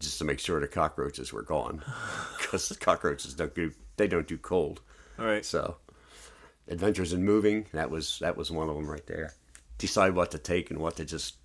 just 0.00 0.18
to 0.18 0.24
make 0.24 0.38
sure 0.38 0.60
the 0.60 0.68
cockroaches 0.68 1.32
were 1.32 1.42
gone, 1.42 1.82
because 2.38 2.68
the 2.68 2.76
cockroaches 2.76 3.34
don't 3.34 3.54
do 3.54 3.72
they 3.96 4.08
don't 4.08 4.28
do 4.28 4.38
cold. 4.38 4.80
All 5.18 5.26
right. 5.26 5.44
So, 5.44 5.76
Adventures 6.68 7.12
in 7.12 7.24
Moving 7.24 7.66
that 7.72 7.90
was 7.90 8.18
that 8.20 8.36
was 8.36 8.50
one 8.50 8.68
of 8.68 8.76
them 8.76 8.90
right 8.90 9.06
there. 9.06 9.34
Decide 9.76 10.14
what 10.14 10.30
to 10.32 10.38
take 10.38 10.70
and 10.70 10.80
what 10.80 10.96
to 10.96 11.04
just 11.04 11.36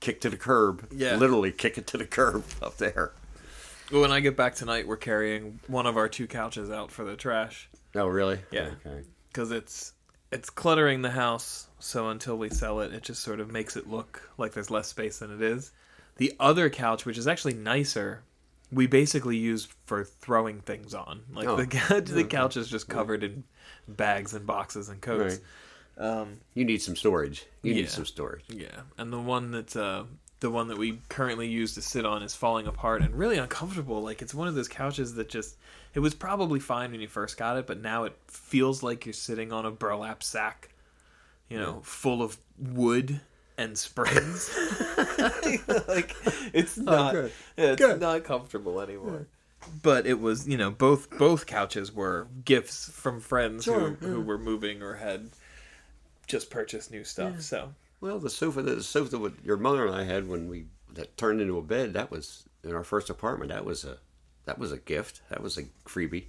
kick 0.00 0.20
to 0.22 0.30
the 0.30 0.36
curb. 0.36 0.88
Yeah. 0.92 1.16
literally 1.16 1.52
kick 1.52 1.78
it 1.78 1.86
to 1.88 1.98
the 1.98 2.06
curb 2.06 2.44
up 2.62 2.76
there. 2.78 3.12
Well, 3.90 4.02
when 4.02 4.12
I 4.12 4.20
get 4.20 4.36
back 4.36 4.54
tonight, 4.54 4.86
we're 4.86 4.96
carrying 4.96 5.58
one 5.66 5.86
of 5.86 5.96
our 5.96 6.08
two 6.08 6.26
couches 6.26 6.70
out 6.70 6.90
for 6.92 7.04
the 7.04 7.16
trash 7.16 7.68
Oh, 7.94 8.06
really? 8.06 8.38
Yeah. 8.52 8.70
Okay. 8.86 9.02
because 9.28 9.50
it's 9.50 9.92
it's 10.30 10.48
cluttering 10.48 11.02
the 11.02 11.10
house. 11.10 11.66
So 11.80 12.08
until 12.10 12.38
we 12.38 12.50
sell 12.50 12.80
it, 12.80 12.92
it 12.94 13.02
just 13.02 13.22
sort 13.22 13.40
of 13.40 13.50
makes 13.50 13.76
it 13.76 13.88
look 13.88 14.30
like 14.38 14.52
there's 14.52 14.70
less 14.70 14.86
space 14.88 15.18
than 15.18 15.32
it 15.32 15.42
is. 15.42 15.72
The 16.18 16.32
other 16.38 16.70
couch, 16.70 17.04
which 17.04 17.18
is 17.18 17.26
actually 17.26 17.54
nicer, 17.54 18.22
we 18.70 18.86
basically 18.86 19.36
use 19.36 19.66
for 19.86 20.04
throwing 20.04 20.60
things 20.60 20.94
on. 20.94 21.22
Like 21.32 21.48
Oh. 21.48 21.56
the 21.64 21.66
couch, 21.66 22.04
the 22.04 22.22
couch 22.24 22.56
is 22.56 22.68
just 22.68 22.88
covered 22.88 23.24
in 23.24 23.42
bags 23.88 24.34
and 24.34 24.46
boxes 24.46 24.88
and 24.88 25.00
coats. 25.00 25.40
Um, 25.98 26.38
You 26.54 26.64
need 26.64 26.80
some 26.80 26.94
storage. 26.94 27.44
You 27.62 27.72
Yeah. 27.74 27.80
need 27.80 27.90
some 27.90 28.06
storage. 28.06 28.44
Yeah, 28.48 28.82
and 28.98 29.12
the 29.12 29.18
one 29.20 29.50
that 29.50 29.74
uh, 29.74 30.04
the 30.40 30.50
one 30.50 30.68
that 30.68 30.78
we 30.78 31.00
currently 31.08 31.48
use 31.48 31.74
to 31.74 31.82
sit 31.82 32.04
on 32.04 32.22
is 32.22 32.34
falling 32.34 32.66
apart 32.66 33.02
and 33.02 33.14
really 33.14 33.38
uncomfortable. 33.38 34.02
Like 34.02 34.22
it's 34.22 34.34
one 34.34 34.48
of 34.48 34.54
those 34.54 34.68
couches 34.68 35.14
that 35.14 35.28
just 35.28 35.56
it 35.94 36.00
was 36.00 36.14
probably 36.14 36.60
fine 36.60 36.92
when 36.92 37.00
you 37.00 37.08
first 37.08 37.36
got 37.36 37.56
it, 37.56 37.66
but 37.66 37.80
now 37.80 38.04
it 38.04 38.16
feels 38.26 38.82
like 38.82 39.06
you're 39.06 39.12
sitting 39.12 39.52
on 39.52 39.66
a 39.66 39.70
burlap 39.70 40.22
sack, 40.22 40.70
you 41.48 41.58
know, 41.58 41.80
full 41.82 42.22
of 42.22 42.38
wood 42.58 43.20
and 43.58 43.76
springs. 43.76 44.56
like 45.88 46.16
it's 46.52 46.78
oh, 46.78 46.82
not 46.82 47.12
good. 47.12 47.32
yeah, 47.56 47.72
it's 47.72 47.82
Good. 47.82 48.00
not 48.00 48.24
comfortable 48.24 48.80
anymore. 48.80 49.26
But 49.82 50.06
it 50.06 50.18
was, 50.20 50.48
you 50.48 50.56
know, 50.56 50.70
both 50.70 51.10
both 51.18 51.46
couches 51.46 51.92
were 51.92 52.28
gifts 52.46 52.90
from 52.90 53.20
friends 53.20 53.64
Sure, 53.64 53.90
who, 53.90 54.06
who 54.06 54.20
were 54.22 54.38
moving 54.38 54.82
or 54.82 54.94
had 54.94 55.28
just 56.26 56.48
purchased 56.48 56.90
new 56.90 57.04
stuff. 57.04 57.42
So 57.42 57.74
Well, 58.00 58.18
the 58.18 58.30
sofa, 58.30 58.62
the 58.62 58.82
sofa 58.82 59.18
that 59.18 59.44
your 59.44 59.56
mother 59.56 59.86
and 59.86 59.94
I 59.94 60.04
had 60.04 60.28
when 60.28 60.48
we 60.48 60.66
that 60.94 61.16
turned 61.16 61.40
into 61.40 61.58
a 61.58 61.62
bed, 61.62 61.92
that 61.94 62.10
was 62.10 62.48
in 62.64 62.74
our 62.74 62.84
first 62.84 63.10
apartment. 63.10 63.50
That 63.50 63.64
was 63.64 63.84
a 63.84 63.98
that 64.46 64.58
was 64.58 64.72
a 64.72 64.78
gift. 64.78 65.20
That 65.28 65.42
was 65.42 65.58
a 65.58 65.64
freebie. 65.86 66.26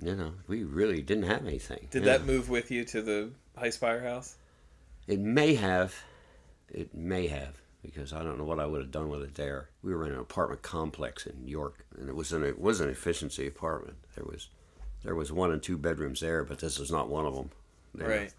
You 0.00 0.14
know, 0.14 0.32
we 0.46 0.64
really 0.64 1.02
didn't 1.02 1.24
have 1.24 1.46
anything. 1.46 1.88
Did 1.90 2.04
that 2.04 2.24
know. 2.24 2.32
move 2.32 2.48
with 2.48 2.70
you 2.70 2.84
to 2.86 3.02
the 3.02 3.30
Highspire 3.56 4.02
house? 4.02 4.36
It 5.06 5.18
may 5.18 5.54
have. 5.54 5.94
It 6.68 6.94
may 6.94 7.26
have 7.28 7.60
because 7.82 8.12
I 8.12 8.22
don't 8.22 8.38
know 8.38 8.44
what 8.44 8.60
I 8.60 8.66
would 8.66 8.80
have 8.80 8.90
done 8.90 9.08
with 9.08 9.22
it 9.22 9.34
there. 9.34 9.70
We 9.82 9.94
were 9.94 10.06
in 10.06 10.12
an 10.12 10.18
apartment 10.18 10.62
complex 10.62 11.26
in 11.26 11.46
York, 11.46 11.84
and 11.98 12.08
it 12.08 12.14
was 12.14 12.32
an 12.32 12.44
it 12.44 12.60
was 12.60 12.80
an 12.80 12.90
efficiency 12.90 13.46
apartment. 13.46 13.96
There 14.14 14.24
was 14.24 14.48
there 15.04 15.14
was 15.14 15.32
one 15.32 15.52
and 15.52 15.62
two 15.62 15.78
bedrooms 15.78 16.20
there, 16.20 16.44
but 16.44 16.58
this 16.58 16.78
was 16.78 16.90
not 16.90 17.08
one 17.08 17.26
of 17.26 17.34
them. 17.34 17.50
there. 17.94 18.08
Right. 18.08 18.32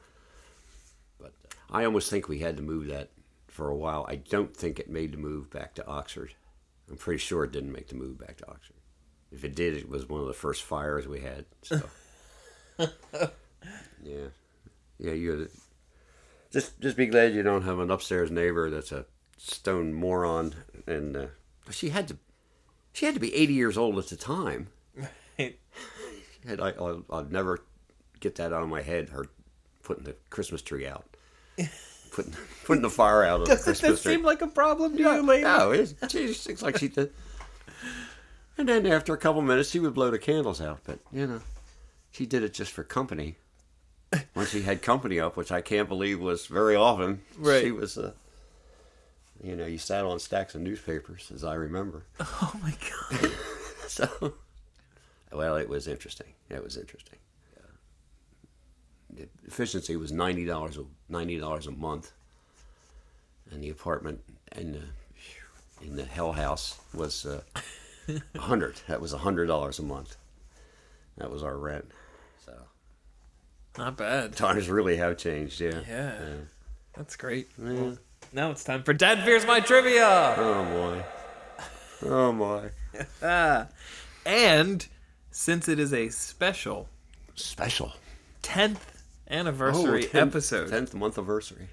I 1.72 1.86
almost 1.86 2.10
think 2.10 2.28
we 2.28 2.40
had 2.40 2.58
to 2.58 2.64
move 2.64 2.88
that 2.88 3.10
for 3.48 3.70
a 3.70 3.76
while. 3.76 4.06
I 4.10 4.16
don't 4.16 4.56
think 4.56 4.80
it 4.80 4.90
made 4.90 5.14
the 5.14 5.18
move 5.18 5.50
back 5.50 5.76
to 5.76 5.88
Oxford. 5.88 6.34
I'm 6.90 6.98
pretty 6.98 7.20
sure 7.20 7.44
it 7.44 7.52
didn't 7.52 7.72
make 7.72 7.88
the 7.88 7.96
move 7.96 8.18
back 8.18 8.38
to 8.38 8.50
Oxford. 8.50 8.78
If 9.32 9.44
it 9.44 9.56
did, 9.56 9.76
it 9.76 9.90
was 9.90 10.10
one 10.10 10.22
of 10.22 10.28
the 10.28 10.34
first 10.34 10.64
fires 10.64 11.08
we 11.08 11.20
had. 11.20 11.46
So, 11.62 11.82
yeah, 14.04 14.28
yeah. 14.98 15.12
You 15.12 15.50
just 16.52 16.80
just 16.80 16.98
be 16.98 17.06
glad 17.06 17.34
you 17.36 17.44
don't 17.44 17.62
have 17.62 17.78
an 17.80 17.92
upstairs 17.92 18.32
neighbor 18.32 18.72
that's 18.72 18.92
a 18.92 19.06
stone 19.38 19.94
moron. 19.94 20.56
And 20.88 21.16
uh, 21.16 21.26
she 21.70 21.90
had 21.90 22.08
to 22.08 22.18
she 22.94 23.06
had 23.06 23.14
to 23.14 23.22
be 23.22 23.36
80 23.36 23.54
years 23.54 23.78
old 23.78 24.00
at 24.00 24.08
the 24.08 24.16
time. 24.16 24.68
And 25.38 25.54
I, 26.62 26.72
I'll, 26.72 27.06
I'll 27.10 27.26
never 27.26 27.60
get 28.20 28.36
that 28.36 28.52
out 28.52 28.64
of 28.64 28.70
my 28.70 28.82
head. 28.82 29.10
Her 29.10 29.26
putting 29.84 30.06
the 30.06 30.16
Christmas 30.30 30.62
tree 30.62 30.88
out, 30.88 31.06
putting 32.12 32.34
putting 32.66 32.82
the 32.84 32.90
fire 32.90 33.24
out 33.24 33.42
of 33.42 33.48
the 33.48 33.56
Doesn't 33.56 33.64
Christmas 33.66 34.04
that 34.04 34.10
seem 34.10 34.24
like 34.24 34.42
a 34.42 34.48
problem 34.48 34.96
to 34.98 35.04
no, 35.04 35.16
you 35.16 35.22
later? 35.26 35.48
no, 35.48 35.72
it's, 35.72 35.94
she 36.12 36.34
seems 36.34 36.62
like 36.62 36.78
she 36.78 36.88
did. 36.88 37.12
And 38.58 38.68
then 38.68 38.86
after 38.86 39.14
a 39.14 39.18
couple 39.18 39.42
minutes, 39.42 39.70
she 39.70 39.80
would 39.80 39.94
blow 39.94 40.12
the 40.12 40.20
candles 40.20 40.60
out. 40.62 40.80
But 40.84 41.00
you 41.14 41.26
know, 41.28 41.42
she 42.12 42.26
did 42.26 42.44
it 42.44 42.54
just 42.54 42.72
for 42.72 42.84
company. 42.84 43.36
When 44.34 44.48
she 44.48 44.64
had 44.64 44.82
company 44.82 45.20
up, 45.20 45.38
which 45.38 45.52
I 45.52 45.62
can't 45.62 45.88
believe 45.88 46.20
was 46.20 46.48
very 46.48 46.76
often, 46.76 47.22
Right. 47.38 47.64
she 47.64 47.72
was. 47.72 47.98
Uh, 47.98 48.14
you 49.42 49.56
know, 49.56 49.66
you 49.68 49.78
sat 49.78 50.04
on 50.04 50.20
stacks 50.20 50.56
of 50.56 50.62
newspapers, 50.62 51.32
as 51.34 51.44
I 51.44 51.54
remember. 51.54 52.04
Oh 52.20 52.54
my 52.62 52.74
god. 53.12 53.32
So, 53.88 54.34
well, 55.32 55.56
it 55.56 55.68
was 55.68 55.88
interesting. 55.88 56.28
It 56.50 56.64
was 56.64 56.78
interesting. 56.78 57.18
Efficiency 59.46 59.96
was 59.96 60.12
ninety 60.12 60.46
dollars 60.46 60.78
a 60.78 60.84
ninety 61.10 61.38
dollars 61.40 61.68
a 61.68 61.72
month, 61.72 62.12
and 63.52 63.64
the 63.64 63.70
apartment 63.70 64.22
in 64.56 64.74
the 64.74 65.86
in 65.86 65.96
the 65.96 66.04
Hell 66.06 66.34
House 66.34 66.80
was 66.94 67.26
uh, 67.26 67.42
a 68.36 68.40
hundred. 68.40 68.82
That 68.88 69.02
was 69.02 69.14
a 69.14 69.18
hundred 69.18 69.48
dollars 69.48 69.80
a 69.80 69.84
month. 69.84 70.18
That 71.18 71.32
was 71.32 71.44
our 71.44 71.58
rent. 71.58 71.90
So 72.46 72.54
Not 73.78 73.98
bad. 73.98 74.36
times 74.36 74.70
really 74.70 74.98
have 74.98 75.18
changed. 75.18 75.60
Yeah. 75.62 75.82
Yeah. 75.88 76.14
That's 76.96 77.16
great. 77.16 77.50
Yeah. 77.62 77.74
Well, 77.74 77.98
now 78.34 78.52
it's 78.52 78.64
time 78.64 78.84
for 78.84 78.94
Dad 78.94 79.24
Fears 79.26 79.46
My 79.46 79.60
Trivia. 79.60 80.36
Oh 80.38 80.66
boy. 80.66 81.04
Oh 82.10 82.32
my. 82.32 83.66
And 84.26 84.86
since 85.32 85.68
it 85.70 85.80
is 85.80 85.94
a 85.94 86.10
special 86.10 86.88
Special 87.36 87.94
10th 88.44 88.80
anniversary 89.30 90.06
Oh, 90.06 90.08
10th 90.08 90.22
episode. 90.28 90.70
Tenth 90.70 90.94
month 90.94 91.18
anniversary. 91.18 91.68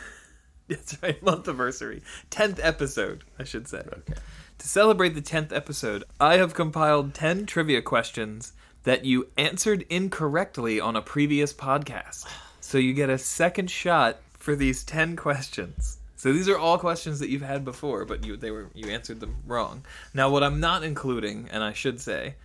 That's 0.68 1.02
right, 1.02 1.22
month 1.22 1.46
anniversary. 1.48 2.02
10th 2.30 2.58
episode, 2.62 3.24
I 3.38 3.44
should 3.44 3.68
say. 3.68 3.78
Okay. 3.78 4.14
To 4.58 4.68
celebrate 4.68 5.10
the 5.10 5.22
10th 5.22 5.52
episode, 5.52 6.04
I 6.20 6.36
have 6.36 6.54
compiled 6.54 7.12
10 7.14 7.46
trivia 7.46 7.82
questions 7.82 8.52
that 8.84 9.04
you 9.04 9.28
answered 9.36 9.84
incorrectly 9.90 10.80
on 10.80 10.96
a 10.96 11.02
previous 11.02 11.52
podcast. 11.52 12.26
So 12.60 12.78
you 12.78 12.94
get 12.94 13.10
a 13.10 13.18
second 13.18 13.70
shot 13.70 14.18
for 14.38 14.54
these 14.54 14.84
10 14.84 15.16
questions. 15.16 15.98
So 16.16 16.32
these 16.32 16.48
are 16.48 16.56
all 16.56 16.78
questions 16.78 17.18
that 17.18 17.28
you've 17.28 17.42
had 17.42 17.64
before, 17.64 18.04
but 18.06 18.24
you 18.24 18.36
they 18.38 18.50
were 18.50 18.70
you 18.74 18.90
answered 18.90 19.20
them 19.20 19.36
wrong. 19.46 19.84
Now 20.14 20.30
what 20.30 20.42
I'm 20.42 20.60
not 20.60 20.82
including, 20.82 21.48
and 21.50 21.62
I 21.62 21.74
should 21.74 22.00
say, 22.00 22.36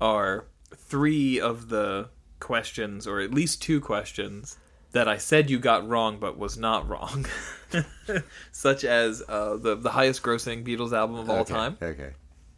are 0.00 0.46
3 0.74 1.40
of 1.40 1.68
the 1.68 2.08
questions 2.40 3.06
or 3.06 3.20
at 3.20 3.32
least 3.32 3.60
two 3.62 3.80
questions 3.80 4.58
that 4.92 5.06
I 5.08 5.18
said 5.18 5.50
you 5.50 5.58
got 5.58 5.86
wrong 5.88 6.18
but 6.18 6.38
was 6.38 6.56
not 6.56 6.88
wrong. 6.88 7.26
Such 8.52 8.84
as 8.84 9.22
uh, 9.28 9.56
the 9.56 9.74
the 9.76 9.90
highest 9.90 10.22
grossing 10.22 10.64
Beatles 10.66 10.92
album 10.92 11.16
of 11.16 11.28
all 11.30 11.40
Okay, 11.40 11.52
time 11.52 11.76
Okay. 11.82 12.10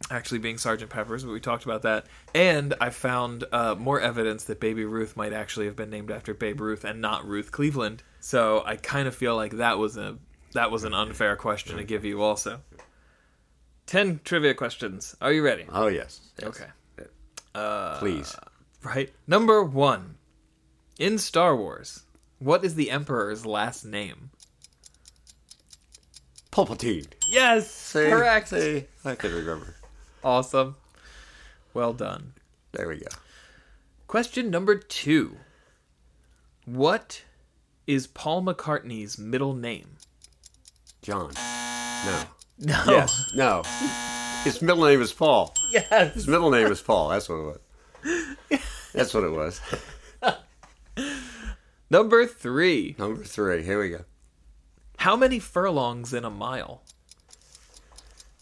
actually 0.09 0.39
being 0.39 0.57
Sergeant 0.57 0.89
Pepper's, 0.89 1.23
but 1.25 1.31
we 1.31 1.39
talked 1.41 1.65
about 1.65 1.81
that. 1.81 2.05
And 2.33 2.73
I 2.79 2.89
found 2.89 3.43
uh, 3.51 3.75
more 3.75 3.99
evidence 3.99 4.45
that 4.45 4.59
Baby 4.59 4.85
Ruth 4.85 5.17
might 5.17 5.33
actually 5.33 5.65
have 5.65 5.75
been 5.75 5.89
named 5.89 6.09
after 6.11 6.33
Babe 6.33 6.61
Ruth 6.61 6.85
and 6.85 7.01
not 7.01 7.25
Ruth 7.25 7.51
Cleveland. 7.51 8.01
So 8.21 8.63
I 8.65 8.77
kind 8.77 9.07
of 9.07 9.15
feel 9.15 9.35
like 9.35 9.53
that 9.57 9.77
was 9.77 9.97
a 9.97 10.17
that 10.53 10.71
was 10.71 10.83
an 10.85 10.93
unfair 10.93 11.35
question 11.35 11.77
to 11.77 11.83
give 11.83 12.05
you 12.05 12.21
also. 12.21 12.61
Ten 13.85 14.21
trivia 14.23 14.53
questions. 14.53 15.15
Are 15.21 15.33
you 15.33 15.43
ready? 15.43 15.65
Oh 15.69 15.87
yes. 15.87 16.21
yes. 16.39 16.47
Okay. 16.47 16.67
Uh, 17.53 17.97
Please. 17.99 18.33
Right? 18.83 19.11
Number 19.27 19.63
one. 19.63 20.15
In 20.99 21.17
Star 21.17 21.55
Wars, 21.55 22.03
what 22.39 22.63
is 22.63 22.75
the 22.75 22.91
Emperor's 22.91 23.45
last 23.45 23.85
name? 23.85 24.31
Palpatine. 26.51 27.07
Yes! 27.29 27.71
See? 27.71 28.09
Correct! 28.09 28.49
See? 28.49 28.85
I 29.05 29.15
can 29.15 29.33
remember. 29.33 29.75
Awesome. 30.23 30.75
Well 31.73 31.93
done. 31.93 32.33
There 32.73 32.87
we 32.87 32.97
go. 32.97 33.07
Question 34.07 34.49
number 34.49 34.75
two. 34.75 35.37
What 36.65 37.23
is 37.87 38.05
Paul 38.07 38.43
McCartney's 38.43 39.17
middle 39.17 39.55
name? 39.55 39.97
John. 41.01 41.31
No. 42.05 42.23
No. 42.59 42.83
Yes. 42.87 43.31
No. 43.35 43.63
His 44.43 44.61
middle 44.61 44.85
name 44.85 45.01
is 45.01 45.13
Paul. 45.13 45.53
Yes. 45.71 46.13
His 46.13 46.27
middle 46.27 46.51
name 46.51 46.71
is 46.71 46.81
Paul. 46.81 47.09
That's 47.09 47.29
what 47.29 47.35
it 47.35 47.61
was. 48.03 48.59
That's 48.93 49.13
what 49.13 49.23
it 49.23 49.31
was. 49.31 49.61
Number 51.89 52.25
three. 52.25 52.95
Number 52.97 53.23
three. 53.23 53.63
Here 53.63 53.79
we 53.81 53.89
go. 53.89 54.05
How 54.97 55.15
many 55.15 55.39
furlongs 55.39 56.13
in 56.13 56.25
a 56.25 56.29
mile? 56.29 56.83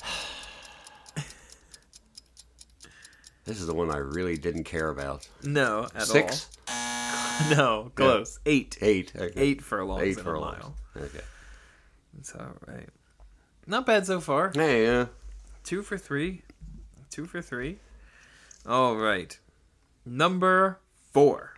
This 3.45 3.59
is 3.59 3.65
the 3.67 3.73
one 3.73 3.89
I 3.89 3.97
really 3.97 4.37
didn't 4.37 4.65
care 4.65 4.89
about. 4.89 5.27
No, 5.43 5.87
at 5.95 6.03
Six? 6.03 6.47
all. 6.67 6.75
No, 7.55 7.91
close. 7.95 8.37
Eight. 8.45 8.77
Eight. 8.81 9.13
Okay. 9.15 9.31
Eight 9.39 9.61
furlongs 9.63 10.03
Eight 10.03 10.17
in 10.17 10.23
furlongs. 10.25 10.57
a 10.59 10.61
mile. 10.61 10.75
Okay. 10.97 11.21
That's 12.13 12.35
all 12.35 12.51
right. 12.67 12.89
Not 13.65 13.85
bad 13.85 14.05
so 14.05 14.19
far. 14.19 14.51
Hey, 14.53 14.83
yeah. 14.83 15.05
Two 15.63 15.81
for 15.81 15.97
three. 15.97 16.41
Two 17.09 17.25
for 17.25 17.41
three. 17.41 17.77
All 18.67 18.97
right. 18.97 19.39
Number 20.10 20.80
four. 21.12 21.53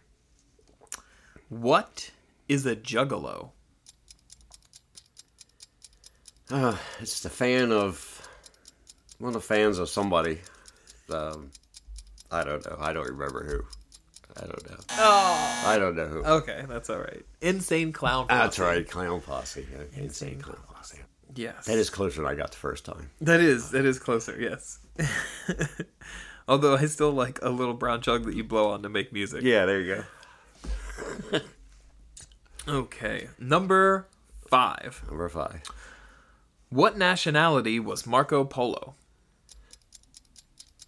What 1.48 2.12
is 2.50 2.66
a 2.66 2.76
juggalo? 2.76 3.52
Uh, 6.50 6.76
it's 7.00 7.22
the 7.22 7.30
fan 7.30 7.72
of 7.72 8.28
one 9.20 9.30
of 9.30 9.34
the 9.36 9.40
fans 9.40 9.80
of 9.80 9.88
somebody. 9.88 10.42
Um, 11.10 11.52
I 12.30 12.44
don't 12.44 12.66
know. 12.66 12.76
I 12.78 12.92
don't 12.92 13.08
remember 13.08 13.46
who. 13.46 13.64
I 14.36 14.46
don't 14.46 14.70
know. 14.70 14.78
Oh. 14.92 15.64
I 15.66 15.78
don't 15.80 15.96
know 15.96 16.08
who. 16.08 16.24
Okay, 16.24 16.66
that's 16.68 16.90
all 16.90 17.00
right. 17.00 17.26
Insane 17.40 17.94
clown. 17.94 18.26
That's 18.28 18.60
right, 18.60 18.86
Clown 18.86 19.22
Posse. 19.22 19.66
Okay, 19.74 20.02
Insane 20.02 20.42
Clown 20.42 20.60
Posse. 20.74 21.00
Yes. 21.36 21.68
That 21.68 21.78
is 21.78 21.90
closer 21.90 22.22
than 22.22 22.30
I 22.30 22.36
got 22.36 22.52
the 22.52 22.58
first 22.58 22.84
time. 22.84 23.12
That 23.22 23.40
is 23.40 23.72
that 23.72 23.86
is 23.86 23.98
closer. 23.98 24.38
Yes. 24.38 24.80
Although 26.52 26.76
I 26.76 26.86
still 26.88 27.14
like 27.14 27.40
a 27.42 27.50
little 27.50 27.74
brown 27.74 28.02
jug 28.02 28.26
that 28.26 28.36
you 28.36 28.44
blow 28.44 28.72
on 28.72 28.84
to 28.84 28.90
make 28.90 29.14
music. 29.14 29.42
Yeah, 29.42 29.66
there 29.66 29.80
you 29.80 30.04
go. 31.32 31.40
Okay. 32.68 33.28
Number 33.40 34.08
five. 34.50 35.02
Number 35.08 35.30
five. 35.30 35.64
What 36.70 36.98
nationality 36.98 37.80
was 37.80 38.06
Marco 38.06 38.44
Polo? 38.44 38.96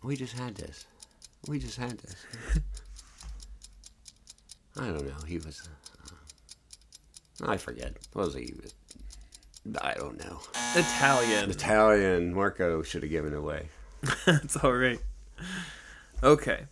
We 0.03 0.16
just 0.16 0.34
had 0.38 0.55
this. 0.55 0.86
We 1.47 1.59
just 1.59 1.78
had 1.78 1.97
this. 1.97 2.16
I 4.78 4.86
don't 4.86 5.07
know. 5.07 5.26
He 5.28 5.38
was. 5.38 5.68
Uh, 7.41 7.47
I 7.47 7.57
forget. 7.57 7.97
What 8.14 8.26
was 8.26 8.36
he? 8.36 8.53
I 9.82 9.93
don't 9.95 10.20
know. 10.20 10.41
Italian. 10.76 11.49
Italian. 11.49 12.34
Marco 12.34 12.84
should 12.84 13.01
have 13.01 13.11
given 13.11 13.34
it 13.34 13.38
away. 13.38 13.70
That's 14.26 14.57
all 14.57 14.74
right. 14.74 14.99
Okay. 16.21 16.65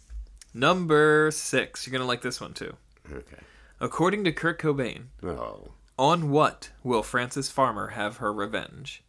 Number 0.54 1.30
six. 1.32 1.86
You're 1.86 1.92
gonna 1.92 2.06
like 2.08 2.22
this 2.22 2.40
one 2.42 2.54
too. 2.54 2.76
Okay. 3.12 3.38
According 3.80 4.24
to 4.26 4.32
Kurt 4.32 4.60
Cobain, 4.60 5.06
Oh. 5.24 5.72
on 5.98 6.30
what 6.30 6.70
will 6.84 7.04
Frances 7.04 7.50
Farmer 7.50 7.90
have 7.90 8.18
her 8.18 8.32
revenge? 8.32 9.04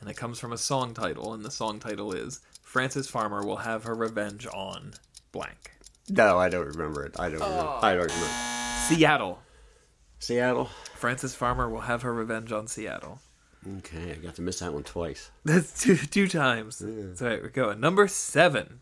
And 0.00 0.08
it 0.10 0.16
comes 0.16 0.38
from 0.38 0.52
a 0.52 0.58
song 0.58 0.94
title, 0.94 1.32
and 1.32 1.44
the 1.44 1.50
song 1.50 1.78
title 1.80 2.12
is 2.12 2.40
Frances 2.62 3.08
Farmer 3.08 3.44
will 3.44 3.58
have 3.58 3.84
her 3.84 3.94
revenge 3.94 4.46
on 4.52 4.94
blank. 5.32 5.72
No, 6.08 6.38
I 6.38 6.48
don't 6.48 6.66
remember 6.66 7.04
it. 7.04 7.18
I 7.18 7.28
don't. 7.28 7.40
Remember. 7.40 7.62
Oh. 7.62 7.78
I 7.82 7.94
don't 7.94 8.06
remember. 8.10 8.26
Seattle. 8.88 9.42
Seattle. 10.18 10.66
Frances 10.94 11.34
Farmer 11.34 11.68
will 11.68 11.82
have 11.82 12.02
her 12.02 12.12
revenge 12.12 12.50
on 12.52 12.66
Seattle. 12.66 13.20
Okay, 13.78 14.12
I 14.12 14.14
got 14.16 14.34
to 14.36 14.42
miss 14.42 14.58
that 14.58 14.72
one 14.72 14.82
twice. 14.82 15.30
That's 15.44 15.82
two 15.82 15.96
two 15.96 16.28
times. 16.28 16.82
That's 16.84 17.22
all 17.22 17.28
right, 17.28 17.42
we're 17.42 17.48
going. 17.48 17.80
Number 17.80 18.08
seven. 18.08 18.80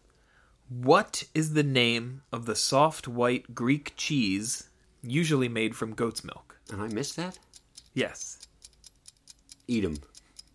What 0.68 1.24
is 1.34 1.54
the 1.54 1.64
name 1.64 2.22
of 2.32 2.46
the 2.46 2.54
soft 2.54 3.08
white 3.08 3.54
Greek 3.56 3.92
cheese 3.96 4.68
usually 5.02 5.48
made 5.48 5.74
from 5.74 5.94
goat's 5.94 6.22
milk? 6.22 6.60
And 6.70 6.80
I 6.80 6.86
missed 6.86 7.16
that. 7.16 7.38
Yes. 7.92 8.38
Eat 9.66 9.84
'em. 9.84 9.96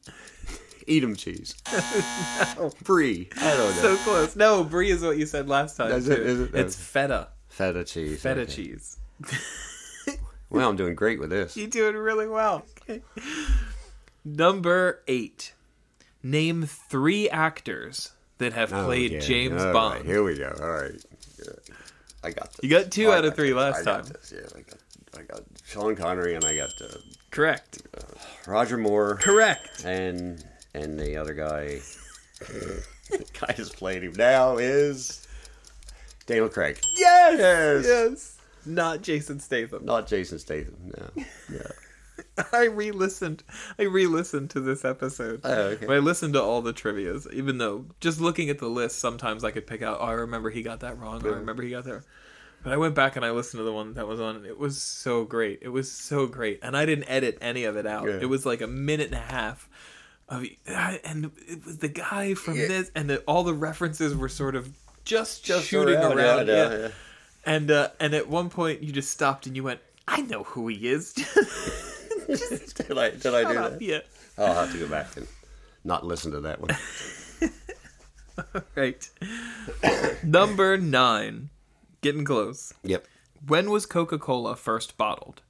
Eat 0.88 1.03
'em 1.03 1.15
cheese. 1.17 1.55
Brie. 2.84 3.30
I 3.41 3.49
don't 3.57 3.76
know. 3.76 3.82
So 3.82 3.97
close. 3.97 4.36
No, 4.38 4.63
brie 4.63 4.89
is 4.89 5.03
what 5.03 5.17
you 5.17 5.26
said 5.26 5.49
last 5.49 5.76
time. 5.76 5.91
Is 5.91 6.07
it- 6.07 6.26
it? 6.26 6.55
It's 6.55 6.78
oh. 6.78 6.82
feta. 6.82 7.28
Feta 7.49 7.84
cheese. 7.84 8.21
Feta 8.21 8.41
okay. 8.41 8.51
cheese. 8.51 8.97
Well, 10.49 10.69
I'm 10.69 10.76
doing 10.78 10.95
great 10.95 11.19
with 11.19 11.32
this. 11.32 11.57
You're 11.57 11.67
doing 11.67 11.95
really 11.95 12.28
well. 12.28 12.65
Number 14.26 15.01
eight. 15.07 15.53
Name 16.23 16.63
three 16.65 17.30
actors 17.30 18.11
that 18.39 18.53
have 18.53 18.71
played 18.71 19.11
Okay, 19.13 19.19
James 19.26 19.63
all 19.63 19.71
Bond. 19.71 19.95
right, 19.99 20.05
here 20.05 20.23
we 20.23 20.38
go. 20.38 20.53
All 20.59 20.69
right. 20.69 20.91
I 22.23 22.32
got 22.32 22.51
this. 22.53 22.59
You 22.63 22.69
got 22.69 22.91
two 22.91 23.11
I 23.11 23.17
out 23.19 23.26
of 23.26 23.36
three 23.36 23.49
this. 23.49 23.57
last 23.57 23.82
I 23.82 23.84
got 23.84 24.03
time. 24.05 24.13
this. 24.13 24.34
Yeah, 24.36 24.47
I 24.57 24.61
got, 24.61 25.19
I 25.19 25.21
got 25.23 25.41
Sean 25.63 25.95
Connery 25.95 26.34
and 26.34 26.43
I 26.43 26.55
got 26.55 26.71
uh, 26.82 26.88
Correct. 27.30 27.84
Roger 28.47 28.78
Moore 28.78 29.17
Correct. 29.21 29.86
and 29.86 30.43
and 30.73 30.99
the 30.99 31.15
other 31.17 31.36
guy. 31.36 31.80
the 32.39 32.84
guy 33.39 33.53
who's 33.55 33.69
playing 33.69 34.01
him 34.01 34.13
now 34.17 34.57
is 34.57 35.28
Daniel 36.26 36.49
Craig. 36.49 36.80
Yes. 36.97 37.38
Yes. 37.38 37.86
Yes. 37.88 38.38
Not 38.65 39.03
Jason 39.03 39.39
Statham. 39.39 39.86
Not 39.86 40.07
Jason 40.07 40.39
Statham. 40.39 40.91
No. 40.97 41.23
Yeah. 41.53 41.67
I 42.53 42.65
re-listened. 42.65 43.43
I 43.79 43.83
re-listened 43.83 44.49
to 44.51 44.59
this 44.59 44.83
episode. 44.86 45.41
Oh, 45.43 45.53
okay. 45.53 45.86
But 45.86 45.95
I 45.95 45.99
listened 45.99 46.33
to 46.33 46.41
all 46.41 46.61
the 46.61 46.73
trivia's, 46.73 47.27
even 47.31 47.57
though 47.57 47.86
just 47.99 48.19
looking 48.19 48.49
at 48.49 48.59
the 48.59 48.67
list, 48.67 48.99
sometimes 48.99 49.43
I 49.43 49.51
could 49.51 49.67
pick 49.67 49.81
out. 49.81 49.99
Oh, 50.01 50.05
I 50.05 50.11
remember 50.13 50.49
he 50.49 50.61
got 50.63 50.81
that 50.81 50.97
wrong. 50.99 51.25
Or 51.25 51.33
I 51.33 51.38
remember 51.38 51.63
he 51.63 51.69
got 51.71 51.86
that. 51.86 52.03
But 52.63 52.73
I 52.73 52.77
went 52.77 52.95
back 52.95 53.15
and 53.15 53.23
I 53.23 53.31
listened 53.31 53.59
to 53.59 53.63
the 53.63 53.71
one 53.73 53.93
that 53.93 54.07
was 54.07 54.19
on. 54.19 54.38
and 54.38 54.45
It 54.45 54.57
was 54.57 54.81
so 54.81 55.23
great. 55.23 55.59
It 55.61 55.69
was 55.69 55.91
so 55.91 56.25
great, 56.27 56.59
and 56.63 56.75
I 56.75 56.86
didn't 56.86 57.07
edit 57.09 57.38
any 57.39 57.63
of 57.65 57.77
it 57.77 57.86
out. 57.86 58.07
Yeah. 58.07 58.17
It 58.21 58.25
was 58.25 58.45
like 58.45 58.61
a 58.61 58.67
minute 58.67 59.07
and 59.07 59.15
a 59.15 59.19
half 59.19 59.69
of, 60.27 60.43
and 60.65 61.31
it 61.47 61.63
was 61.63 61.77
the 61.77 61.88
guy 61.89 62.33
from 62.33 62.55
Yeah. 62.57 62.67
this, 62.67 62.91
and 62.95 63.09
the, 63.09 63.19
all 63.27 63.43
the 63.43 63.53
references 63.53 64.15
were 64.15 64.29
sort 64.29 64.55
of 64.55 64.69
just 65.03 65.45
Just 65.45 65.67
shooting 65.67 65.93
around, 65.95 66.17
around. 66.17 66.47
yeah, 66.47 66.69
yeah. 66.69 66.77
yeah. 66.79 66.88
And 67.45 67.69
uh, 67.69 67.89
and 67.99 68.15
at 68.15 68.27
one 68.27 68.49
point 68.49 68.81
you 68.81 68.91
just 68.91 69.11
stopped 69.11 69.45
and 69.45 69.55
you 69.55 69.61
went, 69.63 69.79
I 70.07 70.21
know 70.21 70.41
who 70.43 70.67
he 70.67 70.89
is. 70.89 71.13
did 72.28 72.97
I 72.97 73.09
did 73.11 73.34
I 73.34 73.43
do 73.43 73.53
that? 73.53 73.78
yeah. 73.82 73.99
I'll 74.38 74.53
have 74.53 74.72
to 74.72 74.78
go 74.80 74.88
back 74.88 75.16
and 75.18 75.28
not 75.84 76.05
listen 76.05 76.32
to 76.32 76.41
that 76.41 76.59
one. 76.59 76.78
All 78.53 78.61
right. 78.76 79.09
Number 80.24 80.78
nine. 80.78 81.49
Getting 82.01 82.26
close. 82.26 82.74
Yep. 82.84 83.05
When 83.47 83.72
was 83.72 83.86
Coca 83.86 84.20
Cola 84.20 84.55
first 84.55 84.97
bottled? 84.97 85.41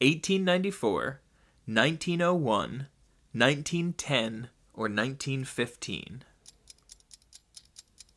1894, 0.00 1.20
1901, 1.66 2.86
1910, 3.32 4.48
or 4.74 4.82
1915? 4.84 6.22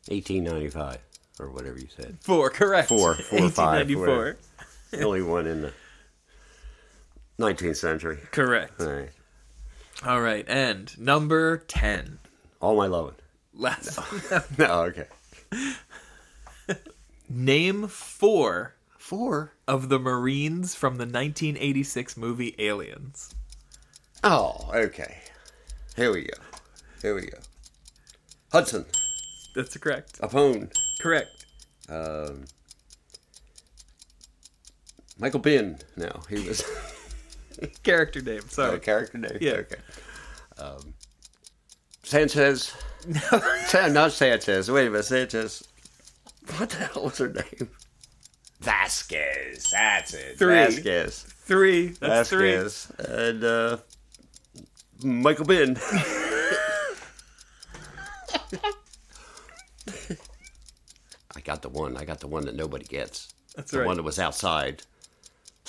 1895 0.08 0.98
or 1.38 1.50
whatever 1.50 1.78
you 1.78 1.88
said. 1.96 2.18
Four, 2.20 2.50
correct. 2.50 2.88
Four, 2.88 3.14
four, 3.14 3.48
five, 3.48 3.88
1894. 3.88 4.36
The 4.90 5.02
only 5.04 5.22
one 5.22 5.46
in 5.46 5.62
the 5.62 5.72
19th 7.40 7.76
century. 7.76 8.18
Correct. 8.30 8.80
All 8.80 8.86
right. 8.86 9.10
All 10.06 10.20
right, 10.20 10.44
and 10.48 10.98
number 10.98 11.58
10. 11.58 12.18
All 12.60 12.76
my 12.76 12.86
loving. 12.86 13.14
Last. 13.54 13.98
No, 14.58 14.82
okay. 14.92 15.06
Name 17.28 17.86
four 17.88 18.74
Four. 18.98 19.54
of 19.66 19.88
the 19.88 19.98
Marines 19.98 20.74
from 20.74 20.94
the 20.94 21.04
1986 21.04 22.16
movie 22.16 22.54
Aliens. 22.58 23.34
Oh, 24.22 24.70
okay. 24.74 25.18
Here 25.96 26.12
we 26.12 26.22
go. 26.22 26.36
Here 27.02 27.14
we 27.14 27.22
go. 27.22 27.38
Hudson. 28.52 28.84
That's 29.54 29.76
correct. 29.76 30.20
Apone. 30.20 30.72
Correct. 31.00 31.46
Um, 31.88 32.44
Michael 35.18 35.40
Biehn. 35.40 35.80
Now 35.96 36.22
he 36.28 36.46
was 36.46 36.62
Character 37.82 38.20
name. 38.20 38.42
Sorry. 38.48 38.78
character 38.80 39.18
name. 39.18 39.38
Yeah. 39.40 39.52
Okay. 39.52 39.76
Um, 40.58 40.94
Sanchez. 42.02 42.74
Sa- 43.66 43.86
not 43.90 44.12
Sanchez. 44.12 44.70
Wait 44.70 44.86
a 44.86 44.90
minute. 44.90 45.04
Sanchez. 45.04 45.66
what 46.56 46.70
the 46.70 46.76
hell 46.76 47.04
was 47.04 47.18
her 47.18 47.28
name? 47.28 47.70
Vasquez. 48.60 49.70
That's 49.70 50.14
it. 50.14 50.38
Three. 50.38 50.54
Vasquez. 50.54 51.22
Three. 51.22 51.88
That's 51.88 52.28
three. 52.28 52.56
Vasquez. 52.56 52.92
And 52.98 53.44
uh, 53.44 53.76
Michael 55.02 55.46
Biehn. 55.46 55.78
I 61.34 61.40
got 61.42 61.62
the 61.62 61.70
one. 61.70 61.96
I 61.96 62.04
got 62.04 62.20
the 62.20 62.28
one 62.28 62.44
that 62.44 62.54
nobody 62.54 62.84
gets. 62.84 63.32
That's 63.56 63.70
the 63.70 63.78
right. 63.78 63.86
one 63.86 63.96
that 63.96 64.02
was 64.02 64.18
outside. 64.18 64.82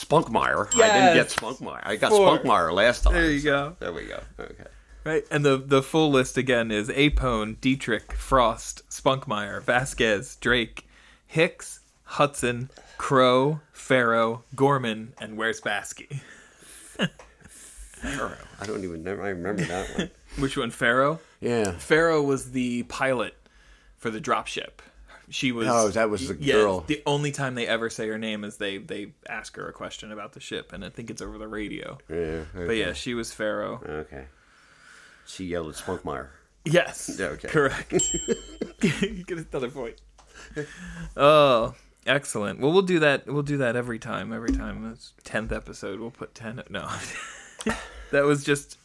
Spunkmeyer. 0.06 0.68
I 0.68 0.88
didn't 0.88 1.16
get 1.16 1.16
Yes. 1.16 1.36
Spunkmeyer. 1.36 1.82
I 1.84 1.96
got 1.96 2.12
Four. 2.12 2.40
Spunkmeyer 2.40 2.74
last 2.74 3.04
time. 3.04 3.14
There 3.14 3.30
you 3.32 3.42
go. 3.42 3.76
There 3.80 3.94
we 3.94 4.06
go. 4.06 4.20
Okay. 4.40 4.66
Right, 5.04 5.24
and 5.32 5.44
the 5.44 5.58
the 5.58 5.82
full 5.82 6.12
list 6.12 6.38
again 6.38 6.70
is 6.72 6.90
Apone, 6.90 7.60
Dietrich, 7.60 8.14
Frost, 8.14 8.88
Spunkmeyer, 8.90 9.62
Vasquez, 9.64 10.36
Drake, 10.36 10.88
Hicks, 11.26 11.80
Hudson, 12.04 12.70
Crow, 12.98 13.62
Ferro, 13.74 14.44
Gorman, 14.56 15.14
and 15.20 15.38
Wierzbowski? 15.40 16.22
Arrow. 18.04 18.36
I 18.60 18.66
don't 18.66 18.84
even 18.84 19.04
never 19.04 19.22
I 19.24 19.30
remember 19.30 19.64
that 19.66 19.98
one. 19.98 20.10
Which 20.40 20.58
one, 20.58 20.72
Ferro? 20.72 21.20
Yeah. 21.40 21.72
Ferro 21.74 22.22
was 22.22 22.52
the 22.52 22.84
pilot 22.84 23.36
for 23.98 24.10
the 24.10 24.20
dropship. 24.22 24.80
She 25.32 25.54
was. 25.54 25.68
Oh, 25.70 25.88
that 25.90 26.10
was 26.10 26.28
the 26.28 26.36
yeah, 26.40 26.56
girl. 26.56 26.82
The 26.82 27.02
only 27.06 27.32
time 27.32 27.56
they 27.56 27.66
ever 27.66 27.90
say 27.90 28.08
her 28.08 28.18
name 28.18 28.44
is 28.44 28.58
they 28.58 28.78
they 28.78 29.14
ask 29.28 29.56
her 29.56 29.68
a 29.68 29.74
question 29.74 30.12
about 30.12 30.34
the 30.34 30.42
ship, 30.42 30.74
and 30.74 30.84
I 30.84 30.90
think 30.90 31.10
it's 31.10 31.22
over 31.22 31.38
the 31.38 31.48
radio. 31.48 31.98
Yeah. 32.10 32.44
But 32.54 32.74
yeah, 32.74 32.94
she 32.94 33.14
was 33.14 33.32
Ferro. 33.32 33.82
Okay. 33.84 34.26
She 35.26 35.46
yelled 35.46 35.70
at 35.70 35.76
Spunkmeyer. 35.76 36.28
Yes. 36.66 37.16
Yeah, 37.18 37.28
okay. 37.28 37.48
Correct. 37.48 37.90
get 38.82 39.38
another 39.38 39.70
point. 39.70 40.02
Oh, 41.16 41.76
excellent. 42.06 42.60
Well, 42.60 42.74
we'll 42.74 42.82
do 42.82 43.00
that. 43.00 43.26
We'll 43.28 43.42
do 43.42 43.58
that 43.58 43.76
every 43.76 44.00
time. 44.00 44.34
Every 44.34 44.52
time. 44.52 44.92
It's 44.92 45.14
tenth 45.24 45.52
episode. 45.52 46.00
We'll 46.00 46.12
put 46.12 46.36
ten. 46.36 46.62
No, 46.70 46.90
that 48.12 48.26
was 48.26 48.44
just 48.44 48.78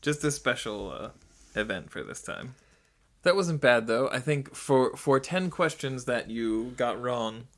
just 0.00 0.24
a 0.24 0.30
special 0.30 0.90
uh, 0.90 1.60
event 1.60 1.90
for 1.90 2.02
this 2.02 2.22
time. 2.22 2.54
That 3.26 3.34
wasn't 3.34 3.60
bad 3.60 3.88
though. 3.88 4.08
I 4.08 4.20
think 4.20 4.54
for 4.54 4.96
for 4.96 5.18
ten 5.18 5.50
questions 5.50 6.04
that 6.04 6.30
you 6.30 6.72
got 6.76 7.02
wrong, 7.02 7.48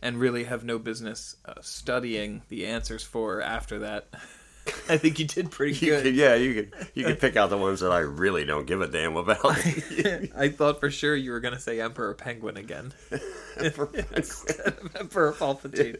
and 0.00 0.18
really 0.18 0.44
have 0.44 0.64
no 0.64 0.78
business 0.78 1.36
uh, 1.44 1.60
studying 1.60 2.40
the 2.48 2.64
answers 2.64 3.02
for 3.02 3.42
after 3.42 3.80
that. 3.80 4.06
I 4.88 4.96
think 4.96 5.18
you 5.18 5.26
did 5.26 5.50
pretty 5.50 5.74
You 5.84 5.92
good. 5.92 6.04
could, 6.04 6.14
yeah, 6.16 6.34
you 6.34 6.54
could 6.54 6.88
you 6.94 7.04
could 7.04 7.20
pick 7.20 7.36
out 7.36 7.50
the 7.50 7.58
ones 7.58 7.80
that 7.80 7.92
I 7.92 7.98
really 7.98 8.46
don't 8.46 8.66
give 8.66 8.80
a 8.80 8.86
damn 8.86 9.18
about. 9.18 9.44
I 10.34 10.48
thought 10.48 10.80
for 10.80 10.90
sure 10.90 11.14
you 11.14 11.32
were 11.32 11.40
going 11.40 11.52
to 11.52 11.60
say 11.60 11.78
Emperor 11.78 12.14
Penguin 12.14 12.56
again. 12.56 12.94
Instead 13.60 14.78
of 14.78 14.96
Emperor 14.98 15.34
Palpatine. 15.34 15.98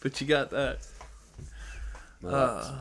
But 0.00 0.20
you 0.20 0.26
got 0.26 0.50
that. 0.50 0.78
Uh, 2.26 2.76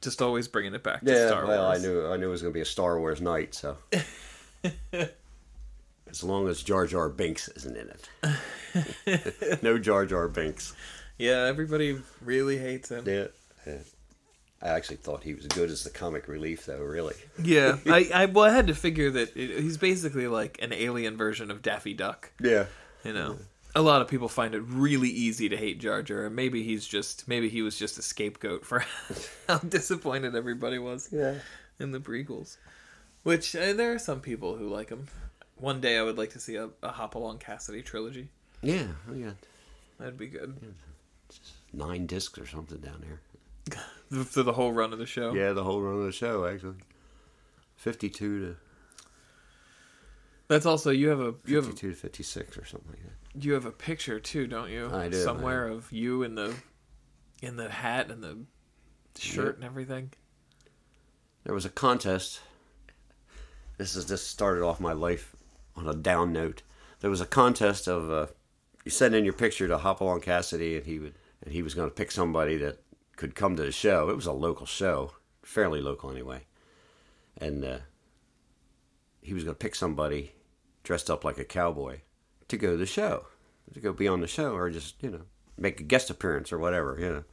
just 0.00 0.22
always 0.22 0.48
bringing 0.48 0.74
it 0.74 0.82
back 0.82 1.04
to 1.04 1.12
yeah, 1.12 1.26
Star 1.28 1.46
well, 1.46 1.66
Wars. 1.66 1.78
I 1.78 1.82
knew 1.86 2.06
I 2.06 2.16
knew 2.16 2.28
it 2.28 2.30
was 2.30 2.42
going 2.42 2.52
to 2.52 2.56
be 2.56 2.62
a 2.62 2.66
Star 2.66 2.98
Wars 2.98 3.20
night, 3.20 3.54
so 3.54 3.76
as 4.92 6.24
long 6.24 6.48
as 6.48 6.62
Jar 6.62 6.86
Jar 6.86 7.08
Binks 7.08 7.48
isn't 7.48 7.76
in 7.76 7.90
it, 7.90 9.62
no 9.62 9.78
Jar 9.78 10.06
Jar 10.06 10.28
Binks. 10.28 10.74
Yeah, 11.18 11.44
everybody 11.44 12.00
really 12.22 12.56
hates 12.56 12.90
him. 12.90 13.04
Yeah, 13.06 13.26
yeah. 13.66 13.78
I 14.62 14.68
actually 14.68 14.96
thought 14.96 15.22
he 15.22 15.34
was 15.34 15.46
good 15.46 15.70
as 15.70 15.84
the 15.84 15.90
comic 15.90 16.28
relief, 16.28 16.66
though. 16.66 16.80
Really, 16.80 17.14
Yeah, 17.42 17.78
I, 17.86 18.10
I 18.14 18.26
well, 18.26 18.44
I 18.44 18.54
had 18.54 18.66
to 18.66 18.74
figure 18.74 19.10
that 19.10 19.36
it, 19.36 19.60
he's 19.60 19.78
basically 19.78 20.28
like 20.28 20.58
an 20.62 20.72
alien 20.72 21.16
version 21.16 21.50
of 21.50 21.62
Daffy 21.62 21.94
Duck. 21.94 22.32
yeah. 22.40 22.66
You 23.04 23.14
know, 23.14 23.38
a 23.74 23.82
lot 23.82 24.02
of 24.02 24.08
people 24.08 24.28
find 24.28 24.54
it 24.54 24.60
really 24.60 25.08
easy 25.08 25.48
to 25.48 25.56
hate 25.56 25.78
Jar 25.78 26.02
Jar, 26.02 26.28
maybe 26.30 26.62
he's 26.62 26.86
just 26.86 27.28
maybe 27.28 27.48
he 27.48 27.62
was 27.62 27.78
just 27.78 27.98
a 27.98 28.02
scapegoat 28.02 28.64
for 28.64 28.84
how 29.48 29.58
disappointed 29.58 30.34
everybody 30.34 30.78
was. 30.78 31.08
Yeah. 31.12 31.34
in 31.78 31.92
the 31.92 32.00
prequels. 32.00 32.56
Which 33.22 33.54
uh, 33.54 33.72
there 33.74 33.92
are 33.92 33.98
some 33.98 34.20
people 34.20 34.56
who 34.56 34.68
like 34.68 34.88
him. 34.88 35.06
One 35.56 35.80
day 35.80 35.98
I 35.98 36.02
would 36.02 36.16
like 36.16 36.30
to 36.30 36.40
see 36.40 36.56
a, 36.56 36.70
a 36.82 36.90
Hopalong 36.90 37.38
Cassidy 37.38 37.82
trilogy. 37.82 38.28
Yeah, 38.62 38.86
we 39.10 39.22
got 39.22 39.36
That'd 39.98 40.16
be 40.16 40.28
good 40.28 40.56
nine 41.72 42.06
discs 42.06 42.38
or 42.38 42.46
something 42.46 42.78
down 42.78 43.04
there. 43.06 43.84
for 44.24 44.42
the 44.42 44.52
whole 44.52 44.72
run 44.72 44.92
of 44.92 44.98
the 44.98 45.06
show. 45.06 45.32
Yeah, 45.34 45.52
the 45.52 45.62
whole 45.64 45.80
run 45.80 45.96
of 45.96 46.04
the 46.04 46.12
show 46.12 46.46
actually. 46.46 46.76
Fifty-two 47.76 48.40
to 48.40 48.56
That's 50.50 50.66
also 50.66 50.90
you 50.90 51.10
have 51.10 51.20
a 51.20 51.34
you 51.46 51.54
have 51.56 51.64
a, 51.66 51.68
fifty-two 51.68 51.90
to 51.90 51.96
fifty-six 51.96 52.58
or 52.58 52.64
something 52.64 52.90
like 52.90 53.02
that. 53.04 53.44
you 53.44 53.52
have 53.52 53.66
a 53.66 53.70
picture 53.70 54.18
too, 54.18 54.48
don't 54.48 54.68
you? 54.68 54.90
I 54.92 55.08
do, 55.08 55.22
Somewhere 55.22 55.68
of 55.68 55.92
you 55.92 56.24
in 56.24 56.34
the 56.34 56.52
in 57.40 57.54
the 57.54 57.68
hat 57.68 58.10
and 58.10 58.20
the 58.20 58.36
shirt 59.16 59.46
Yep. 59.46 59.54
and 59.54 59.64
everything. 59.64 60.12
There 61.44 61.54
was 61.54 61.64
a 61.64 61.70
contest. 61.70 62.40
This 63.78 63.94
is 63.94 64.06
this 64.06 64.26
started 64.26 64.64
off 64.64 64.80
my 64.80 64.92
life 64.92 65.36
on 65.76 65.86
a 65.86 65.94
down 65.94 66.32
note. 66.32 66.62
There 66.98 67.10
was 67.10 67.20
a 67.20 67.26
contest 67.26 67.86
of 67.86 68.10
uh, 68.10 68.26
you 68.84 68.90
send 68.90 69.14
in 69.14 69.22
your 69.22 69.34
picture 69.34 69.68
to 69.68 69.78
Hopalong 69.78 70.20
Cassidy, 70.20 70.76
and 70.76 70.84
he 70.84 70.98
would 70.98 71.14
and 71.44 71.54
he 71.54 71.62
was 71.62 71.74
going 71.74 71.88
to 71.88 71.94
pick 71.94 72.10
somebody 72.10 72.56
that 72.56 72.82
could 73.14 73.36
come 73.36 73.54
to 73.54 73.62
the 73.62 73.70
show. 73.70 74.10
It 74.10 74.16
was 74.16 74.26
a 74.26 74.32
local 74.32 74.66
show, 74.66 75.12
fairly 75.44 75.80
local 75.80 76.10
anyway, 76.10 76.40
and 77.38 77.64
uh, 77.64 77.78
he 79.22 79.32
was 79.32 79.44
going 79.44 79.54
to 79.54 79.58
pick 79.58 79.76
somebody 79.76 80.32
dressed 80.82 81.10
up 81.10 81.24
like 81.24 81.38
a 81.38 81.44
cowboy 81.44 82.00
to 82.48 82.56
go 82.56 82.72
to 82.72 82.76
the 82.76 82.86
show, 82.86 83.26
to 83.72 83.80
go 83.80 83.92
be 83.92 84.08
on 84.08 84.20
the 84.20 84.26
show, 84.26 84.54
or 84.54 84.70
just 84.70 85.02
you 85.02 85.10
know 85.10 85.22
make 85.56 85.80
a 85.80 85.84
guest 85.84 86.10
appearance 86.10 86.52
or 86.52 86.58
whatever, 86.58 86.96
you 86.98 87.10
know, 87.10 87.24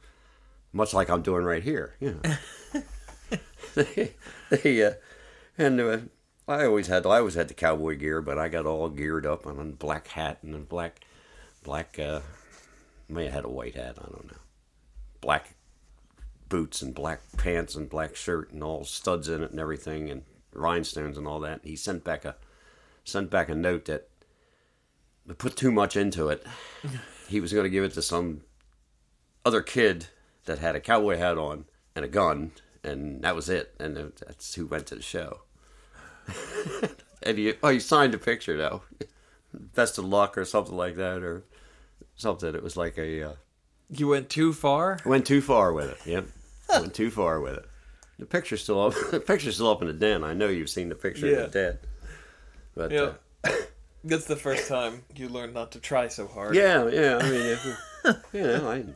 much 0.72 0.92
like 0.92 1.08
I'm 1.08 1.22
doing 1.22 1.44
right 1.44 1.62
here, 1.62 1.94
you 1.98 2.20
know. 2.22 2.82
they, 4.50 4.84
uh, 4.84 4.92
and 5.56 5.80
uh, 5.80 5.98
I 6.46 6.64
always 6.64 6.86
had 6.86 7.06
I 7.06 7.18
always 7.18 7.34
had 7.34 7.48
the 7.48 7.54
cowboy 7.54 7.96
gear, 7.96 8.20
but 8.20 8.38
I 8.38 8.48
got 8.48 8.66
all 8.66 8.88
geared 8.88 9.26
up 9.26 9.46
on 9.46 9.58
a 9.58 9.64
black 9.64 10.08
hat 10.08 10.38
and 10.42 10.54
a 10.54 10.58
black 10.58 11.00
black. 11.62 11.98
Uh, 11.98 12.20
may 13.08 13.24
have 13.24 13.32
had 13.32 13.44
a 13.44 13.48
white 13.48 13.74
hat. 13.74 13.96
I 13.98 14.04
don't 14.04 14.30
know. 14.30 14.38
Black 15.20 15.54
boots 16.48 16.82
and 16.82 16.94
black 16.94 17.20
pants 17.36 17.74
and 17.74 17.88
black 17.88 18.16
shirt 18.16 18.52
and 18.52 18.62
all 18.62 18.84
studs 18.84 19.28
in 19.28 19.42
it 19.42 19.50
and 19.50 19.60
everything 19.60 20.10
and 20.10 20.22
rhinestones 20.52 21.18
and 21.18 21.26
all 21.26 21.40
that. 21.40 21.60
And 21.62 21.70
He 21.70 21.76
sent 21.76 22.04
back 22.04 22.24
a 22.24 22.36
sent 23.08 23.30
back 23.30 23.48
a 23.48 23.54
note 23.54 23.86
that 23.86 24.08
I 25.28 25.32
put 25.34 25.56
too 25.56 25.70
much 25.72 25.96
into 25.96 26.28
it. 26.28 26.46
he 27.28 27.40
was 27.40 27.52
going 27.52 27.64
to 27.64 27.70
give 27.70 27.84
it 27.84 27.92
to 27.94 28.02
some 28.02 28.42
other 29.44 29.62
kid 29.62 30.06
that 30.46 30.58
had 30.58 30.76
a 30.76 30.80
cowboy 30.80 31.16
hat 31.16 31.38
on 31.38 31.64
and 31.94 32.04
a 32.04 32.08
gun, 32.08 32.52
and 32.84 33.22
that 33.22 33.34
was 33.34 33.48
it. 33.48 33.74
And 33.78 33.96
that's 33.96 34.54
who 34.54 34.66
went 34.66 34.86
to 34.88 34.94
the 34.96 35.02
show. 35.02 35.40
and 37.22 37.38
he, 37.38 37.54
oh, 37.62 37.68
he 37.70 37.80
signed 37.80 38.14
a 38.14 38.18
picture 38.18 38.56
though. 38.56 38.82
Best 39.52 39.98
of 39.98 40.04
luck 40.04 40.36
or 40.36 40.44
something 40.44 40.76
like 40.76 40.96
that, 40.96 41.22
or 41.22 41.44
something. 42.16 42.54
It 42.54 42.62
was 42.62 42.76
like 42.76 42.98
a 42.98 43.22
uh, 43.22 43.32
You 43.90 44.08
went 44.08 44.28
too 44.28 44.52
far. 44.52 44.98
went 45.06 45.26
too 45.26 45.40
far 45.40 45.72
with 45.72 45.88
it. 45.90 45.98
Yep, 46.06 46.26
went 46.70 46.94
too 46.94 47.10
far 47.10 47.40
with 47.40 47.54
it. 47.54 47.64
The 48.18 48.26
picture's 48.26 48.62
still 48.62 48.80
up. 48.82 48.94
The 49.10 49.20
picture's 49.20 49.54
still 49.54 49.70
up 49.70 49.80
in 49.80 49.88
the 49.88 49.94
den. 49.94 50.22
I 50.22 50.34
know 50.34 50.48
you've 50.48 50.68
seen 50.70 50.88
the 50.90 50.94
picture 50.94 51.26
Yeah. 51.26 51.36
in 51.36 51.42
the 51.44 51.48
den. 51.48 51.78
But 52.78 52.92
Yeah. 52.92 53.12
uh, 53.44 53.50
That's 54.04 54.26
the 54.26 54.36
first 54.36 54.68
time 54.68 55.02
you 55.16 55.28
learned 55.28 55.52
not 55.52 55.72
to 55.72 55.80
try 55.80 56.06
so 56.08 56.26
hard. 56.28 56.54
yeah, 56.54 56.88
yeah. 56.88 57.18
I 57.20 57.28
mean, 57.28 57.46
if, 57.46 57.64
you 58.32 58.42
know, 58.42 58.70
I 58.70 58.76
it 58.76 58.94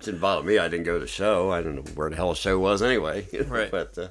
didn't 0.00 0.20
bother 0.20 0.42
me. 0.42 0.58
I 0.58 0.66
didn't 0.68 0.86
go 0.86 0.94
to 0.94 1.00
the 1.00 1.06
show. 1.06 1.50
I 1.52 1.60
don't 1.62 1.74
know 1.76 1.84
where 1.94 2.08
the 2.08 2.16
hell 2.16 2.30
the 2.30 2.34
show 2.36 2.58
was 2.58 2.80
anyway. 2.82 3.26
Right. 3.46 3.70
But 3.70 3.96
uh, 3.98 4.08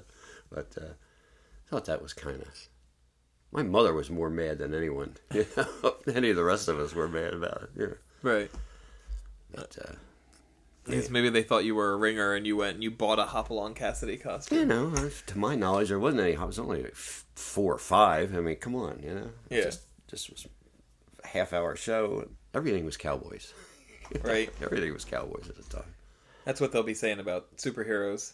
but 0.52 0.68
uh, 0.80 0.86
I 0.86 1.70
thought 1.72 1.86
that 1.86 2.02
was 2.04 2.14
kind 2.14 2.40
of. 2.42 2.48
My 3.52 3.64
mother 3.64 3.92
was 3.96 4.12
more 4.12 4.30
mad 4.30 4.60
than 4.60 4.76
anyone. 4.76 5.16
You 5.34 5.48
know, 5.58 5.96
any 6.14 6.30
of 6.30 6.36
the 6.36 6.44
rest 6.44 6.68
of 6.68 6.78
us 6.80 6.94
were 6.94 7.08
mad 7.10 7.34
about 7.34 7.64
it. 7.64 7.70
You 7.76 7.88
know. 7.88 7.96
Right. 8.22 8.52
But 9.52 9.76
uh, 9.84 9.94
Because 10.90 11.10
maybe 11.10 11.30
they 11.30 11.44
thought 11.44 11.66
you 11.66 11.76
were 11.76 11.94
a 11.94 11.98
ringer 11.98 12.34
and 12.34 12.46
you 12.48 12.58
went 12.58 12.76
and 12.76 12.84
you 12.84 12.92
bought 12.92 13.20
a 13.20 13.24
Hopalong 13.26 13.74
Cassidy 13.74 14.18
costume. 14.18 14.58
you 14.58 14.66
know, 14.66 14.94
to 15.28 15.38
my 15.38 15.56
knowledge, 15.56 15.90
there 15.90 16.00
wasn't 16.00 16.22
any. 16.22 16.34
It 16.34 16.40
was 16.40 16.60
only 16.60 16.84
like 16.84 16.96
four 16.96 17.74
or 17.74 17.78
five. 17.80 18.36
I 18.36 18.40
mean, 18.40 18.56
come 18.58 18.76
on, 18.76 19.02
you 19.04 19.14
know. 19.14 19.30
Yeah. 19.50 19.64
Just 19.64 19.82
just 20.08 20.30
was 20.30 20.48
a 21.24 21.28
half 21.28 21.54
hour 21.54 21.76
show. 21.76 22.20
And 22.22 22.36
everything 22.54 22.86
was 22.86 22.98
cowboys. 22.98 23.54
Right. 24.24 24.50
everything 24.60 24.92
was 24.92 25.06
cowboys 25.06 25.48
at 25.50 25.56
the 25.56 25.64
time. 25.64 25.94
That's 26.44 26.60
what 26.60 26.72
they'll 26.72 26.82
be 26.82 26.96
saying 26.96 27.20
about 27.20 27.58
superheroes. 27.58 28.34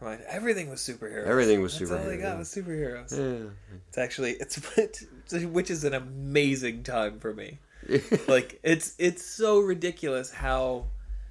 Right. 0.00 0.20
Everything 0.28 0.68
was 0.68 0.80
superheroes. 0.80 1.26
Everything 1.26 1.62
was 1.62 1.78
That's 1.78 1.90
all 1.90 1.98
they 1.98 2.16
superheroes, 2.16 2.22
got 2.22 2.38
was 2.38 2.54
superheroes. 2.54 3.18
Yeah. 3.18 3.76
It's 3.88 3.96
actually 3.96 4.32
it's 4.40 5.42
which 5.44 5.70
is 5.70 5.84
an 5.84 5.94
amazing 5.94 6.82
time 6.82 7.20
for 7.20 7.32
me. 7.32 7.58
like 8.28 8.60
it's 8.62 8.94
it's 8.98 9.24
so 9.24 9.60
ridiculous 9.60 10.30
how 10.30 10.84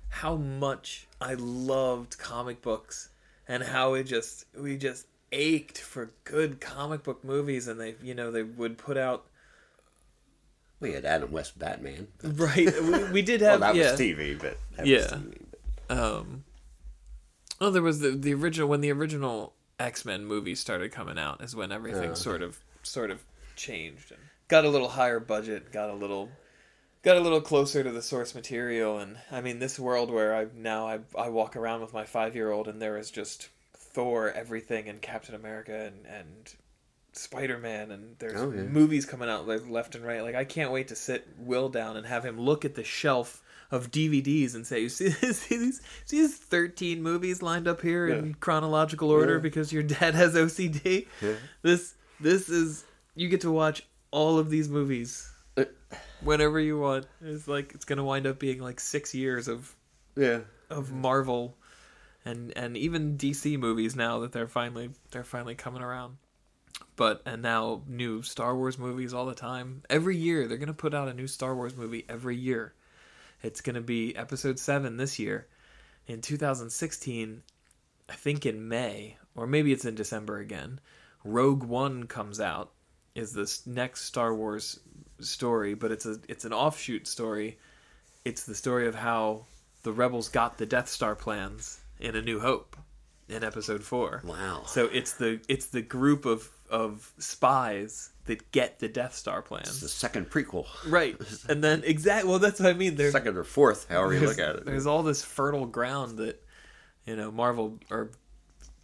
how 0.09 0.35
much 0.35 1.07
I 1.21 1.35
loved 1.35 2.17
comic 2.17 2.61
books 2.61 3.09
and 3.47 3.63
how 3.63 3.93
it 3.93 4.03
just 4.03 4.45
we 4.57 4.77
just 4.77 5.05
ached 5.31 5.77
for 5.79 6.11
good 6.23 6.59
comic 6.59 7.03
book 7.03 7.23
movies 7.23 7.67
and 7.67 7.79
they 7.79 7.95
you 8.01 8.13
know 8.15 8.31
they 8.31 8.43
would 8.43 8.77
put 8.77 8.97
out 8.97 9.25
We 10.79 10.93
had 10.93 11.05
Adam 11.05 11.31
West 11.31 11.59
Batman. 11.59 12.07
right. 12.23 12.65
We, 12.81 13.03
we 13.11 13.21
did 13.21 13.41
Well, 13.41 13.51
have 13.51 13.59
that 13.61 13.75
yeah. 13.75 13.91
was 13.91 13.99
TV, 13.99 14.39
but 14.39 14.57
that 14.77 14.87
Yeah. 14.87 14.99
TV. 15.01 15.37
But 15.87 15.97
Um, 15.97 16.43
oh, 17.61 17.69
there 17.69 17.81
was 17.81 17.99
the 17.99 18.11
the 18.11 18.33
original 18.33 18.67
when 18.69 18.81
the 18.81 18.91
original 18.91 19.53
X 19.79 20.05
Men 20.05 20.25
movies 20.25 20.59
started 20.59 20.91
coming 20.91 21.19
out 21.19 21.41
is 21.43 21.55
when 21.55 21.71
everything 21.71 22.09
Yeah. 22.09 22.13
sort 22.15 22.41
of 22.41 22.59
sort 22.83 23.11
of 23.11 23.23
changed 23.55 24.11
and 24.11 24.19
got 24.47 24.65
a 24.65 24.69
little 24.69 24.89
higher 24.89 25.19
budget, 25.19 25.71
got 25.71 25.89
a 25.89 25.93
little 25.93 26.29
got 27.03 27.17
a 27.17 27.21
little 27.21 27.41
closer 27.41 27.83
to 27.83 27.91
the 27.91 28.01
source 28.01 28.33
material, 28.35 28.97
and 28.99 29.17
I 29.31 29.41
mean 29.41 29.59
this 29.59 29.79
world 29.79 30.11
where 30.11 30.35
I 30.35 30.47
now 30.55 30.87
I 30.87 30.99
I 31.17 31.29
walk 31.29 31.55
around 31.55 31.81
with 31.81 31.93
my 31.93 32.05
five 32.05 32.35
year 32.35 32.51
old 32.51 32.67
and 32.67 32.81
there 32.81 32.97
is 32.97 33.11
just 33.11 33.49
Thor, 33.73 34.31
everything, 34.31 34.87
and 34.89 35.01
Captain 35.01 35.35
America 35.35 35.73
and 35.85 36.05
and. 36.05 36.53
Spider 37.11 37.57
Man 37.57 37.89
and 37.89 38.15
there's 38.19 38.39
Oh, 38.39 38.51
yeah. 38.51 38.61
movies 38.61 39.03
coming 39.05 39.27
out 39.29 39.47
like 39.47 39.67
left 39.67 39.95
and 39.95 40.05
right. 40.05 40.21
Like 40.21 40.35
I 40.35 40.45
can't 40.45 40.71
wait 40.71 40.89
to 40.89 40.95
sit 40.95 41.27
Will 41.39 41.67
down 41.67 41.97
and 41.97 42.05
have 42.05 42.23
him 42.23 42.39
look 42.39 42.63
at 42.63 42.75
the 42.75 42.83
shelf 42.83 43.41
of 43.71 43.89
DVDs 43.89 44.53
and 44.53 44.65
say, 44.65 44.79
"You 44.81 44.89
see, 44.89 45.09
see 45.33 45.57
these, 45.57 45.81
see 46.05 46.21
these 46.21 46.37
thirteen 46.37 47.01
movies 47.01 47.41
lined 47.41 47.67
up 47.67 47.81
here 47.81 48.07
in 48.07 48.35
chronological 48.35 49.09
order 49.09 49.33
Yeah. 49.33 49.39
because 49.41 49.73
your 49.73 49.83
dad 49.83 50.13
has 50.13 50.35
OCD." 50.35 51.07
Yeah. 51.19 51.33
This 51.63 51.95
this 52.19 52.47
is 52.47 52.85
you 53.15 53.27
get 53.27 53.41
to 53.41 53.51
watch 53.51 53.85
all 54.11 54.37
of 54.37 54.51
these 54.51 54.69
movies 54.69 55.29
whenever 56.21 56.59
you 56.59 56.79
want. 56.79 57.07
It's 57.21 57.47
like 57.47 57.73
it's 57.73 57.85
gonna 57.85 58.03
wind 58.03 58.27
up 58.27 58.39
being 58.39 58.59
like 58.59 58.79
six 58.79 59.13
years 59.13 59.47
of 59.47 59.75
yeah. 60.15 60.41
of 60.69 60.91
Marvel 60.91 61.57
and 62.25 62.55
and 62.55 62.77
even 62.77 63.17
DC 63.17 63.57
movies 63.57 63.95
now 63.95 64.19
that 64.19 64.31
they're 64.31 64.47
finally 64.47 64.89
they're 65.11 65.23
finally 65.23 65.55
coming 65.55 65.81
around. 65.81 66.17
But 66.95 67.21
and 67.25 67.41
now 67.41 67.83
new 67.87 68.21
Star 68.21 68.55
Wars 68.55 68.77
movies 68.77 69.13
all 69.13 69.25
the 69.25 69.35
time. 69.35 69.83
Every 69.89 70.17
year 70.17 70.47
they're 70.47 70.57
gonna 70.57 70.73
put 70.73 70.93
out 70.93 71.07
a 71.07 71.13
new 71.13 71.27
Star 71.27 71.55
Wars 71.55 71.75
movie 71.75 72.05
every 72.09 72.35
year. 72.35 72.73
It's 73.41 73.61
gonna 73.61 73.81
be 73.81 74.15
Episode 74.15 74.59
Seven 74.59 74.97
this 74.97 75.19
year. 75.19 75.47
In 76.07 76.21
2016, 76.21 77.43
I 78.09 78.13
think 78.13 78.45
in 78.45 78.67
May 78.67 79.17
or 79.35 79.47
maybe 79.47 79.71
it's 79.71 79.85
in 79.85 79.95
December 79.95 80.39
again. 80.39 80.79
Rogue 81.23 81.63
One 81.63 82.07
comes 82.07 82.39
out. 82.39 82.71
Is 83.15 83.33
this 83.33 83.65
next 83.65 84.03
Star 84.05 84.33
Wars 84.33 84.79
story? 85.21 85.73
But 85.73 85.91
it's 85.91 86.05
a 86.05 86.17
it's 86.27 86.45
an 86.45 86.53
offshoot 86.53 87.07
story 87.07 87.57
it's 88.25 88.43
the 88.43 88.55
story 88.55 88.87
of 88.87 88.95
how 88.95 89.45
the 89.83 89.91
rebels 89.91 90.29
got 90.29 90.57
the 90.57 90.65
Death 90.65 90.89
Star 90.89 91.15
plans 91.15 91.79
in 91.99 92.15
A 92.15 92.21
New 92.21 92.39
Hope 92.39 92.75
in 93.27 93.43
episode 93.43 93.83
4. 93.83 94.23
Wow. 94.25 94.63
So 94.65 94.85
it's 94.85 95.13
the 95.13 95.39
it's 95.47 95.67
the 95.67 95.81
group 95.81 96.25
of 96.25 96.49
of 96.69 97.11
spies 97.17 98.11
that 98.25 98.51
get 98.51 98.79
the 98.79 98.87
Death 98.87 99.15
Star 99.15 99.41
plans. 99.41 99.69
It's 99.69 99.79
the 99.81 99.87
second 99.87 100.29
prequel. 100.29 100.67
Right. 100.87 101.17
And 101.49 101.63
then 101.63 101.83
exactly 101.85 102.29
well 102.29 102.39
that's 102.39 102.59
what 102.59 102.69
I 102.69 102.73
mean. 102.73 102.95
There's 102.95 103.13
Second 103.13 103.37
or 103.37 103.43
fourth, 103.43 103.87
however 103.89 104.13
you 104.13 104.19
look 104.21 104.39
at 104.39 104.57
it. 104.57 104.65
there's 104.65 104.85
all 104.85 105.03
this 105.03 105.23
fertile 105.23 105.65
ground 105.65 106.17
that 106.17 106.43
you 107.05 107.15
know 107.15 107.31
Marvel 107.31 107.79
or 107.89 108.11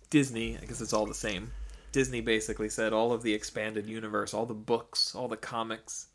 Disney, 0.09 0.57
I 0.61 0.65
guess 0.65 0.81
it's 0.81 0.93
all 0.93 1.05
the 1.05 1.13
same. 1.13 1.51
Disney 1.91 2.21
basically 2.21 2.69
said 2.69 2.91
all 2.91 3.13
of 3.13 3.23
the 3.23 3.33
expanded 3.33 3.88
universe, 3.88 4.33
all 4.33 4.45
the 4.45 4.53
books, 4.53 5.15
all 5.15 5.27
the 5.29 5.38
comics, 5.38 6.07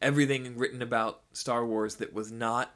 everything 0.00 0.56
written 0.56 0.82
about 0.82 1.20
Star 1.32 1.64
Wars 1.64 1.96
that 1.96 2.12
was 2.12 2.30
not 2.30 2.74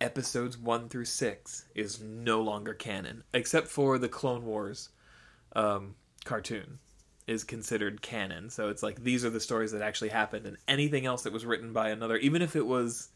episodes 0.00 0.58
1 0.58 0.88
through 0.88 1.04
6 1.04 1.64
is 1.74 2.00
no 2.00 2.40
longer 2.40 2.74
canon 2.74 3.22
except 3.32 3.68
for 3.68 3.96
the 3.98 4.08
Clone 4.08 4.44
Wars 4.44 4.90
um, 5.54 5.94
cartoon 6.24 6.78
is 7.26 7.44
considered 7.44 8.02
canon. 8.02 8.50
So 8.50 8.68
it's 8.68 8.82
like 8.82 9.02
these 9.02 9.24
are 9.24 9.30
the 9.30 9.40
stories 9.40 9.72
that 9.72 9.82
actually 9.82 10.10
happened 10.10 10.46
and 10.46 10.56
anything 10.68 11.06
else 11.06 11.22
that 11.22 11.32
was 11.32 11.46
written 11.46 11.72
by 11.72 11.90
another 11.90 12.16
even 12.16 12.42
if 12.42 12.54
it 12.56 12.66
was 12.66 13.08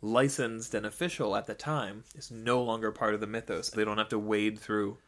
licensed 0.00 0.74
and 0.74 0.86
official 0.86 1.34
at 1.34 1.46
the 1.46 1.54
time 1.54 2.04
is 2.14 2.30
no 2.30 2.62
longer 2.62 2.92
part 2.92 3.14
of 3.14 3.20
the 3.20 3.26
mythos. 3.26 3.70
They 3.70 3.84
don't 3.84 3.98
have 3.98 4.10
to 4.10 4.18
wade 4.18 4.58
through 4.58 4.98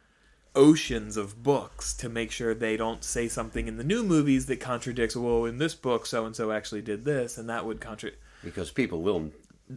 oceans 0.55 1.17
of 1.17 1.41
books 1.43 1.93
to 1.93 2.09
make 2.09 2.31
sure 2.31 2.53
they 2.53 2.77
don't 2.77 3.03
say 3.03 3.27
something 3.27 3.67
in 3.67 3.77
the 3.77 3.83
new 3.83 4.03
movies 4.03 4.45
that 4.47 4.59
contradicts, 4.59 5.15
well, 5.15 5.45
in 5.45 5.57
this 5.57 5.75
book, 5.75 6.05
so 6.05 6.25
and 6.25 6.35
so 6.35 6.51
actually 6.51 6.81
did 6.81 7.05
this, 7.05 7.37
and 7.37 7.49
that 7.49 7.65
would 7.65 7.79
contradict. 7.79 8.21
because 8.43 8.71
people 8.71 9.01
will 9.01 9.31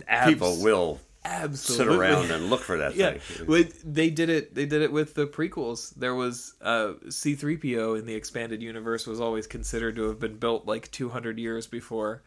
Abs- 0.09 0.33
people 0.33 0.57
will 0.61 1.01
absolutely 1.25 1.87
sit 1.87 2.01
around 2.01 2.31
and 2.31 2.51
look 2.51 2.61
for 2.61 2.79
that 2.79 2.95
yeah, 2.97 3.13
thing. 3.19 3.47
With, 3.47 3.81
they 3.85 4.11
did 4.11 4.29
it. 4.29 4.55
They 4.55 4.67
did 4.67 4.83
it 4.83 4.93
with 4.93 5.15
the 5.15 5.27
prequels. 5.27 5.95
There 5.95 6.15
was 6.15 6.55
uh, 6.61 6.95
C-3PO 7.09 7.99
in 7.99 8.07
the 8.07 8.15
expanded 8.15 8.63
universe 8.63 9.07
was 9.07 9.21
always 9.21 9.47
considered 9.47 9.97
to 9.97 10.09
have 10.09 10.19
been 10.19 10.37
built 10.37 10.67
like 10.67 10.91
200 10.91 11.39
years 11.39 11.67
before 11.67 12.23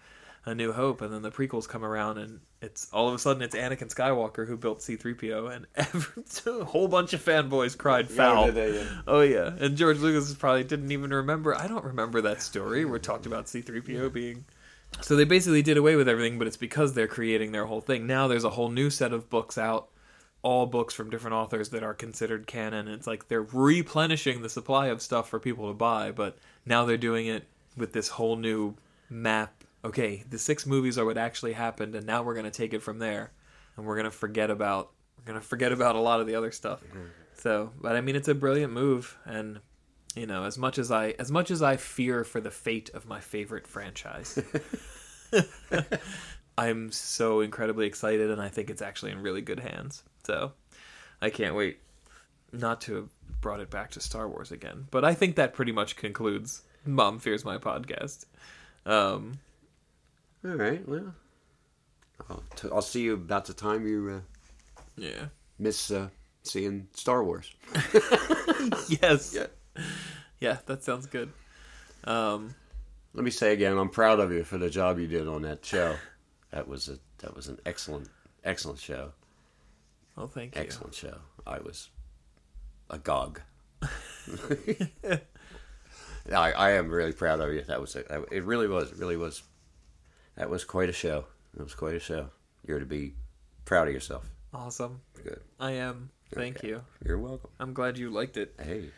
A 0.48 0.56
New 0.56 0.72
Hope, 0.72 1.02
and 1.02 1.14
then 1.14 1.24
the 1.24 1.30
prequels 1.30 1.68
come 1.68 1.84
around, 1.84 2.18
and 2.18 2.40
it's 2.62 2.88
all 2.94 3.10
of 3.10 3.14
a 3.14 3.20
sudden 3.20 3.42
it's 3.42 3.54
Anakin 3.54 3.94
Skywalker 3.94 4.48
who 4.48 4.56
built 4.56 4.82
C-3PO, 4.82 5.54
and 5.54 5.68
every, 5.76 6.24
a 6.62 6.64
whole 6.64 6.88
bunch 6.88 7.12
of 7.12 7.24
fanboys 7.24 7.78
cried 7.78 8.10
foul. 8.10 8.46
did 8.46 8.56
they? 8.56 8.76
Yeah. 8.76 9.02
Oh 9.06 9.20
yeah, 9.20 9.52
and 9.60 9.76
George 9.76 9.98
Lucas 9.98 10.34
probably 10.36 10.64
didn't 10.64 10.90
even 10.90 11.12
remember. 11.12 11.54
I 11.54 11.68
don't 11.68 11.84
remember 11.84 12.22
that 12.22 12.42
story. 12.42 12.86
We 12.86 12.98
talked 13.00 13.26
about 13.26 13.50
C-3PO 13.50 14.14
being. 14.14 14.46
So 15.02 15.18
they 15.18 15.26
basically 15.26 15.62
did 15.62 15.76
away 15.76 15.98
with 15.98 16.08
everything, 16.08 16.40
but 16.40 16.48
it's 16.48 16.56
because 16.56 16.94
they're 16.94 17.10
creating 17.10 17.52
their 17.52 17.66
whole 17.66 17.82
thing. 17.82 18.08
Now 18.08 18.30
there's 18.30 18.46
a 18.46 18.52
whole 18.52 18.70
new 18.70 18.90
set 18.90 19.12
of 19.12 19.30
books 19.30 19.58
out, 19.58 19.90
all 20.44 20.66
books 20.66 20.94
from 20.94 21.10
different 21.10 21.36
authors 21.36 21.70
that 21.70 21.84
are 21.84 21.94
considered 21.94 22.48
canon. 22.48 22.88
It's 22.88 23.06
like 23.06 23.28
they're 23.28 23.42
replenishing 23.44 24.42
the 24.42 24.50
supply 24.50 24.88
of 24.88 25.02
stuff 25.02 25.28
for 25.28 25.42
people 25.42 25.68
to 25.68 25.74
buy, 25.74 26.12
but 26.12 26.38
now 26.66 26.86
they're 26.86 26.96
doing 26.96 27.28
it 27.28 27.44
with 27.76 27.92
this 27.92 28.08
whole 28.08 28.38
new 28.38 28.76
map. 29.10 29.57
Okay, 29.88 30.24
the 30.30 30.38
six 30.38 30.66
movies 30.66 30.98
are 30.98 31.06
what 31.06 31.18
actually 31.18 31.54
happened, 31.54 31.96
and 31.96 32.06
now 32.06 32.22
we're 32.22 32.36
gonna 32.36 32.52
take 32.52 32.74
it 32.74 32.82
from 32.84 33.00
there, 33.00 33.32
and 33.78 33.86
we're 33.86 33.96
gonna 33.96 34.12
forget 34.12 34.52
about 34.52 34.92
we're 35.18 35.24
gonna 35.32 35.40
forget 35.42 35.72
about 35.72 35.96
a 35.96 36.00
lot 36.00 36.20
of 36.20 36.28
the 36.28 36.36
other 36.36 36.52
stuff. 36.52 36.84
So, 37.36 37.72
but 37.80 37.96
I 37.96 38.02
mean, 38.02 38.18
it's 38.18 38.28
a 38.28 38.36
brilliant 38.36 38.74
move, 38.74 39.18
and 39.26 39.62
you 40.14 40.26
know, 40.26 40.44
as 40.44 40.58
much 40.58 40.78
as 40.78 40.92
I 40.92 41.12
as 41.20 41.32
much 41.32 41.52
as 41.52 41.62
I 41.62 41.78
fear 41.78 42.26
for 42.26 42.42
the 42.42 42.52
fate 42.52 42.90
of 42.94 43.06
my 43.06 43.22
favorite 43.22 43.66
franchise, 43.66 44.38
I'm 46.58 46.92
so 46.92 47.40
incredibly 47.40 47.88
excited, 47.88 48.30
and 48.30 48.42
I 48.42 48.50
think 48.50 48.70
it's 48.70 48.82
actually 48.82 49.14
in 49.14 49.22
really 49.22 49.42
good 49.42 49.62
hands. 49.62 50.04
So, 50.26 50.52
I 51.22 51.30
can't 51.30 51.56
wait 51.56 51.80
not 52.52 52.82
to 52.82 52.96
have 52.96 53.10
brought 53.40 53.62
it 53.62 53.70
back 53.70 53.92
to 53.92 54.02
Star 54.02 54.28
Wars 54.28 54.52
again. 54.52 54.88
But 54.92 55.06
I 55.06 55.14
think 55.14 55.38
that 55.38 55.54
pretty 55.54 55.72
much 55.72 55.96
concludes 55.96 56.64
Mom 56.86 57.20
Fears 57.20 57.46
My 57.46 57.58
podcast. 57.58 58.26
Um, 58.86 59.40
All 60.48 60.56
right. 60.56 60.88
Well, 60.88 61.14
I'll, 62.30 62.44
t- 62.56 62.70
I'll 62.72 62.82
see 62.82 63.02
you 63.02 63.14
about 63.14 63.46
the 63.46 63.54
time 63.54 63.86
you 63.86 64.10
uh, 64.10 64.82
yeah. 64.96 65.26
miss 65.60 65.92
uh, 65.92 66.08
seeing 66.44 66.88
Star 66.94 67.24
Wars. 67.24 67.54
Yes. 68.90 69.36
Yeah. 69.36 69.84
Yeah, 70.40 70.58
that 70.68 70.84
sounds 70.84 71.06
good. 71.08 71.32
Um, 72.04 72.54
Let 73.14 73.24
me 73.24 73.32
say 73.32 73.54
again, 73.54 73.78
I'm 73.78 73.90
proud 73.90 74.20
of 74.20 74.32
you 74.32 74.44
for 74.44 74.58
the 74.58 74.70
job 74.70 75.00
you 75.00 75.08
did 75.08 75.28
on 75.28 75.44
that 75.44 75.66
show. 75.66 75.96
That 76.52 76.66
was 76.66 76.88
a 76.88 76.98
that 77.18 77.36
was 77.36 77.50
an 77.50 77.60
excellent 77.66 78.08
excellent 78.46 78.80
show. 78.80 79.12
well, 80.16 80.30
thank 80.30 80.56
you. 80.56 80.62
Excellent 80.62 80.96
show. 80.96 81.18
I 81.46 81.60
was 81.60 81.90
agog. 82.90 83.42
I, 85.04 86.52
I 86.52 86.72
am 86.72 86.90
really 86.90 87.12
proud 87.12 87.42
of 87.42 87.52
you. 87.54 87.64
That 87.64 87.82
was 87.82 87.98
a, 87.98 88.24
it. 88.32 88.46
Really 88.46 88.70
was. 88.70 88.94
It 88.94 88.98
really 88.98 89.18
was. 89.18 89.44
That 90.38 90.50
was 90.50 90.64
quite 90.64 90.90
a 90.90 90.94
show. 90.94 91.26
That 91.56 91.64
was 91.64 91.74
quite 91.74 91.96
a 91.96 92.00
show. 92.00 92.30
You're 92.66 92.80
to 92.80 92.86
be 92.86 93.14
proud 93.66 93.88
of 93.88 93.94
yourself. 93.94 94.30
Awesome. 94.54 95.02
Good. 95.24 95.42
I 95.60 95.72
am. 95.74 96.10
Thank 96.34 96.58
Okay. 96.58 96.70
you. 96.70 96.82
You're 97.04 97.18
welcome. 97.18 97.50
I'm 97.60 97.74
glad 97.74 97.98
you 97.98 98.10
liked 98.10 98.38
it. 98.38 98.54
Hey. 98.62 98.90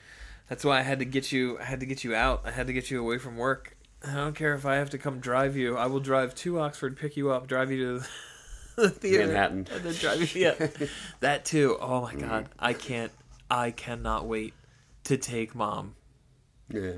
That's 0.50 0.64
why 0.66 0.80
I 0.80 0.82
had 0.82 1.00
to 1.00 1.06
get 1.06 1.32
you. 1.32 1.58
I 1.60 1.64
had 1.64 1.80
to 1.80 1.86
get 1.86 2.04
you 2.04 2.16
out. 2.16 2.42
I 2.46 2.52
had 2.52 2.68
to 2.68 2.74
get 2.74 2.90
you 2.92 3.00
away 3.00 3.18
from 3.20 3.38
work. 3.38 3.78
I 4.06 4.14
don't 4.14 4.36
care 4.36 4.54
if 4.56 4.66
I 4.66 4.76
have 4.76 4.90
to 4.92 4.98
come 4.98 5.20
drive 5.20 5.56
you. 5.56 5.78
I 5.78 5.86
will 5.88 6.00
drive 6.00 6.34
to 6.36 6.60
Oxford, 6.60 6.98
pick 6.98 7.18
you 7.18 7.32
up, 7.32 7.48
drive 7.48 7.70
you 7.72 8.00
to 8.00 8.06
the 8.82 8.90
theater, 8.90 9.28
Manhattan. 9.28 9.68
and 9.72 9.84
then 9.84 9.94
drive 9.94 10.36
you. 10.36 10.42
Yeah, 10.42 10.68
that 11.20 11.46
too. 11.46 11.78
Oh 11.80 12.02
my 12.02 12.16
mm. 12.16 12.22
god, 12.22 12.50
I 12.58 12.74
can't. 12.74 13.12
I 13.52 13.72
cannot 13.72 14.26
wait 14.26 14.54
to 15.06 15.18
take 15.18 15.54
mom 15.56 15.96
Yeah. 16.70 16.98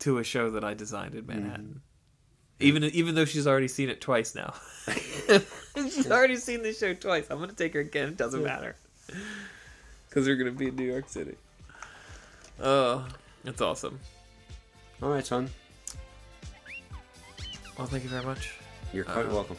to 0.00 0.18
a 0.18 0.24
show 0.24 0.50
that 0.50 0.64
I 0.64 0.74
designed 0.74 1.14
in 1.14 1.26
Manhattan. 1.26 1.64
Mm-hmm. 1.66 1.78
Even 2.60 2.84
even 2.84 3.14
though 3.14 3.24
she's 3.24 3.46
already 3.46 3.68
seen 3.68 3.88
it 3.88 4.00
twice 4.00 4.34
now. 4.34 4.52
she's 5.76 6.10
already 6.10 6.36
seen 6.36 6.62
the 6.62 6.72
show 6.72 6.92
twice. 6.94 7.26
I'm 7.30 7.38
gonna 7.38 7.52
take 7.52 7.74
her 7.74 7.80
again. 7.80 8.08
It 8.08 8.16
doesn't 8.16 8.42
matter 8.42 8.74
because 10.08 10.26
we're 10.26 10.36
gonna 10.36 10.50
be 10.50 10.68
in 10.68 10.76
New 10.76 10.84
York 10.90 11.08
City. 11.08 11.36
Oh, 12.60 13.06
it's 13.44 13.60
awesome. 13.60 14.00
All 15.00 15.10
right, 15.10 15.24
son. 15.24 15.48
Well, 17.78 17.86
thank 17.86 18.02
you 18.02 18.10
very 18.10 18.24
much. 18.24 18.54
You're 18.92 19.04
quite 19.04 19.26
Uh, 19.26 19.30
welcome. 19.30 19.56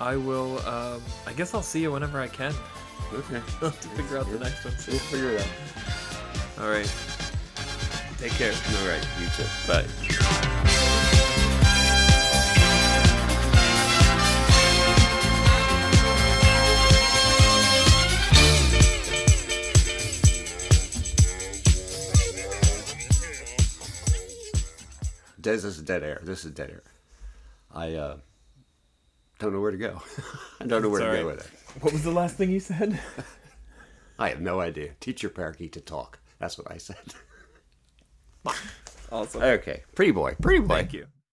I 0.00 0.16
will. 0.16 0.58
Um, 0.66 1.00
I 1.26 1.32
guess 1.34 1.54
I'll 1.54 1.62
see 1.62 1.80
you 1.82 1.92
whenever 1.92 2.20
I 2.20 2.26
can. 2.26 2.52
Okay. 3.12 3.36
I'll 3.62 3.70
have 3.70 3.80
to 3.80 3.88
figure 3.90 4.18
out 4.18 4.28
the 4.30 4.38
next 4.40 4.64
one. 4.64 4.74
We'll 4.88 4.98
figure 4.98 5.30
it 5.30 5.40
out. 5.40 6.64
All 6.64 6.70
right. 6.70 6.92
Take 8.18 8.32
care. 8.32 8.52
All 8.52 8.88
right. 8.88 9.06
You 9.20 9.28
too. 9.36 9.44
Bye. 9.68 10.60
This 25.52 25.64
is 25.64 25.82
dead 25.82 26.02
air. 26.02 26.20
This 26.22 26.44
is 26.44 26.50
dead 26.52 26.70
air. 26.70 26.82
I 27.72 27.94
uh, 27.94 28.16
don't 29.38 29.52
know 29.52 29.60
where 29.60 29.70
to 29.70 29.76
go. 29.76 30.02
I 30.60 30.66
don't 30.66 30.82
know 30.82 30.88
where 30.88 31.00
Sorry. 31.00 31.18
to 31.18 31.22
go 31.22 31.28
with 31.28 31.40
it. 31.40 31.82
What 31.82 31.92
was 31.92 32.02
the 32.02 32.10
last 32.10 32.36
thing 32.36 32.50
you 32.50 32.60
said? 32.60 33.00
I 34.18 34.28
have 34.28 34.40
no 34.40 34.60
idea. 34.60 34.92
Teach 35.00 35.22
your 35.22 35.30
parakeet 35.30 35.72
to 35.72 35.80
talk. 35.80 36.18
That's 36.38 36.58
what 36.58 36.70
I 36.70 36.78
said. 36.78 36.96
Awesome. 39.12 39.42
Okay, 39.42 39.84
pretty 39.94 40.10
boy, 40.10 40.34
pretty 40.42 40.60
boy. 40.60 40.74
Thank 40.74 40.92
you. 40.92 41.06